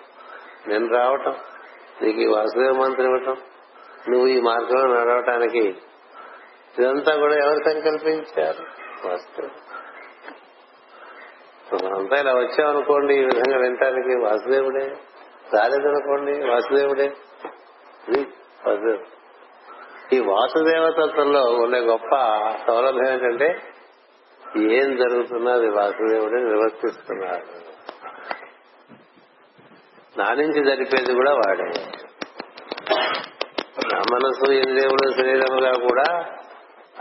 [0.68, 1.36] నేను రావటం
[2.02, 3.38] నీకు ఈ వాసుదేవ మంత్రి ఇవ్వటం
[4.10, 5.64] నువ్వు ఈ మార్గంలో నడవటానికి
[6.80, 8.66] ఇదంతా కూడా ఎవరు సంకల్పించారు?
[9.08, 9.64] వాసుదేవుడు
[11.86, 14.86] మనంతా ఇలా వచ్చామనుకోండి ఈ విధంగా వినటానికి వాసుదేవుడే.
[15.54, 17.12] రాలేదనుకోండి వాసుదేవుడే.
[18.68, 19.14] వాసుదేవుడు
[20.16, 22.16] ఈ వాసుదేవ తత్వంలో ఉండే గొప్ప
[22.68, 23.62] సౌలభ్యం ఏంటంటే
[24.58, 27.64] ఏం జరుగుతున్నది వాసుదేవుడే నిర్వర్తిస్తున్నాడు
[30.20, 31.64] నా నుంచి జరిపేది కూడా వాడే.
[33.94, 36.26] నా మనసు ఇంద్రియములు శరీరముగా కూడా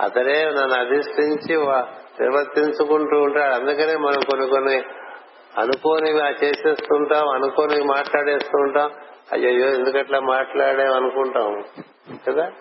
[0.01, 1.57] అతడే నన్ను అధిష్ఠించి
[2.21, 3.55] నిర్వర్తించుకుంటూ ఉంటాడు.
[3.55, 4.83] అందుకనే మనం కొన్ని కొన్ని
[5.59, 8.91] అనుకోనివి చేసేస్తుంటాం అనుకోనివి మాట్లాడేస్తూ ఉంటాం
[9.33, 11.65] అయ్యయ్యో ఎందుకట్లా మాట్లాడాం అనుకుంటాం.
[12.29, 12.53] కదా?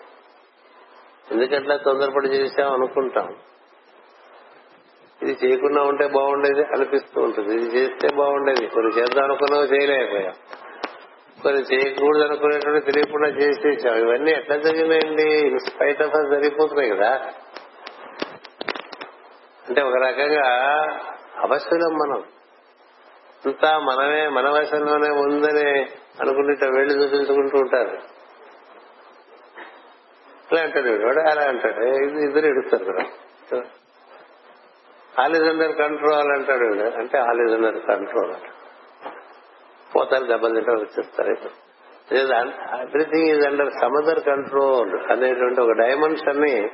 [1.30, 3.34] ఎందుకట్లా తొందరపడి చేసాం అనుకుంటాం.
[5.22, 7.54] ఇది చేయకుండా ఉంటే బాగుండేది అనిపిస్తూ ఉంటుంది.
[7.54, 8.66] ఇది చేస్తే బాగుండేది.
[8.66, 10.32] కొన్ని చేద్దాం అనుకున్నావు చేయలేకపోయాం
[11.42, 13.96] కొన్ని చేయకూడదు అనుకునేటువంటి తెలియకుండా చేసేసాం.
[13.96, 15.60] ఇవన్నీ ఎట్లా జరిగినాయండి?
[15.70, 17.32] స్పైట్ ఆఫ్ జరిగిపోతున్నాయి కదా.
[19.68, 20.70] అంటే ఒక రకంగా
[21.38, 22.24] అవసరం మనం.
[23.46, 25.70] అంతా మనమే మన వశంలోనే ఉందని
[26.20, 27.98] అనుకుంటే వెళ్ళి వెళ్ళి చూపించుకుంటూ ఉంటారు.
[30.52, 31.06] ఇలా అంటాడు వీడు.
[31.06, 31.84] అలా అంటాడు.
[31.84, 33.60] ఇది ఇద్దరు ఎడుస్తారు కదా.
[35.22, 36.64] ఆల్ ఇస్ అండర్ కంట్రోల్ అంటాడు
[36.98, 38.61] అంటే ఆల్ ఇస్ అండర్ కంట్రోల్ అంటాడు
[39.96, 41.32] పోతారు దెబ్బలు తింటారు వచ్చేస్తారు
[42.82, 46.70] ఎవ్రీథింగ్ ఈజ్ అండర్ సమదర్ కంట్రోల్ అనేటువంటి ఒక డైమెన్షన్ని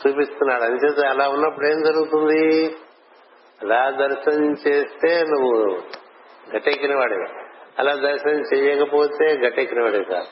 [0.00, 0.62] చూపిస్తున్నాడు.
[0.62, 2.76] అంచేత అలా ఉన్నప్పుడు ఏం జరుగుతుంది?
[3.62, 5.54] అలా దర్శనం చేస్తే నువ్వు
[6.56, 7.28] గట్టెక్కిన వాడివి.
[7.78, 10.28] అలా దర్శనం చేయకపోతే గట్టెక్కిన వాడివి కాదు.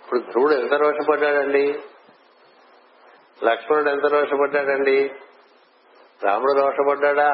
[0.00, 1.80] ఇప్పుడు ధ్రువుడు ఎంత రోషపడ్డాడండి?
[3.44, 5.10] లక్ష్మణుడు ఎంత రోషపడ్డాడండి?
[6.24, 7.30] రాముడు రోషపడ్డా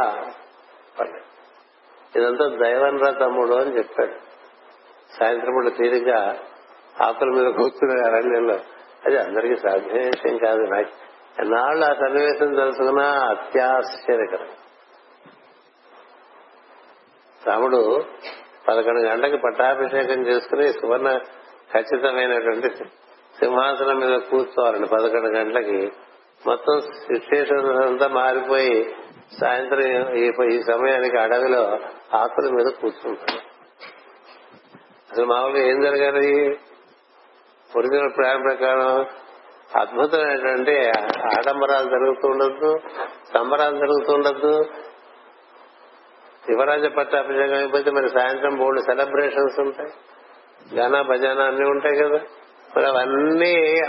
[1.00, 1.31] పడ్డాడు
[2.16, 4.12] ఇదంతా దైవన్రా తమ్ముడు అని చెప్పాడు.
[5.18, 6.38] సాయంత్రం పూట తీరిగ్గా
[7.02, 8.54] ఆకుల మీద కూర్చునే అరణ్యంలో.
[9.06, 10.88] అది అందరికీ సాధ్యమైన విషయం కాదు నాకు.
[11.42, 14.46] ఎన్నాళ్ళు ఆ సన్నివేశం తెలుసుకున్నా అత్యాశ్చర్యకరం.
[17.46, 18.04] రాముడు
[18.68, 21.18] పదకొండు గంటలకు పట్టాభిషేకం చేసుకుని సువర్ణ
[21.74, 22.68] ఖచ్చితమైనటువంటి
[23.38, 24.88] సింహాసనం మీద కూర్చోవాలండి.
[24.88, 25.92] పదకొండు గంటలకి
[26.46, 28.96] మొత్తం సిచ్యుయేషన్ అంతా మారిపోయి
[29.40, 31.78] సాయంత్రం ఈ- ఈ సమయానికి అడవిలో
[32.16, 33.52] ఆకుల మీద కూర్చుంటాడు.
[35.12, 36.58] అసలు మామూలుగా ఏం జరగాలి?
[37.76, 39.06] ఒరిజినల్ ప్లాన్ ప్రకారం
[39.80, 40.88] అద్భుతమైనటువంటి
[41.38, 42.78] ఆడంబరాలు జరుగుతూ ఉండద్దు
[43.34, 44.64] సంబరాలు జరుగుతూ ఉండద్దు.
[46.46, 49.90] శివరాజ పట్టాభిషేకం అయిపోతే మరి సాయంత్రం బోర్డు సెలబ్రేషన్స్ ఉంటాయి.
[50.74, 52.20] గానా భజానా అన్ని ఉంటాయి కదా.
[52.76, 53.80] మరి అవన్నీ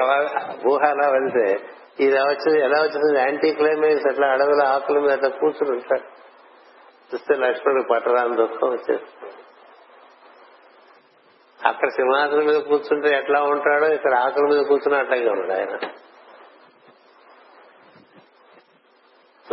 [0.67, 1.65] ఊహలా వెళ్తే
[1.99, 3.19] ఇది ఎలా వచ్చింది ఎలా వచ్చింది?
[3.19, 6.12] యాంటీ క్లైమాక్స్ అట్లా అడవిలో ఆకుల మీద అట్లా కూర్చుని ఉంటాడు
[7.13, 9.33] చూస్తే లక్ష్మణుడు పట్టరాని దుఃఖం వచ్చేస్తుంది.
[11.67, 15.89] అక్కడ సింహాసనం మీద కూర్చుంటే ఎట్లా ఉంటాడో ఇక్కడ ఆకుల మీద కూర్చుని అట్లాగే ఉన్నాడు ఆయన.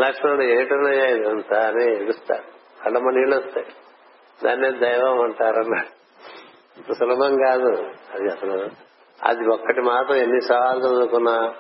[0.01, 3.67] లక్ష్మణుడు ఏటున్నాయా ఇదంతా అని ఎడుస్తాడు కళ్ళమ్మ నీళ్ళు వస్తాయి.
[4.45, 6.01] దాన్నే దైవం అంటారన్నాడు.
[6.95, 7.91] సులభం కాదు.
[8.15, 8.71] అది అసలు
[9.23, 11.55] అది ఒక్కటి మాత్రం ఎన్ని సవాళ్ళు చదువుకున్నా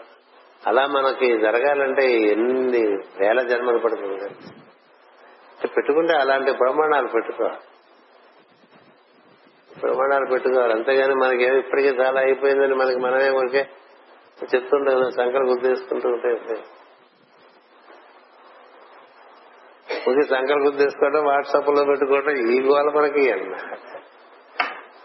[0.66, 2.86] అలా మనకి జరగాలంటే ఎన్ని
[3.20, 4.18] వేల జన్మలు పడుతుంది.
[4.18, 4.59] కదా.
[5.76, 7.58] పెట్టుకుంటే అలాంటి ప్రమాణాలు పెట్టుకోవాలి
[9.80, 10.72] ప్రమాణాలు పెట్టుకోవాలి.
[10.72, 13.68] అంతేగాని మనకి ఏమి ఇప్పటికే చాలా అయిపోయిందని మనకి మనమే ఊరికే
[14.54, 16.28] చెప్తుంటే కదా సంకలు గుర్తిస్తుంటూ ఉంటే
[20.08, 23.56] ఊరికి సంకలు గుర్తిసుకోవడం వాట్సాప్లో పెట్టుకోవడం ఈ గోల మనకి అన్న.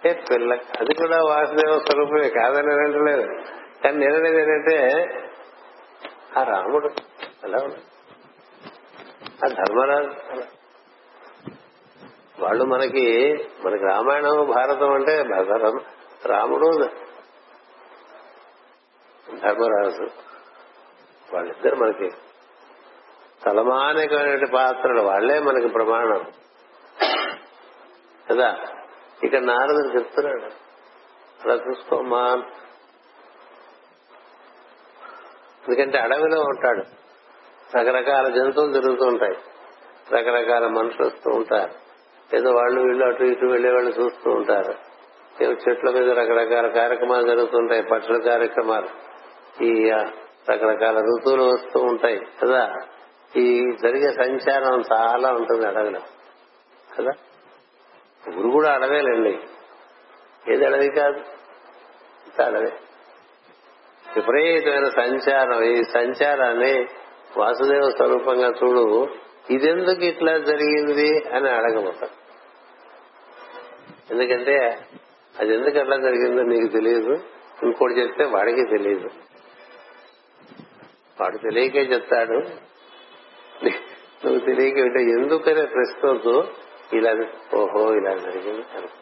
[0.05, 3.27] ఏ పిల్ల అది కూడా వాసుదేవ స్వరూపమే కాదని అంటలేదు.
[3.83, 4.77] కానీ నేననేది ఏంటంటే
[6.37, 6.89] ఆ రాముడు
[7.43, 7.95] అలా ఉన్నాడు.
[9.45, 10.47] ఆ ధర్మరాజు అలా.
[12.39, 13.33] వాళ్ళు మనకి
[13.65, 15.23] మనకి రామాయణం భారతం అంటే
[16.25, 16.89] రాముడు
[19.35, 20.07] ధర్మరాజు.
[21.35, 22.09] వాళ్ళిద్దరు మనకి
[23.45, 25.01] తలమానికమైనటువంటి పాత్రలు.
[25.01, 26.25] వాళ్ళే మనకి ప్రమాణం.
[28.31, 28.57] కదా?
[29.23, 30.45] ఇక్కడ నారదుడు చెప్తున్నాడు.
[31.43, 32.43] అలా చూసుకోమ్మా
[35.67, 36.83] ఎందుకంటే అడవిలో ఉంటాడు.
[37.77, 39.37] రకరకాల జంతువులు తిరుగుతూ ఉంటాయి.
[40.13, 41.84] రకరకాల మనుషులు వస్తూ ఉంటారు.
[42.33, 44.73] ఏదో వాళ్ళు వీళ్ళు అటు ఇటు వెళ్ళే వాళ్ళు చూస్తూ ఉంటారు.
[45.43, 48.87] ఏదో చెట్ల మీద రకరకాల కార్యక్రమాలు జరుగుతుంటాయి పక్షుల కార్యక్రమాలు.
[49.63, 49.89] ఈ
[50.49, 52.75] రకరకాల ఋతువులు వస్తూ ఉంటాయి కదా?
[53.37, 55.99] ఈ జరిగే సంచారం చాలా ఉంటుంది అడవిలో
[56.99, 57.11] కదా?
[58.37, 59.39] ఊరు కూడా అడవేలండి.
[60.53, 61.17] ఏది అడవి కాదు?
[62.27, 62.71] ఇంత అడవే.
[64.15, 65.63] విపరీతమైన సంచారం.
[65.63, 66.85] ఈ సంచారాన్ని
[67.37, 69.07] వాసుదేవ స్వరూపంగా చూడు
[69.51, 72.25] ఇదెందుకు ఇట్లా జరిగింది అని అడగబోతాడు
[74.11, 74.79] ఎందుకంటే
[75.39, 77.19] అది ఎందుకు అట్లా జరిగిందో నీకు తెలియదు.
[77.63, 79.09] ఇంకోటి చెప్తే వాడికి తెలియదు.
[81.21, 82.65] వాడు తెలియకే చెప్తాడు.
[84.25, 86.47] నువ్వు తెలియక వింటే ఎందుకనే ప్రశ్నతో
[86.93, 87.25] ఇలా
[87.57, 88.93] ఓహో ఇలా జరిగింది అనుకో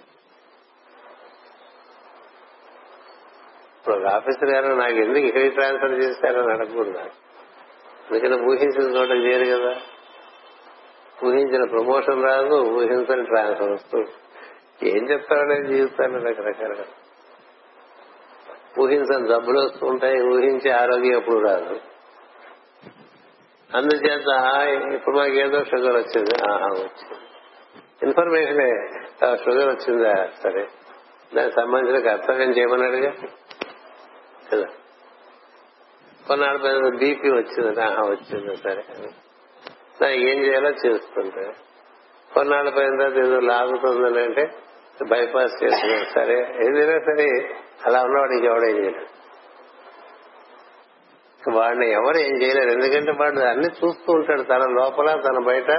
[3.78, 7.00] ఇప్పుడు ఒక ఆఫీసర్ గారు నాకు ఎందుకు హెవీ ట్రాన్స్ఫర్ చేశారని అడగకూడదు.
[8.12, 9.82] ఎందుకంటే ఊహించిన చోట చేయరు కదా.
[11.26, 14.10] ఊహించిన ప్రమోషన్ రాదు ఊహించని ట్రాన్స్ఫర్ వస్తుంది.
[14.90, 16.86] ఏం చెప్తారనే జీవితాన్ని రకరకాలుగా.
[18.80, 21.80] ఊహించని జబ్బులు వస్తూ ఉంటాయి ఊహించే ఆరోగ్యం ఎప్పుడు రాదు.
[23.76, 24.58] అందుచేత
[24.94, 27.20] ఇప్పుడు మాకు ఏదో షుగర్ వచ్చింది ఆహా వచ్చింది.
[28.04, 28.88] ఇన్ఫర్మేషనే
[29.36, 30.30] షుగర్ వచ్చిందా?
[30.44, 30.68] సరే.
[31.36, 33.12] దానికి సంబంధించిన కర్తవ్యం చేయమన్నాడుగా?
[34.54, 34.66] కదా.
[36.28, 38.84] కొన్నాళ్ళ బీపీ వచ్చింది ఆహా వచ్చింది సరే.
[40.04, 41.54] చేస్తున్నా ఏం చేయాలో చేస్తుంటే
[42.34, 44.44] కొన్నాళ్ళ పైన తర్వాత ఏదో లాగుతుందని అంటే
[45.10, 47.28] బైపాస్ చేస్తున్నాడు సరే ఏదైనా సరే
[47.86, 49.10] అలా ఉన్నవాడు ఇంకెవడు ఏం చేయలేదు
[51.56, 54.42] వాడిని ఎవరు ఏం చేయలేరు ఎందుకంటే వాడు అన్ని చూస్తూ ఉంటాడు.
[54.42, 55.72] తన లోపల తన బయట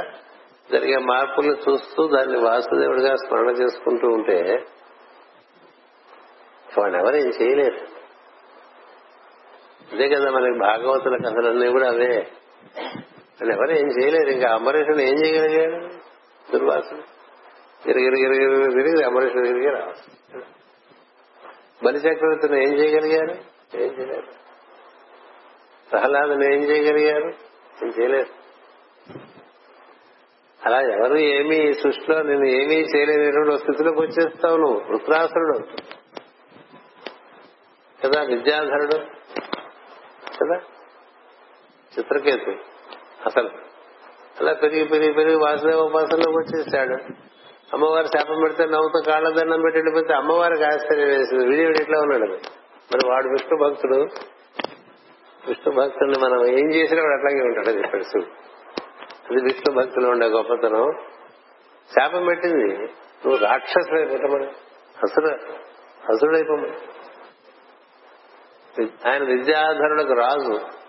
[0.72, 4.64] జరిగే మార్పులు చూస్తూ దాన్ని వాసుదేవుడిగా స్మరణ చేసుకుంటూ ఉంటే
[6.78, 7.80] వాడిని ఎవరు ఏం చేయలేరు.
[9.92, 12.26] అదే కదా మనకి భాగవతుల కథలన్నీ కూడా అవే.
[13.34, 14.30] వాళ్ళు ఎవరు ఏం చేయలేరు.
[14.30, 15.86] ఇంకా అంబరీషుడు ఏం చేయగలిగాడు?
[16.52, 17.00] దుర్వాసుడు
[17.88, 20.14] గిరిగిరి గిరిగిరి తిరిగి అంబరీషుడు తిరిగి రావచ్చు
[21.84, 23.38] బలి చక్రవర్తిని ఏం చేయగలిగారు?
[23.76, 24.26] ఏం చేయలేరు
[25.90, 27.28] ప్రహ్లాదుని ఏం చేయగలిగారు?
[27.84, 28.44] ఏం చేయలేరు
[30.66, 34.80] అలా ఎవరు ఏమీ సృష్టిలో నేను ఏమీ చేయలేని స్థితిలోకి వచ్చేస్తావు నువ్వు.
[34.88, 35.58] వృత్రాసురుడు.
[38.06, 38.96] కదా విద్యాధరుడు.
[40.36, 40.56] కదా?
[41.98, 42.73] చిత్రకేతు
[43.26, 43.50] అసలు.
[44.40, 46.94] అలా పెరిగి పెరిగి పెరిగి వాసుదేవ ఉపాసనలోకి వచ్చేసాడు
[47.72, 51.46] అమ్మవారు శాపం పెడితే నవ్వుతో కాళ్ళ దండం పెట్టి వెళ్ళిపోతే అమ్మవారికి ఆశ్చర్యం వేసింది.
[51.46, 52.32] వీడి వీడి ఇట్లా ఉన్నాడు
[52.92, 53.96] మరి వాడు విష్ణు భక్తుడు.
[55.48, 58.18] విష్ణు భక్తుడిని మనం ఏం చేసినా వాడు అట్లాగే ఉంటాడు అది తెలుసు
[59.30, 60.92] అది విష్ణు భక్తులు ఉండే గొప్పతనం.
[61.90, 62.74] శాపం పెట్టింది.
[63.24, 64.46] నువ్వు రాక్షసులై పుట్టమని
[65.02, 65.28] అసుడు
[66.12, 66.72] అసుడైపోమని
[69.10, 70.83] ఆయన విద్యాధరులకు రాజు.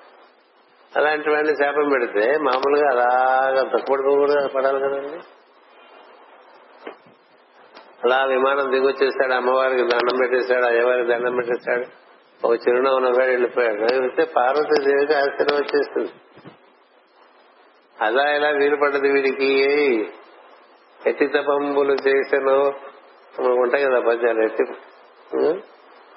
[0.95, 5.19] అలాంటి వాడిని శాపం పెడితే మామూలుగా అలాగా తక్కువ పడాలి కదండి.
[8.03, 11.85] అలా విమానం దిగొచ్చేసాడు అమ్మవారికి దండం పెట్టేశాడు అయ్యవారికి దండం పెట్టేశాడు.
[12.47, 13.81] ఒక చిరునవ్వు నవ్వాడు వెళ్ళిపోయాడు.
[13.81, 16.11] వెళ్తే పార్వతీదేవికి ఆశ్చర్యం వచ్చేస్తుంది
[18.01, 19.51] అలా ఇలా వీలు పడ్డది వీడికి?
[21.07, 22.73] ఎట్టి తపంబులు చేసను
[23.41, 24.63] ఉంటాయి కదా పద్యాలు ఎట్టి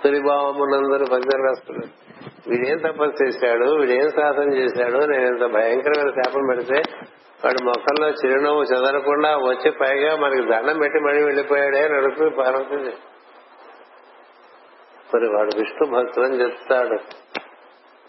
[0.04, 2.07] తొలిభావమునందరూ పద్యాలు రాస్తున్నారు.
[2.48, 6.82] వీడేం తపస్సు చేశాడు వీడేం సాధన చేశాడు నేను ఇంత భయంకరమైన శాపం పెడితే
[7.44, 12.96] వాడి మొక్కల్లో చిరునవ్వు చెదరకుండా వచ్చి పైగా మనకి దండం పెట్టి మళ్ళీ వెళ్ళిపోయాడే అని అడుగుతుంది
[15.14, 16.98] మరి వాడు విష్ణు భక్తులు అని చెప్తాడు.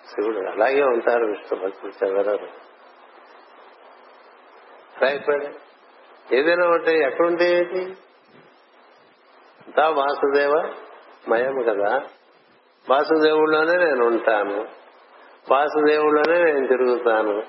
[0.07, 2.69] శివుడు అలాగే ఉంటారు విష్ణు భక్తులు చదవరు
[5.05, 5.47] అయిపోయాడు
[6.35, 7.79] ఏదైనా ఉంటే ఎక్కడుంటే ఏంటి?
[9.67, 10.73] అంతా వాసుదేవ
[11.29, 12.01] మయం కదా.
[12.89, 14.67] వాసుదేవుల్లోనే నేను ఉంటాను.
[15.51, 17.43] వాసుదేవుల్లోనే నేను తిరుగుతాను.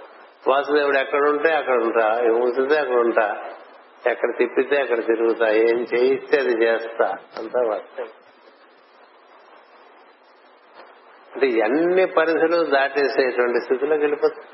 [0.49, 2.09] వాసుదేవుడు ఎక్కడ ఉంటే అక్కడ ఉంటా.
[2.21, 3.37] ఉంచితే అక్కడ ఉంటా.
[4.07, 5.51] ఎక్కడ తిప్పితే అక్కడ తిరుగుతా.
[5.51, 7.17] ఏం చేయిస్తే అది చేస్తా.
[7.39, 8.09] అంతా వాస్తవం
[11.35, 14.47] అంటే ఎన్ని పరిధులు దాటేసేటువంటి స్థితిలోకి వెళ్ళిపోతుంది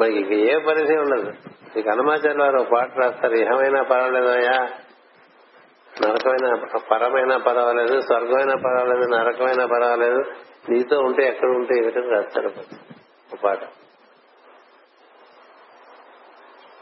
[0.00, 1.32] మనకి ఏ పరిధి ఉండదు.
[1.78, 3.34] ఇక హనుమాచార్య వారు పాట రాస్తారు.
[3.34, 4.70] ఏమైనా పర్వాలేదయ్యా?
[6.00, 6.46] నరకమైన
[6.90, 10.22] పరమైన పర్వాలేదు స్వర్గమైన పర్వాలేదు నరకమైన పర్వాలేదు.
[10.68, 13.58] నీతో ఉంటే ఎక్కడ ఉంటే ఏమిటని రాస్తారు ఒక పాట.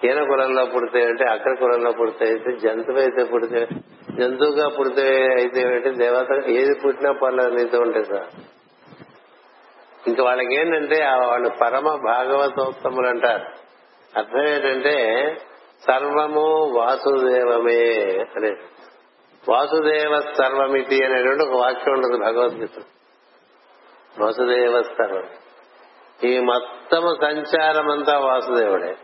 [0.04, 3.66] ఈయన కులంలో పుడితే అంటే అక్కడ కులంలో పుడితే అయితే జంతువు అయితే పుడితే
[4.18, 5.06] జంతువుగా పుడితే
[5.38, 8.28] అయితే ఏంటి దేవత ఏది పుట్టినా పర్లేదు నీతో ఉంటే సార్.
[10.08, 13.44] ఇంకా వాళ్ళకి ఏంటంటే వాళ్ళు పరమ భాగవతోత్తములు అంటారు.
[14.18, 14.96] అర్థం ఏంటంటే
[15.86, 17.82] సర్వము వాసుదేవమే
[18.36, 18.58] అనేది.
[19.48, 22.78] వాసుదేవ సర్వమితి అనేటువంటి ఒక వాక్యం ఉంటుంది భగవద్గీత
[24.20, 25.24] వాసుదేవ సర్వం
[26.24, 28.96] ఈ మొత్తము సంచారం అంతా వాసుదేవుడే.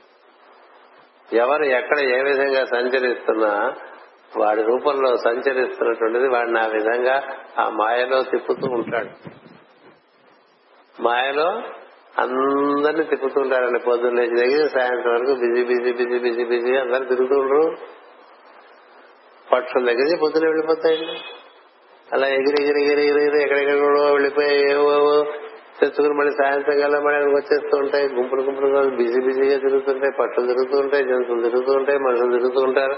[1.33, 3.75] ఎవరు ఎక్కడ ఏ విధంగా సంచరిస్తున్నా
[4.37, 9.11] వాడి రూపంలో సంచరిస్తున్నటువంటిది వాడిని ఆ విధంగా ఆ మాయలో తిప్పుతూ ఉంటాడు.
[11.03, 11.63] మాయలో
[12.19, 17.77] అందరినీ తిప్పుతుంటారండి పొద్దున్న లేచి దగ్గర సాయంత్రం వరకు busy busy busy busy busy అందరు తిరుగుతుండ్రు
[19.53, 21.21] పక్షుల దగ్గర నుంచి పొద్దున వెళ్ళిపోతాయండి.
[22.13, 25.25] అలా ఎగిరి ఎగిరి ఎగిరి ఎగిరి ఎగిరి ఎక్కడెక్కడో వెళ్ళిపోయి ఏవో
[25.81, 28.09] తెచ్చుకుని మళ్ళీ సాయంత్రం కల్లా మళ్ళీ అక్కడికి వచ్చేస్తూ ఉంటాయి.
[28.09, 30.13] గుంపులు గుంపులు బిజీ బిజీగా తిరుగుతుంటాయి.
[30.21, 32.97] పట్టులు తిరుగుతూ ఉంటాయి జంతువులు తిరుగుతూ ఉంటాయి మనుషులు తిరుగుతూ ఉంటారు.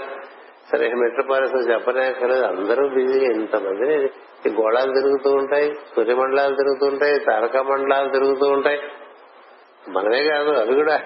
[0.71, 2.45] సరే మెట్రోపాలిస్ చెప్పనే అక్కర్లేదు.
[2.45, 4.05] అందరూ బిజీగా ఇంతమంది
[4.45, 8.79] ఈ గోళాలు తిరుగుతూ ఉంటాయి సూర్యమండలాలు తిరుగుతూ ఉంటాయి తారకా మండలాలు తిరుగుతూ ఉంటాయి.
[9.89, 11.01] మనమే కాదు అవి కూడా.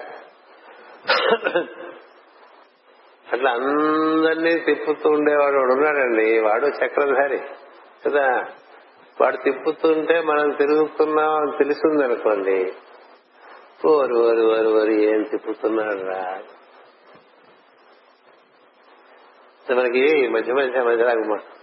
[3.44, 6.40] ఇట్లా అందరినీ తిప్పుతూ ఉండేవాడు వాడు ఉన్నాడండి?
[6.40, 7.38] వాడు చక్రధారి.
[8.06, 8.44] కదా?
[9.20, 12.72] వాడు తిప్పుతుంటే మనం తిరుగుతున్నాం అని తెలిసింది అనుకోండి
[13.86, 16.38] ఓరు ఓరు ఓరు ఓరు ఏం తిప్పుతున్నాడు రా
[19.74, 21.04] మనకి మధ్య మధ్య మధ్య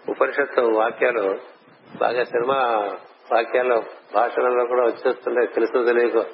[0.09, 1.39] ఉపనిషత్తు వాక్యాలు
[1.97, 2.55] బాగా సినిమా
[3.33, 3.83] వాక్యాలు
[4.15, 6.25] భాషలలో కూడా వచ్చేస్తుంటాయి తెలుసు తెలియకో.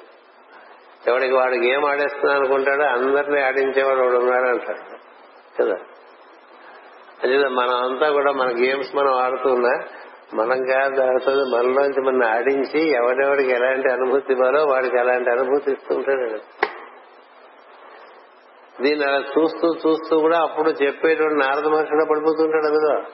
[1.06, 4.97] ఎవడికి వాడికి ఏం ఆడేస్తున్నా అనుకుంటాడో అందరినీ ఆడించేవాడు వాడు ఉన్నాడు అంటాడు
[5.60, 5.76] కదా?
[7.24, 9.78] అదే మనం అంతా కూడా మన గేమ్స్ మనం ఆడుతున్నా
[10.34, 16.38] మనం కాదు ఆడుతుంది మనలోంచి మన ఆడించి ఎవడెవడికి ఎలాంటి అనుభూతి ఇవ్వాలో వాడికి ఎలాంటి అనుభూతి ఇస్తుంటాడు
[18.82, 23.04] దీన్ని అలా చూస్తూ చూస్తూ కూడా అప్పుడు చెప్పేటువంటి నారద మహర్షిలో పడిపోతుంటాడు కదా.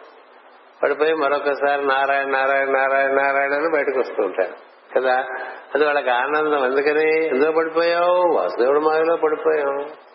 [0.82, 5.26] పడిపోయి మరొకసారి నారాయణ నారాయణ నారాయణ నారాయణ అని బయటకు వస్తుంటాడు కదా.
[5.74, 6.64] అది వాళ్ళకి ఆనందం.
[6.64, 8.36] ఎందుకని ఎందులో పడిపోయావు?
[8.36, 10.13] వాసుదేవుడు మాయలో పడిపోయావు.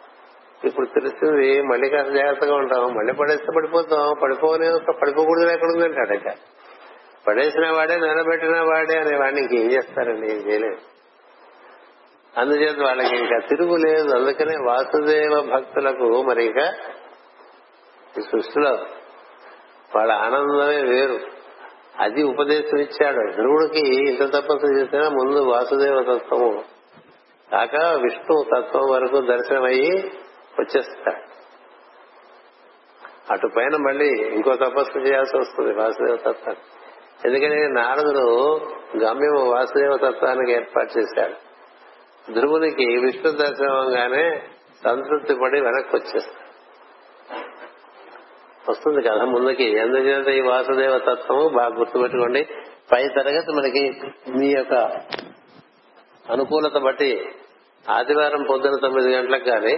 [0.65, 2.93] ఇప్పుడు తెలిసింది మళ్ళీ కాస్త జాగ్రత్తగా ఉంటాం.
[2.93, 4.15] మళ్ళీ పడేస్తే పడిపోతాం.
[4.23, 4.71] పడిపోనే
[5.01, 6.33] పడిపోకూడదు ఎక్కడ ఉందంటాడు ఇక
[7.27, 10.31] పడేసిన వాడే నిలబెట్టిన వాడే అనే వాడిని ఇంకేం చేస్తారండి?
[10.31, 10.77] ఏం చేయలేదు
[12.37, 14.15] అందుచేత వాళ్ళకి ఇంకా తిరుగు లేదు.
[14.15, 16.57] అందుకనే వాసుదేవ భక్తులకు మరి ఇక
[18.17, 18.77] ఈ సృష్టిలో
[19.95, 21.19] వాళ్ళ ఆనందమే వేరు.
[21.99, 23.31] అది ఉపదేశం ఇచ్చాడు.
[23.31, 26.63] ధ్రువుడికి ఇంత తపస్సు చేసినా ముందు వాసుదేవ తత్వము.
[27.51, 30.11] కాక విష్ణు తత్వం వరకు దర్శనమయ్యి
[30.59, 31.29] వచ్చేస్తాడు
[33.31, 36.63] అటు పైన మళ్ళీ ఇంకో తపస్సు చేయాల్సి వస్తుంది వాసుదేవ తత్వాన్ని.
[37.25, 38.55] ఎందుకని నారదుడు
[38.97, 41.49] గమ్యం వాసుదేవ తత్వానికి ఏర్పాటు చేశాడు.
[42.33, 44.41] ధ్రువునికి విష్ణు దర్శనంగానే
[44.83, 46.49] సంతృప్తి పడి వెనక్కి వచ్చేస్తాడు.
[48.71, 49.63] వస్తుంది కథ ముందుకి.
[49.63, 52.47] ఎందుకంటే ఈ వాసుదేవ తత్వము బాగా గుర్తుపెట్టుకోండి.
[52.91, 54.01] పై తరగతి మనకి
[54.37, 54.73] మీ యొక్క
[56.31, 57.31] అనుకూలత బట్టి
[57.89, 59.77] ఆదివారం పొద్దున తొమ్మిది గంటలకు కానీ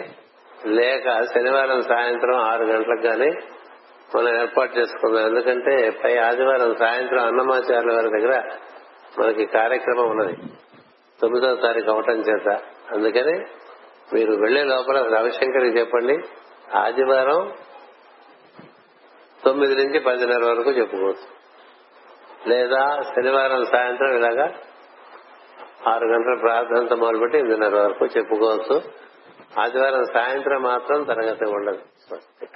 [0.66, 3.32] లేక శనివారం సాయంత్రం ఆరు గంటలకు కానీ
[4.16, 8.44] మనం ఏర్పాటు చేసుకున్నాం ఎందుకంటే పై ఆదివారం సాయంత్రం అన్నమాచార్యుల వారి దగ్గర
[9.20, 10.36] మనకి కార్యక్రమం ఉన్నది.
[11.22, 12.50] తొమ్మిదవ తారీఖు అవటం చేత.
[12.94, 13.46] అందుకని
[14.14, 16.18] మీరు వెళ్ళే లోపల రవిశంకర్కి చెప్పండి.
[16.76, 17.54] ఆదివారం
[19.46, 21.42] తొమ్మిది నుంచి పదిన్నర వరకు చెప్పుకోవచ్చు.
[22.50, 24.52] లేదా శనివారం సాయంత్రం ఇలాగా
[25.88, 28.82] ఆరు గంటల ప్రార్థనతో మొదలుపెట్టి ఎనిమిదిన్నర వరకు చెప్పుకోవచ్చు.
[29.60, 31.80] ఆదివారం సాయంత్రం మాత్రం తరగతి ఉండదు.
[32.08, 32.48] స్వస్తి